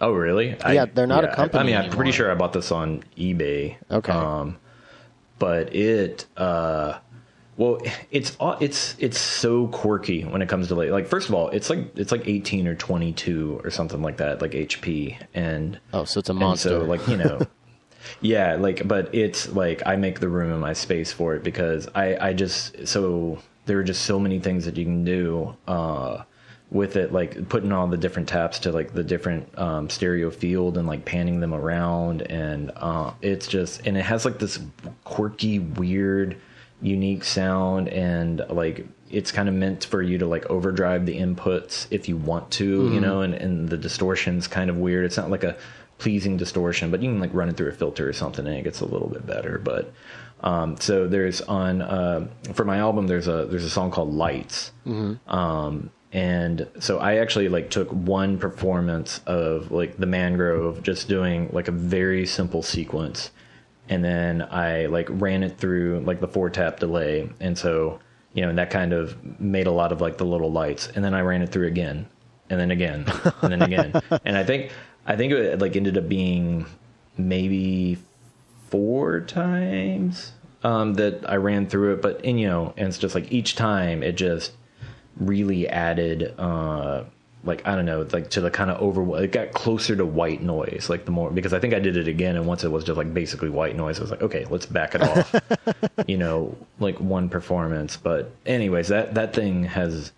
[0.00, 0.56] Oh, really?
[0.68, 3.76] Yeah, they're not a company I mean, I'm pretty sure I bought this on eBay.
[3.90, 4.12] Okay.
[4.12, 4.58] Um,
[5.38, 6.98] but it, uh,
[7.58, 7.78] well,
[8.10, 11.68] it's it's it's so quirky when it comes to like, like first of all, it's
[11.68, 16.20] like it's like 18 or 22 or something like that, like HP, and Oh, so
[16.20, 16.68] it's a monster.
[16.70, 17.40] so like you know.
[18.22, 21.88] Yeah, like, but it's like I make the room in my space for it because
[21.94, 26.22] I, I just so there are just so many things that you can do uh,
[26.70, 30.78] with it, like putting all the different taps to like the different um, stereo field
[30.78, 34.58] and like panning them around, and uh, it's just and it has like this
[35.04, 36.38] quirky, weird,
[36.80, 41.86] unique sound, and like it's kind of meant for you to like overdrive the inputs
[41.90, 45.04] if you want to, you know, and and the distortion's kind of weird.
[45.04, 45.56] It's not like a
[45.98, 48.62] pleasing distortion, but you can like run it through a filter or something and it
[48.62, 49.58] gets a little bit better.
[49.58, 49.92] But
[50.42, 54.70] um, so there's on uh, for my album there's a there's a song called Lights,
[55.26, 61.50] um, and so I actually like took one performance of like the Mangrove, just doing
[61.52, 63.30] like a very simple sequence,
[63.88, 68.00] and then I like ran it through like the four tap delay, and so
[68.34, 71.04] you know and that kind of made a lot of like the little lights, and
[71.04, 72.06] then I ran it through again,
[72.50, 73.04] and then again,
[73.42, 73.92] and then again,
[74.24, 74.72] and I think
[75.06, 76.66] I think it like ended up being
[77.16, 77.98] maybe
[78.68, 80.32] four times
[80.62, 83.56] um, that I ran through it, but and you know, and it's just like each
[83.56, 84.52] time it just
[85.16, 87.04] really added uh,
[87.44, 89.22] like I don't know, like to the kind of over.
[89.22, 92.08] It got closer to white noise, like the more because I think I did it
[92.08, 94.66] again, and once it was just like basically white noise, I was like, okay, let's
[94.66, 95.34] back it off.
[96.06, 97.96] you know, like one performance.
[97.96, 100.12] But anyways, that that thing has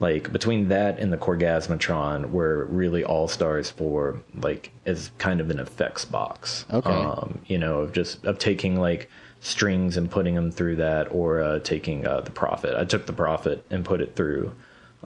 [0.00, 5.50] like between that and the Korgasmatron were really all stars for like as kind of
[5.50, 6.64] an effects box.
[6.72, 6.90] Okay.
[6.90, 9.10] Um, you know, of just of taking like
[9.40, 12.74] strings and putting them through that, or uh, taking uh, the Prophet.
[12.76, 14.52] I took the Prophet and put it through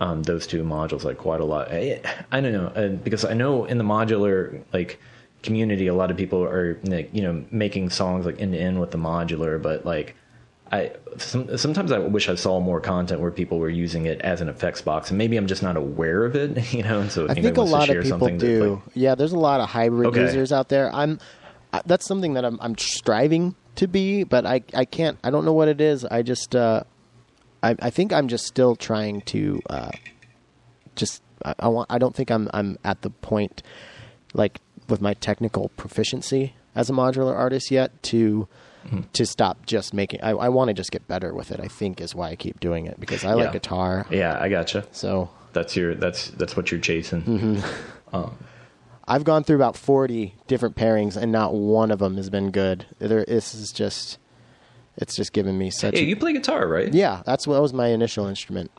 [0.00, 1.70] um, those two modules like quite a lot.
[1.70, 2.00] I,
[2.32, 4.98] I don't know uh, because I know in the modular like
[5.42, 8.80] community, a lot of people are like, you know making songs like end to end
[8.80, 10.14] with the modular, but like
[10.72, 14.40] I some, sometimes I wish I saw more content where people were using it as
[14.40, 17.00] an effects box, and maybe I'm just not aware of it, you know.
[17.00, 18.74] And so I think a lot of people do.
[18.74, 20.22] like- yeah, there's a lot of hybrid Okay.
[20.22, 20.94] users out there.
[20.94, 21.18] I'm
[21.86, 25.18] that's something that I'm I'm striving to be, but I I can't.
[25.24, 26.04] I don't know what it is.
[26.04, 26.84] I just uh,
[27.62, 29.90] I I think I'm just still trying to uh,
[30.96, 31.90] just I, I want.
[31.90, 33.62] I don't think I'm I'm at the point
[34.34, 38.48] like with my technical proficiency as a modular artist yet to.
[38.86, 39.00] Mm-hmm.
[39.12, 41.60] To stop just making, I, I want to just get better with it.
[41.60, 43.34] I think is why I keep doing it because I Yeah.
[43.34, 44.06] like guitar.
[44.10, 44.86] yeah, I gotcha.
[44.90, 47.20] So That's your that's that's what you're chasing.
[47.22, 47.60] Mm-hmm.
[48.14, 48.38] Um,
[49.06, 52.86] I've gone through about 40 different pairings and not one of them has been good.
[52.98, 54.16] There, this is just,
[54.96, 55.94] it's just given me such.
[55.94, 56.92] a- you play guitar, right?
[56.92, 58.70] yeah, that's what was my initial instrument.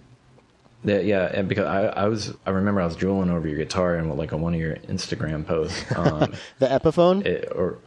[0.83, 3.95] Yeah, yeah, and because I, I was, I remember I was drooling over your guitar
[3.95, 7.23] and like on one of your Instagram posts, um, The Epiphone.
[7.25, 7.77] it, or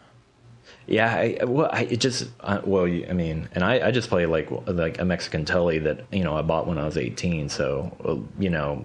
[0.87, 4.09] yeah, I, well, I it just, I, well, you- I mean, and I, I just
[4.09, 7.49] play like like a Mexican Tele that you know I bought when I was eighteen,
[7.49, 8.85] so uh, you know,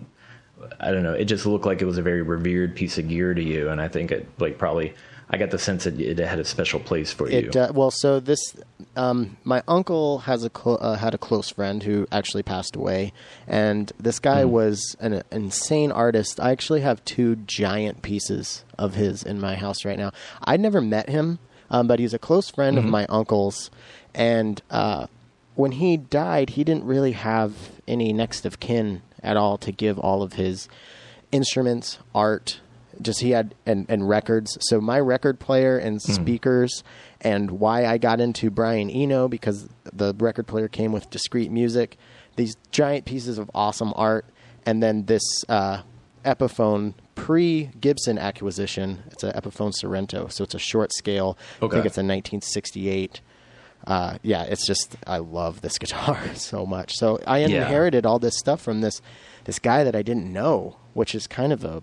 [0.79, 3.33] I don't know, it just looked like it was a very revered piece of gear
[3.35, 4.93] to you, and I think it like probably,
[5.29, 7.37] I got the sense that it had a special place for you.
[7.37, 8.39] It uh, well, so this,
[8.95, 13.13] um, my uncle has a clo- uh, had a close friend who actually passed away,
[13.47, 14.49] and this guy Hmm.
[14.51, 16.39] was an insane artist.
[16.39, 20.11] I actually have two giant pieces of his in my house right now.
[20.43, 21.37] I'd never met him,
[21.69, 22.87] um, but he's a close friend Mm-hmm.
[22.87, 23.69] of my uncle's,
[24.15, 25.05] and uh,
[25.53, 27.53] when he died, he didn't really have
[27.87, 30.67] any next of kin at all to give all of his
[31.31, 32.61] instruments, art.
[33.01, 34.57] Just he had and, and records.
[34.61, 36.83] So my record player and speakers,
[37.21, 41.97] and why I got into Brian Eno because the record player came with Discreet Music.
[42.35, 44.25] These giant pieces of awesome art,
[44.65, 45.81] and then this uh,
[46.25, 49.03] Epiphone pre Gibson acquisition.
[49.11, 51.37] It's an Epiphone Sorrento, so it's a short scale.
[51.61, 51.67] Okay.
[51.67, 53.21] I think it's a 1968
[53.87, 56.95] uh, yeah, it's just I love this guitar so much.
[56.95, 57.45] So I Yeah.
[57.63, 59.01] inherited all this stuff from this
[59.45, 61.81] this guy that I didn't know, which is kind of a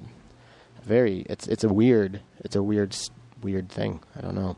[0.86, 2.96] very it's it's a weird it's a weird
[3.42, 4.00] weird thing.
[4.16, 4.56] I don't know.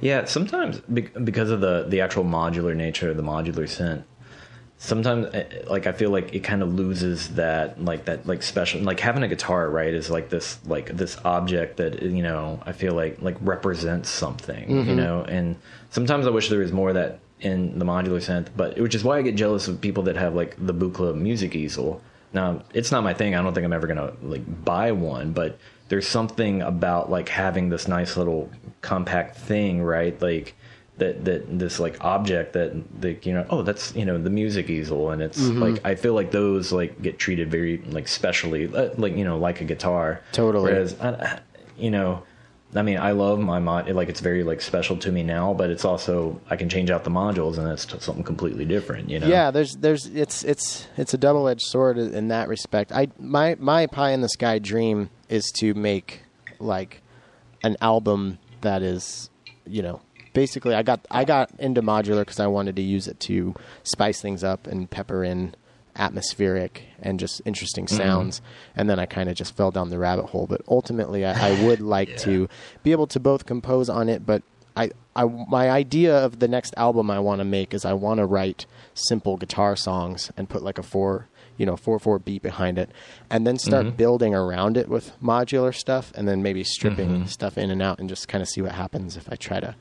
[0.00, 4.02] Yeah, sometimes because of the the actual modular nature of the modular synth,
[4.78, 8.42] sometimes eh, eh like I feel like it kind of loses that like that like
[8.42, 12.22] special like having a guitar right is like this like this object that eh, you
[12.22, 14.96] know I feel like like represents something you mm-hmm.
[14.96, 15.56] know and
[15.90, 19.04] sometimes I wish there was more of that in the modular synth but which is
[19.04, 22.00] why I get jealous of people that have like the Buchla music easel
[22.32, 25.58] now it's not my thing I don't think I'm ever gonna like buy one but
[25.88, 28.50] there's something about like having this nice little
[28.80, 30.54] compact thing right like
[30.98, 34.68] that that this like object that the you know oh that's you know the music
[34.70, 35.62] easel and it's Mm-hmm.
[35.62, 39.38] like I feel like those like get treated very like specially uh, like you know
[39.38, 40.72] like a guitar Totally.
[40.72, 41.40] whereas I,
[41.78, 42.22] you know
[42.74, 45.70] I mean I love my mod like it's very like special to me now but
[45.70, 49.26] it's also I can change out the modules and it's something completely different you know
[49.26, 52.92] Yeah, there's there's it's it's it's a double edged sword in that respect.
[52.92, 56.22] I my my pie in the sky dream is to make
[56.58, 57.02] like
[57.62, 59.30] an album that is
[59.66, 60.00] you know
[60.32, 64.20] basically I got I got into modular because I wanted to use it to spice
[64.20, 65.54] things up and pepper in
[66.00, 67.96] atmospheric and just interesting mm-hmm.
[67.96, 68.42] sounds.
[68.74, 70.46] And then I kind of just fell down the rabbit hole.
[70.46, 72.48] But ultimately I, I would like to
[72.82, 74.42] be able to both compose on it but
[74.76, 78.18] I, I my idea of the next album I want to make is I want
[78.18, 82.42] to write simple guitar songs and put like a four you know four four beat
[82.42, 82.90] behind it
[83.28, 83.96] and then start mm-hmm.
[83.96, 87.26] building around it with modular stuff and then maybe stripping mm-hmm.
[87.26, 89.74] stuff in and out and just kind of see what happens if I try to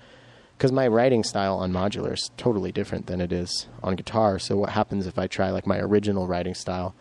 [0.59, 4.57] because my writing style on modular is totally different than it is on guitar so
[4.57, 6.93] what happens if I try like my original writing style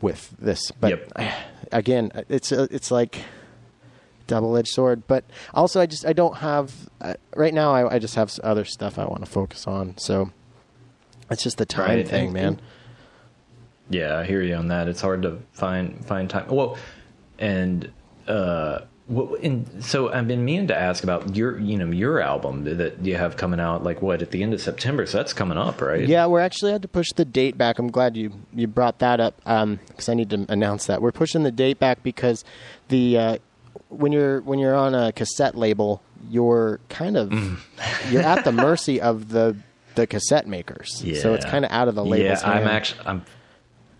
[0.00, 1.32] with this but Yep.
[1.72, 3.22] again it's a, it's like
[4.26, 8.14] double-edged sword but also i just i don't have uh, right now I, I just
[8.14, 10.30] have other stuff i want to focus on so
[11.30, 12.60] it's just the time Right, thing and- man
[13.90, 14.86] Yeah, I hear you on that.
[14.86, 16.46] It's hard to find find time.
[16.48, 16.78] Well,
[17.40, 17.90] and
[18.28, 23.04] uh, and so I've been meaning to ask about your, you know, your album that
[23.04, 25.04] you have coming out, like what at the end of September.
[25.06, 26.06] So that's coming up, right?
[26.06, 27.78] Yeah, we're actually had to push the date back.
[27.78, 31.42] I'm glad you you brought that up because I need to announce that we're pushing
[31.42, 32.44] the date back because
[32.88, 33.38] the uh,
[33.88, 37.58] when you're when you're on a cassette label, you're kind of Mm.
[38.10, 39.56] you're at the mercy of the
[39.96, 41.02] the cassette makers.
[41.04, 41.18] Yeah.
[41.20, 42.26] So it's kind of out of the label.
[42.26, 43.24] Yeah, I'm actually I'm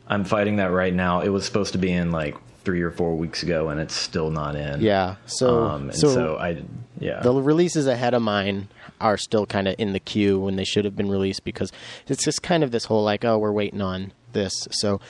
[0.06, 1.20] I'm fighting that right now.
[1.20, 2.36] It was supposed to be in like
[2.70, 4.80] three or four weeks ago, and it's still not in.
[4.80, 5.16] yeah.
[5.26, 6.62] So Um, and so, so, I
[7.00, 7.20] yeah.
[7.20, 8.68] the releases ahead of mine
[9.00, 11.72] are still kind of in the queue when they should have been released because
[12.06, 14.52] it's just kind of this whole like oh we're waiting on this.
[14.70, 15.00] So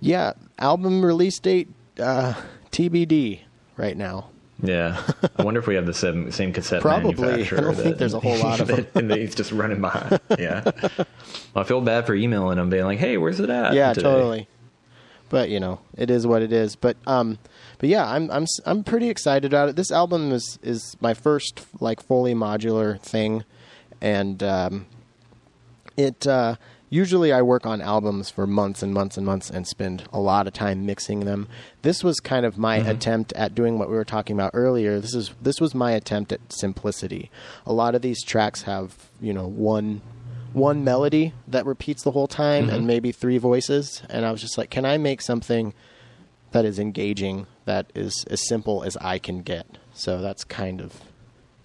[0.00, 1.68] yeah, album release date
[1.98, 2.34] uh,
[2.72, 3.40] TBD
[3.78, 4.28] right now.
[4.60, 5.00] Yeah,
[5.38, 7.14] I wonder if we have the same, same cassette Probably.
[7.14, 7.58] manufacturer.
[7.58, 8.86] I don't think there's a whole lot of them.
[8.96, 10.18] and he's just running behind.
[10.36, 11.06] Yeah, well,
[11.54, 14.48] I feel bad for emailing him, being like, "Hey, where's it at?" yeah, today?" totally.
[15.28, 16.76] But you know, it is what it is.
[16.76, 17.38] But um,
[17.78, 19.76] but yeah, I'm I'm I'm pretty excited about it.
[19.76, 23.44] This album is is my first like fully modular thing,
[24.00, 24.86] and um,
[25.96, 26.56] it uh,
[26.90, 30.46] usually I work on albums for months and months and months and spend a lot
[30.46, 31.48] of time mixing them.
[31.82, 35.00] This was kind of my attempt at doing what we were talking about earlier.
[35.00, 37.30] This is this was my attempt at simplicity.
[37.66, 40.00] A lot of these tracks have you know one
[40.58, 42.86] one melody that repeats the whole time and mm-hmm.
[42.86, 45.72] maybe three voices and I was just like can I make something
[46.52, 49.78] that is engaging that is as simple as I can get.
[49.92, 51.00] So that's kind of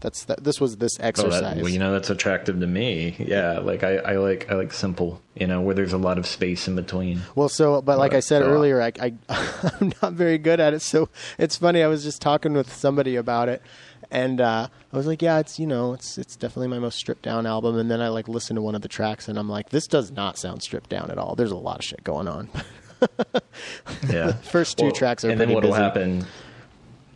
[0.02, 1.42] that's that, this was this Oh, exercise.
[1.42, 3.16] that, well, you know that's attractive to me.
[3.18, 5.22] Yeah, like I, I like I like simple.
[5.36, 7.22] You know, where there's a lot of space in between.
[7.36, 9.14] Well, so, but like I said so- uh, earlier, I, I,
[9.80, 10.82] I'm not very good at it.
[10.82, 11.10] So
[11.40, 11.82] it's funny.
[11.82, 13.62] I was just talking with somebody about it,
[14.14, 17.24] and uh, I was like, "Yeah, it's you know, it's it's definitely my most stripped
[17.24, 19.70] down album." And then I like listened to one of the tracks, and I'm like,
[19.72, 21.36] "This does not sound stripped down at all.
[21.36, 22.50] There's a lot of shit going on."
[24.10, 26.26] Yeah, First two tracks are and then what'll happen.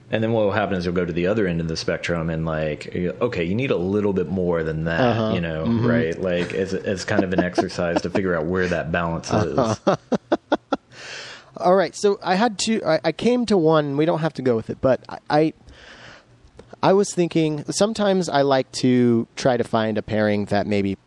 [0.10, 2.30] And then what will happen is you'll go to the other end of the spectrum
[2.30, 5.34] and like, okay, you need a little bit more than that, Uh-huh.
[5.34, 5.86] you know, Mm-hmm.
[5.88, 6.22] right?
[6.22, 9.57] Like, as as kind of an exercise to figure out where that balance is.
[9.57, 9.95] Uh-huh.
[11.57, 12.84] All right, so I had to.
[12.86, 13.98] I, I came to one.
[13.98, 15.53] We don't have to go with it, but I, I,
[16.82, 17.64] I was thinking.
[17.72, 20.98] Sometimes I like to try to find a pairing that maybe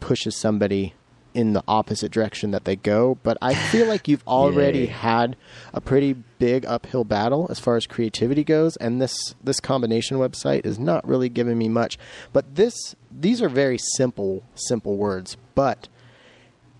[0.00, 0.94] pushes somebody
[1.36, 3.18] in the opposite direction that they go.
[3.22, 4.86] But I feel like you've already Yay.
[4.86, 5.36] had
[5.74, 10.64] a pretty big uphill battle as far as creativity goes, and this this combination website
[10.64, 11.98] is not really giving me much.
[12.32, 15.88] But this these are very simple simple words, but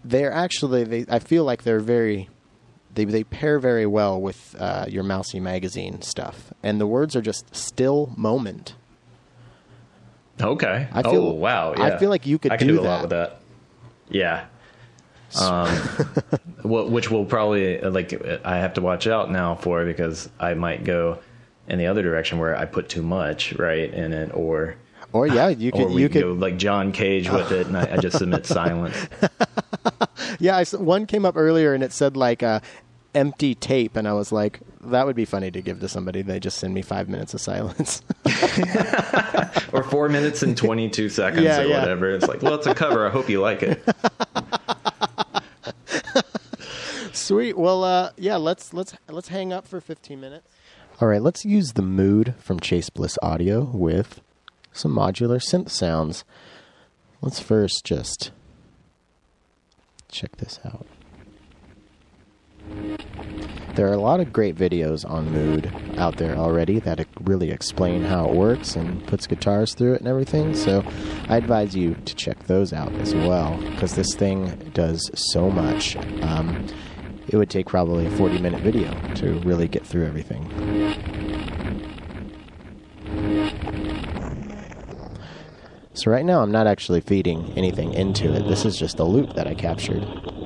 [0.05, 2.29] they're actually they I feel like they're very
[2.97, 7.23] they they pair very well with uh, your Mousy magazine stuff, and the words are
[7.23, 8.75] just still moment.
[10.41, 10.89] Okay.
[10.93, 11.73] I feel- oh wow.
[11.75, 12.89] I feel like you could I can do do, a that.
[12.89, 13.41] lot with that.
[14.11, 14.45] Yeah.
[15.41, 15.69] Um,
[16.63, 18.13] wh- which will probably uh, like
[18.45, 21.19] I have to watch out now for because I might go
[21.69, 24.77] in the other direction where I put too much right in it, or
[25.13, 27.97] Or yeah, you could you could go like John Cage with it, and I, I
[27.97, 29.09] just submit silence.
[30.39, 30.57] yeah.
[30.59, 32.61] I one came up earlier and it said like uh,
[33.17, 36.23] empty tape, and I was like, that would be funny to give to somebody.
[36.23, 38.03] They just send me five minutes of silence.
[39.73, 41.81] or four minutes and 22 seconds Yeah, or yeah.
[41.81, 42.11] whatever.
[42.11, 43.07] It's like, well, it's a cover.
[43.07, 43.83] I hope you like it.
[47.13, 47.57] Sweet.
[47.59, 48.37] Well, uh, yeah.
[48.37, 50.47] Let's let's let's hang up for fifteen minutes.
[51.01, 51.21] All right.
[51.21, 54.21] Let's use the mood from Chase Bliss Audio with
[54.73, 56.25] some modular synth sounds.
[57.21, 58.31] Let's first just
[60.09, 60.87] check this out.
[63.77, 68.05] There are a lot of great videos on Mood out there already that really explain
[68.05, 70.55] how it works and puts guitars through it and everything.
[70.55, 70.83] So
[71.29, 75.95] I advise you to check those out as well because this thing does so much.
[76.23, 76.67] Um,
[77.29, 80.47] it would take probably a 40 minute video to really get through everything.
[85.93, 88.49] So right now I'm not actually feeding anything into it.
[88.49, 90.46] This is just a loop that I captured.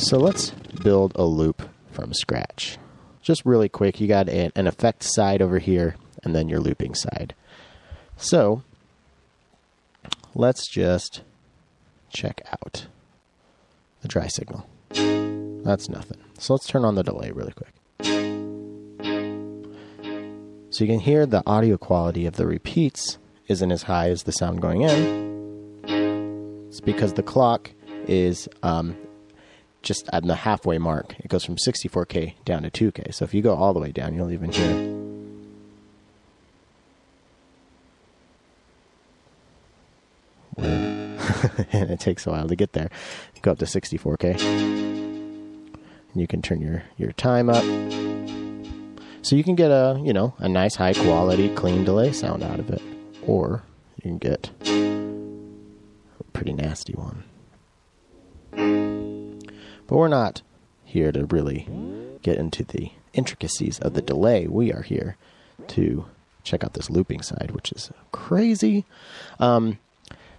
[0.00, 0.50] So let's
[0.82, 1.62] build a loop
[1.92, 2.78] from scratch.
[3.20, 5.94] Just really quick, you got an effect side over here
[6.24, 7.34] and then your looping side.
[8.16, 8.62] So
[10.34, 11.20] let's just
[12.08, 12.86] check out
[14.00, 14.66] the dry signal.
[14.90, 16.18] That's nothing.
[16.38, 17.74] So let's turn on the delay really quick.
[20.70, 23.18] So you can hear the audio quality of the repeats
[23.48, 25.84] isn't as high as the sound going in.
[26.68, 27.70] It's because the clock
[28.08, 28.96] is um,
[29.82, 31.14] just at the halfway mark.
[31.18, 33.14] It goes from 64K down to 2K.
[33.14, 34.96] So if you go all the way down, you'll even hear.
[41.72, 42.90] and it takes a while to get there.
[43.42, 44.40] Go up to 64K.
[44.40, 47.64] And You can turn your, your time up.
[49.22, 52.58] So you can get a, you know, a nice high quality clean delay sound out
[52.58, 52.82] of it.
[53.26, 53.62] Or
[53.96, 57.24] you can get a pretty nasty one.
[59.90, 60.42] But we're not
[60.84, 61.66] here to really
[62.22, 64.46] get into the intricacies of the delay.
[64.46, 65.16] We are here
[65.66, 66.04] to
[66.44, 68.84] check out this looping side, which is crazy.
[69.40, 69.80] Um,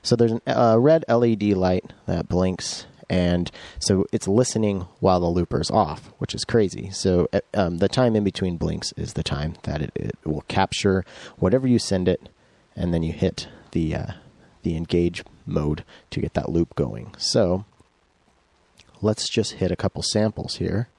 [0.03, 5.27] so there's a uh, red LED light that blinks, and so it's listening while the
[5.27, 6.89] looper's off, which is crazy.
[6.91, 10.45] So uh, um, the time in between blinks is the time that it, it, will
[10.47, 11.03] capture
[11.39, 12.29] whatever you send it,
[12.73, 14.11] and then you hit the uh,
[14.63, 17.13] the engage mode to get that loop going.
[17.17, 17.65] So
[19.01, 20.89] let's just hit a couple samples here.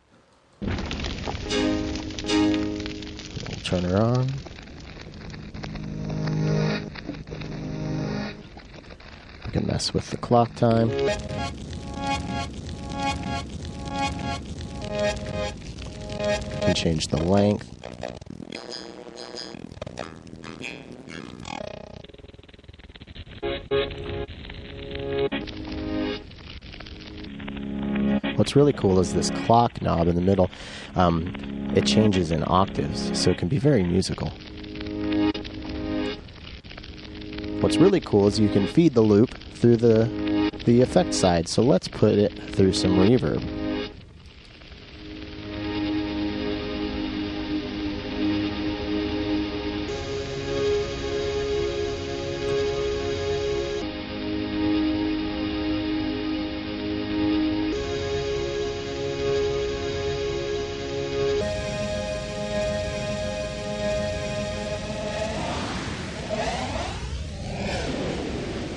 [0.61, 0.71] We'll
[3.65, 4.29] turn her on.
[9.47, 10.89] We can mess with the clock time.
[10.89, 10.97] We
[16.61, 17.69] can change the length.
[28.43, 30.51] What's really cool is this clock knob in the middle.
[30.97, 31.33] Um,
[31.77, 34.31] it changes in octaves, so it can be very musical.
[37.61, 41.47] What's really cool is you can feed the loop through the the effect side.
[41.47, 43.62] So let's put it through some reverb.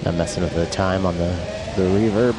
[0.06, 1.30] I'm messing with the time on the,
[1.76, 2.36] the reverb.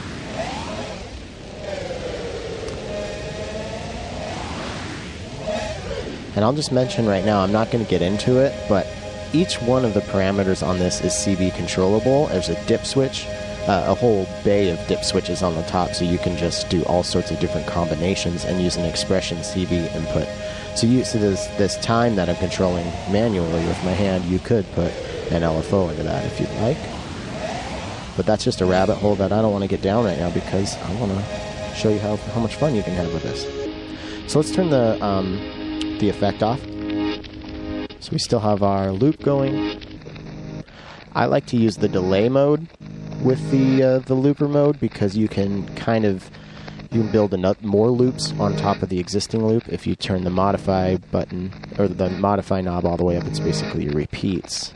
[6.36, 8.86] And I'll just mention right now, I'm not going to get into it, but
[9.32, 12.26] each one of the parameters on this is CV controllable.
[12.26, 13.26] There's a dip switch,
[13.66, 16.84] uh, a whole bay of dip switches on the top, so you can just do
[16.84, 20.28] all sorts of different combinations and use an expression CV input.
[20.76, 24.70] So you so this this time that I'm controlling manually with my hand, you could
[24.72, 24.92] put
[25.32, 26.95] an LFO into that if you'd like.
[28.16, 30.30] But that's just a rabbit hole that I don't want to get down right now
[30.30, 33.42] because I want to show you how, how much fun you can have with this.
[34.30, 35.38] So let's turn the um,
[36.00, 36.60] the effect off.
[38.00, 39.82] So we still have our loop going.
[41.14, 42.68] I like to use the delay mode
[43.22, 46.30] with the uh, the looper mode because you can kind of
[46.90, 50.24] you can build enough more loops on top of the existing loop if you turn
[50.24, 53.24] the modify button or the modify knob all the way up.
[53.24, 54.72] It's basically your repeats.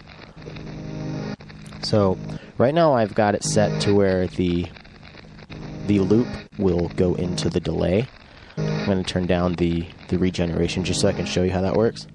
[1.83, 2.19] So
[2.59, 4.67] right now I've got it set to where the
[5.87, 6.29] the loop
[6.59, 8.07] will go into the delay.
[8.57, 11.63] I'm going to turn down the, the regeneration just so I can show you how
[11.63, 12.07] that works.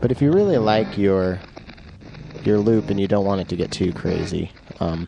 [0.00, 1.40] But if you really like your
[2.42, 4.50] your loop and you don't want it to get too crazy,
[4.80, 5.06] um,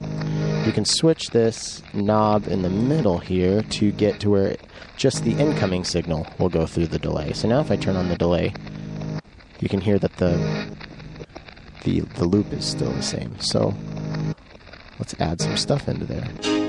[0.66, 4.56] you can switch this knob in the middle here to get to where
[4.96, 7.32] just the incoming signal will go through the delay.
[7.34, 8.52] So now if I turn on the delay,
[9.60, 10.76] you can hear that the
[11.84, 13.38] the the loop is still the same.
[13.38, 13.74] So
[14.98, 16.65] let's add some stuff into there.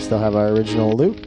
[0.00, 1.26] Still have our original loop.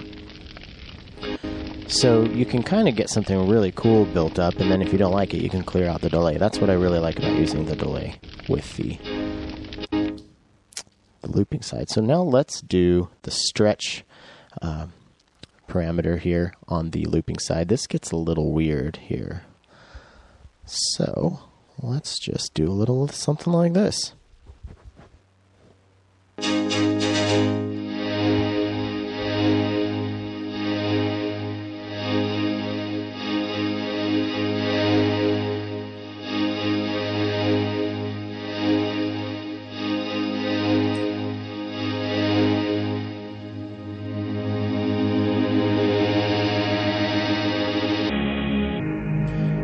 [1.87, 4.97] So you can kind of get something really cool built up, and then if you
[4.97, 6.37] don't like it, you can clear out the delay.
[6.37, 8.15] That's what I really like about using the delay
[8.49, 8.97] with the,
[9.91, 11.89] the looping side.
[11.89, 14.03] So now let's do the stretch
[14.61, 14.87] uh,
[15.69, 17.67] parameter here on the looping side.
[17.67, 19.43] This gets a little weird here.
[20.65, 21.41] So
[21.79, 24.13] let's just do a little something like this.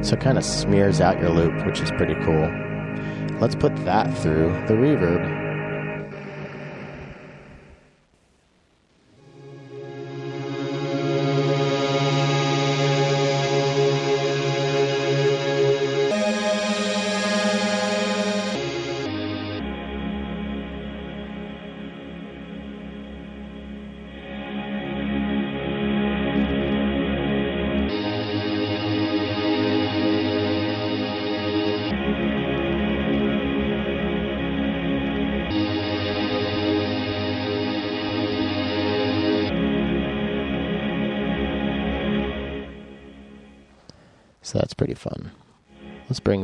[0.10, 2.52] So it kind of smears out your loop, which is pretty cool.
[3.40, 5.49] Let's put that through the reverb.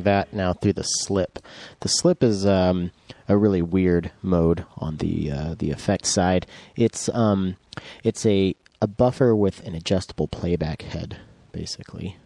[0.06, 1.40] That now through the slip.
[1.82, 2.92] The slip is um,
[3.28, 6.48] a really weird mode on the uh, the effect side.
[6.76, 7.58] It's um,
[8.04, 11.18] it's a a buffer with an adjustable playback head,
[11.52, 12.18] basically.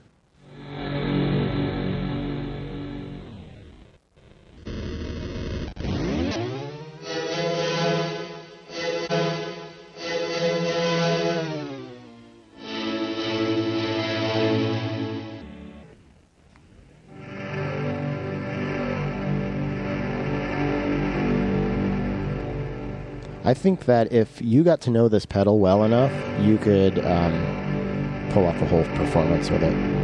[23.59, 28.45] Think that if you got to know this pedal well enough, you could um, pull
[28.45, 29.98] off a whole performance with it.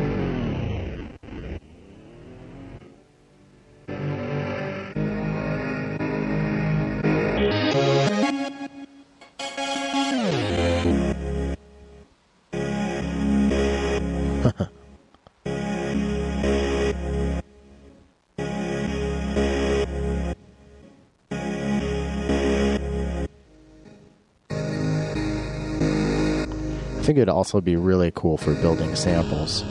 [27.35, 29.63] Also be really cool for building samples,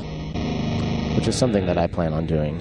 [1.17, 2.59] which is something that I plan on doing.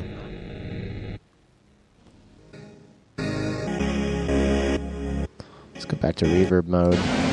[5.73, 7.32] Let's go back to reverb mode.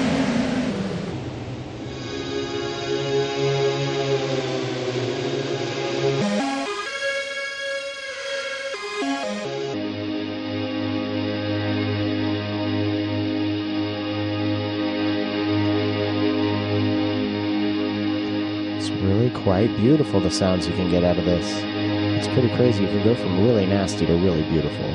[19.67, 21.47] Quite beautiful the sounds you can get out of this.
[22.17, 22.83] It's pretty crazy.
[22.83, 24.89] You can go from really nasty to really beautiful.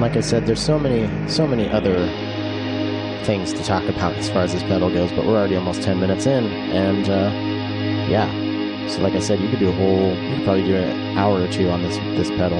[0.00, 2.08] Like I said, there's so many, so many other
[3.24, 6.00] things to talk about as far as this pedal goes, but we're already almost 10
[6.00, 8.39] minutes in, and uh, yeah.
[8.90, 11.40] So, like I said, you could do a whole, you could probably do an hour
[11.40, 12.58] or two on this this pedal.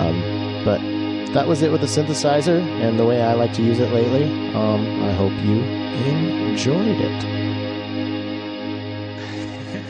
[0.00, 0.80] Um, but
[1.32, 4.24] that was it with the synthesizer and the way I like to use it lately.
[4.54, 5.60] Um, I hope you
[6.50, 7.24] enjoyed it.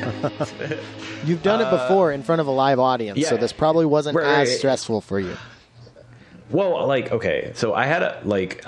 [1.25, 4.27] You've done it before in front of a live audience, so this probably wasn't Right.
[4.43, 5.37] as stressful for you.
[6.51, 8.65] Well, like okay, so I had a like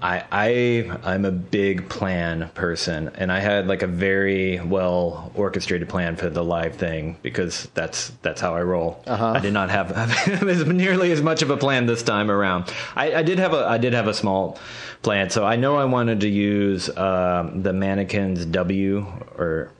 [0.00, 5.88] I I I'm a big plan person, and I had like a very well orchestrated
[5.88, 9.02] plan for the live thing because that's that's how I roll.
[9.06, 9.32] Uh-huh.
[9.32, 9.90] I did not have
[10.42, 12.72] as nearly as much of a plan this time around.
[12.94, 14.58] I, I did have a I did have a small
[15.02, 18.98] plan, so I know I wanted to use um, the mannequins W
[19.36, 19.72] or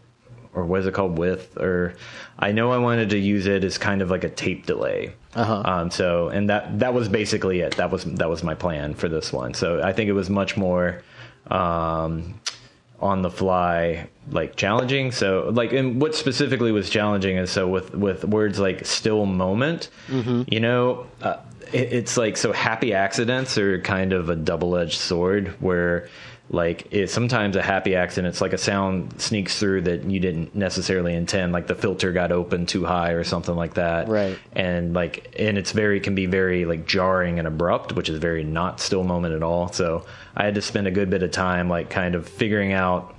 [0.54, 1.94] or what is it called with or
[2.38, 5.12] I know I wanted to use it as kind of like a tape delay.
[5.34, 5.62] Uh-huh.
[5.64, 7.76] Um, so and that that was basically it.
[7.76, 9.54] That was that was my plan for this one.
[9.54, 11.02] So I think it was much more
[11.50, 12.40] um,
[13.00, 15.10] on the fly, like challenging.
[15.10, 19.90] So like and what specifically was challenging is so with with words like still moment,
[20.48, 21.06] you know.
[21.20, 21.38] Uh,
[21.72, 26.08] it, it's like so happy accidents are kind of a double-edged sword where
[26.50, 30.54] like it, sometimes a happy accident it's like a sound sneaks through that you didn't
[30.54, 34.38] necessarily intend like the filter got open too high or something like that Right.
[34.52, 38.44] and like and it's very can be very like jarring and abrupt which is very
[38.44, 40.06] not still moment at all so
[40.36, 43.14] i had to spend a good bit of time like kind of figuring out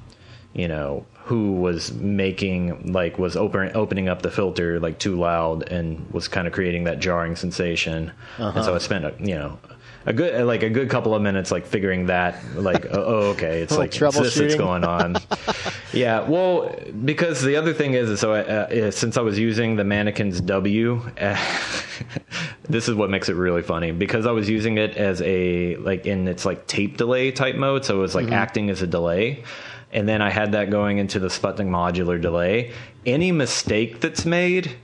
[0.53, 5.61] you know who was making like was open, opening up the filter like too loud
[5.69, 8.11] and was kind of creating that jarring sensation.
[8.39, 8.73] And so uh-huh.
[8.73, 9.59] I spent a, you know
[10.05, 13.61] a good like a good couple of minutes like figuring that like oh, oh okay
[13.61, 15.17] it's Like it's this that's going on.
[15.93, 16.73] yeah, well
[17.05, 21.01] because the other thing is so I, uh, since I was using the mannequins W.
[21.19, 21.37] Uh,
[22.69, 26.05] this is what makes it really funny because I was using it as a like
[26.05, 28.33] in its like tape delay type mode, so it was like Mm-hmm.
[28.33, 29.43] acting as a delay.
[29.91, 32.73] And then I had that going into the Sputnik modular delay.
[33.07, 34.75] Any mistake that's made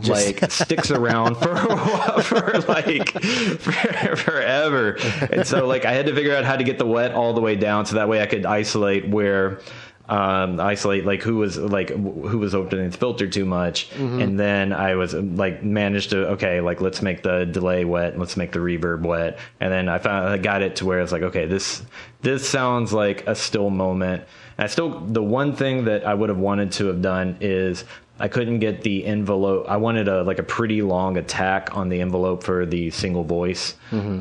[0.00, 1.56] just- like sticks around for
[2.22, 4.96] for like for, forever.
[5.32, 7.40] And so like I had to figure out how to get the wet all the
[7.40, 9.60] way down so that way I could isolate where
[10.08, 14.72] um, isolate like who was like who was opening the filter too much, and then
[14.72, 18.58] I was like managed to okay like let's make the delay wet, let's make the
[18.58, 21.82] reverb wet, and then I found I got it to where it's like okay this
[22.22, 24.24] this sounds like a still moment.
[24.56, 27.84] And I still the one thing that I would have wanted to have done is
[28.20, 29.66] I couldn't get the envelope.
[29.68, 33.74] I wanted a like a pretty long attack on the envelope for the single voice,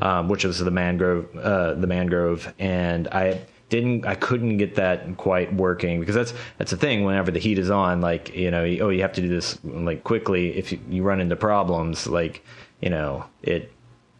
[0.03, 4.05] um, which was the mangrove, uh, the mangrove, and I didn't.
[4.05, 7.03] I couldn't get that quite working because that's that's the thing.
[7.03, 10.03] Whenever the heat is on, like you know, oh, you have to do this like
[10.03, 10.57] quickly.
[10.57, 12.43] If you, you run into problems, like
[12.81, 13.71] you know, it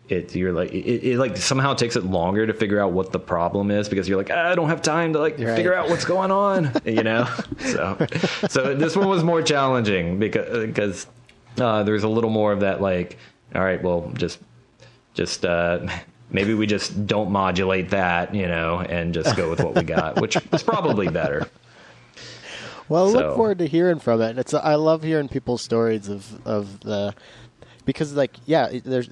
[0.09, 3.19] it you're like it, it like somehow takes it longer to figure out what the
[3.19, 5.55] problem is because you're like "Ah, I don't have time to like Right.
[5.55, 7.27] figure out what's going on you know
[7.59, 7.97] so
[8.49, 11.07] so this one was more challenging because because
[11.59, 13.17] uh, there's a little more of that like
[13.55, 14.39] all right well just
[15.13, 15.85] just uh
[16.29, 20.21] maybe we just don't modulate that you know and just go with what we got
[20.21, 21.49] which is probably better
[22.89, 24.37] Well, I look forward to hearing from it.
[24.37, 27.13] It's I love hearing people's stories of of the
[27.85, 29.09] because like yeah, there's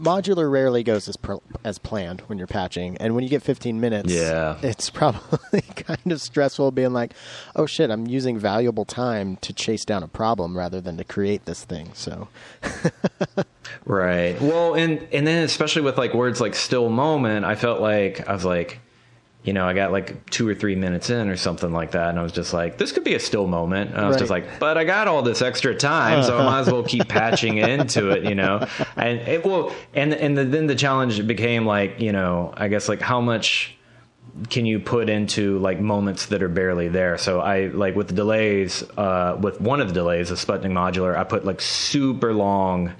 [0.00, 3.80] modular rarely goes as pro, as planned when you're patching, and when you get 15
[3.80, 4.56] minutes, Yeah.
[4.62, 7.12] it's probably kind of stressful being like,
[7.54, 11.44] oh shit, I'm using valuable time to chase down a problem rather than to create
[11.44, 11.90] this thing.
[11.94, 12.28] So
[13.84, 14.40] Right.
[14.40, 18.32] Well, and and then especially with like words like still moment, I felt like I
[18.32, 18.80] was like,
[19.42, 22.18] you know, I got like two or three minutes in or something like that, and
[22.18, 23.92] I was just like, this could be a still moment.
[23.92, 26.60] And I was just like, but I got all this extra time, so I might
[26.60, 28.66] as well keep patching into it, you know.
[28.96, 32.88] And it well, and and the, then the challenge became like, you know, I guess
[32.88, 33.76] like how much
[34.48, 37.16] can you put into like moments that are barely there?
[37.16, 41.16] So I like with the delays, uh, with one of the delays, the Sputnik modular,
[41.16, 42.92] I put like super long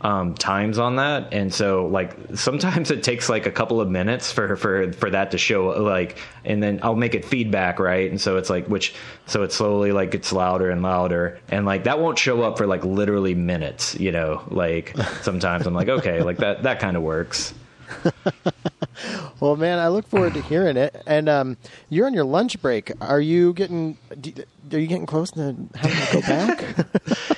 [0.00, 4.30] um, times on that, and so like sometimes it takes like a couple of minutes
[4.32, 8.20] for for for that to show like, and then I'll make it feedback right, and
[8.20, 8.94] so it's like which
[9.26, 12.66] so it slowly like gets louder and louder, and like that won't show up for
[12.66, 17.02] like literally minutes, you know, like sometimes I'm like okay, like that that kind of
[17.02, 17.54] works.
[19.40, 21.00] Well, man, I look forward to hearing it.
[21.06, 21.56] And um,
[21.88, 22.90] you're on your lunch break.
[23.00, 23.96] Are you getting?
[24.20, 24.32] do-
[24.72, 26.64] Are you getting close to having to go back?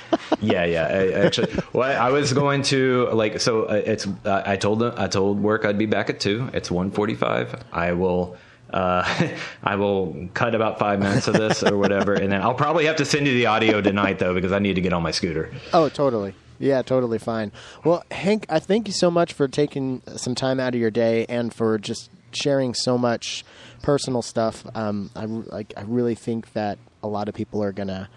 [0.41, 0.87] Yeah, yeah.
[0.87, 3.63] I, actually, well, I was going to like so.
[3.63, 6.49] Uh, it's uh, I told them I told work I'd be back at two.
[6.53, 7.63] It's one forty five.
[7.71, 8.37] I will.
[8.73, 9.03] Uh,
[9.63, 12.95] I will cut about five minutes of this or whatever, and then I'll probably have
[12.97, 15.51] to send you the audio tonight though because I need to get on my scooter.
[15.73, 16.33] oh, totally.
[16.57, 17.51] Yeah, totally fine.
[17.83, 21.25] Well, Hank, I thank you so much for taking some time out of your day
[21.27, 23.43] and for just sharing so much
[23.81, 24.63] personal stuff.
[24.75, 25.73] Um, I like.
[25.75, 28.09] I really think that a lot of people are gonna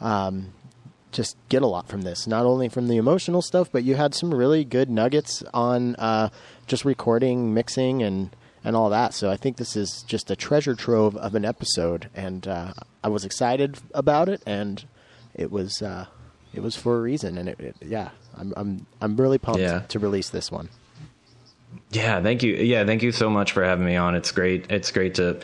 [0.00, 0.52] um,
[1.12, 2.26] just get a lot from this.
[2.26, 6.30] Not only from the emotional stuff, but you had some really good nuggets on uh,
[6.66, 8.30] just recording, mixing, and
[8.62, 9.14] and all that.
[9.14, 12.72] So I think this is just a treasure trove of an episode, and uh,
[13.02, 14.84] I was excited about it, and
[15.34, 16.06] it was uh,
[16.54, 19.80] it was for a reason, and it, it yeah, I'm I'm I'm really pumped Yeah.
[19.88, 20.68] to release this one.
[21.92, 22.54] Yeah, thank you.
[22.54, 24.14] Yeah, thank you so much for having me on.
[24.14, 24.70] It's great.
[24.70, 25.40] It's great to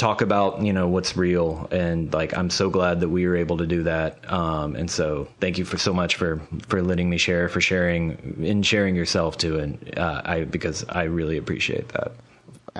[0.00, 3.58] talk about you know what's real and like I'm so glad that we were able
[3.58, 4.18] to do that.
[4.32, 8.36] Um, and so thank you for so much for for letting me share, for sharing
[8.42, 9.58] and sharing yourself too.
[9.58, 12.12] And uh, I because I really appreciate that.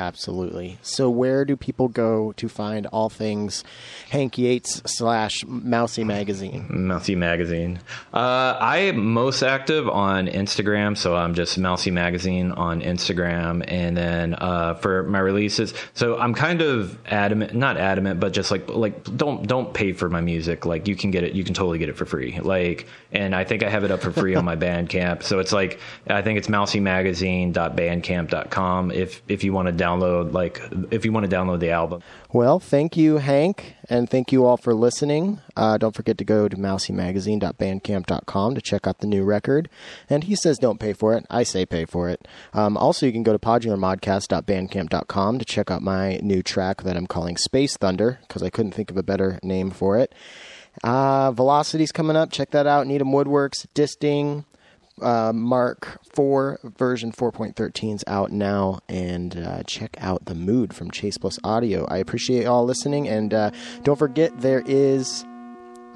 [0.01, 0.79] Absolutely.
[0.81, 3.63] So, where do people go to find all things
[4.09, 6.65] Hank Yates slash Mousy Magazine?
[6.71, 7.81] Mousy Magazine.
[8.15, 13.63] Uh, I am most active on Instagram, so I'm just Mousy Magazine on Instagram.
[13.69, 18.51] And then uh, for my releases, so I'm kind of adamant, not adamant, but just
[18.51, 20.65] like like don't don't pay for my music.
[20.65, 22.41] Like you can get it, you can totally get it for free.
[22.41, 25.25] Like, and I think I have it up for free on my Bandcamp.
[25.25, 30.61] So it's like I think it's mousymagazine.bandcamp.com if if you want to download like
[30.91, 32.03] if you want to download the album.
[32.33, 35.41] Well, thank you, Hank, and thank you all for listening.
[35.57, 39.69] Uh, don't forget to go to mousymagazine.bandcamp.com to check out the new record.
[40.09, 41.27] And he says don't pay for it.
[41.31, 42.27] I say pay for it.
[42.53, 47.07] Um, also, you can go to podularmodcast.bandcamp.com to check out my new track that I'm
[47.07, 50.15] calling Space Thunder because I couldn't think of a better name for it.
[50.85, 52.31] Uh, Velocity's coming up.
[52.31, 52.87] Check that out.
[52.87, 54.45] Needham Woodworks, Disting,
[55.03, 60.91] uh, Mark 4 version 4.13 is out now, and uh, check out the mood from
[60.91, 61.87] Chase Bliss Audio.
[61.87, 63.51] I appreciate y'all listening, and uh,
[63.83, 65.25] don't forget there is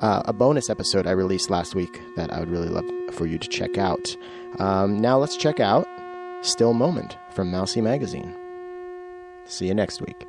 [0.00, 3.38] uh, a bonus episode I released last week that I would really love for you
[3.38, 4.16] to check out.
[4.58, 5.86] Um, now let's check out
[6.42, 8.34] Still Moment from Mousy Magazine.
[9.46, 10.26] See you next week.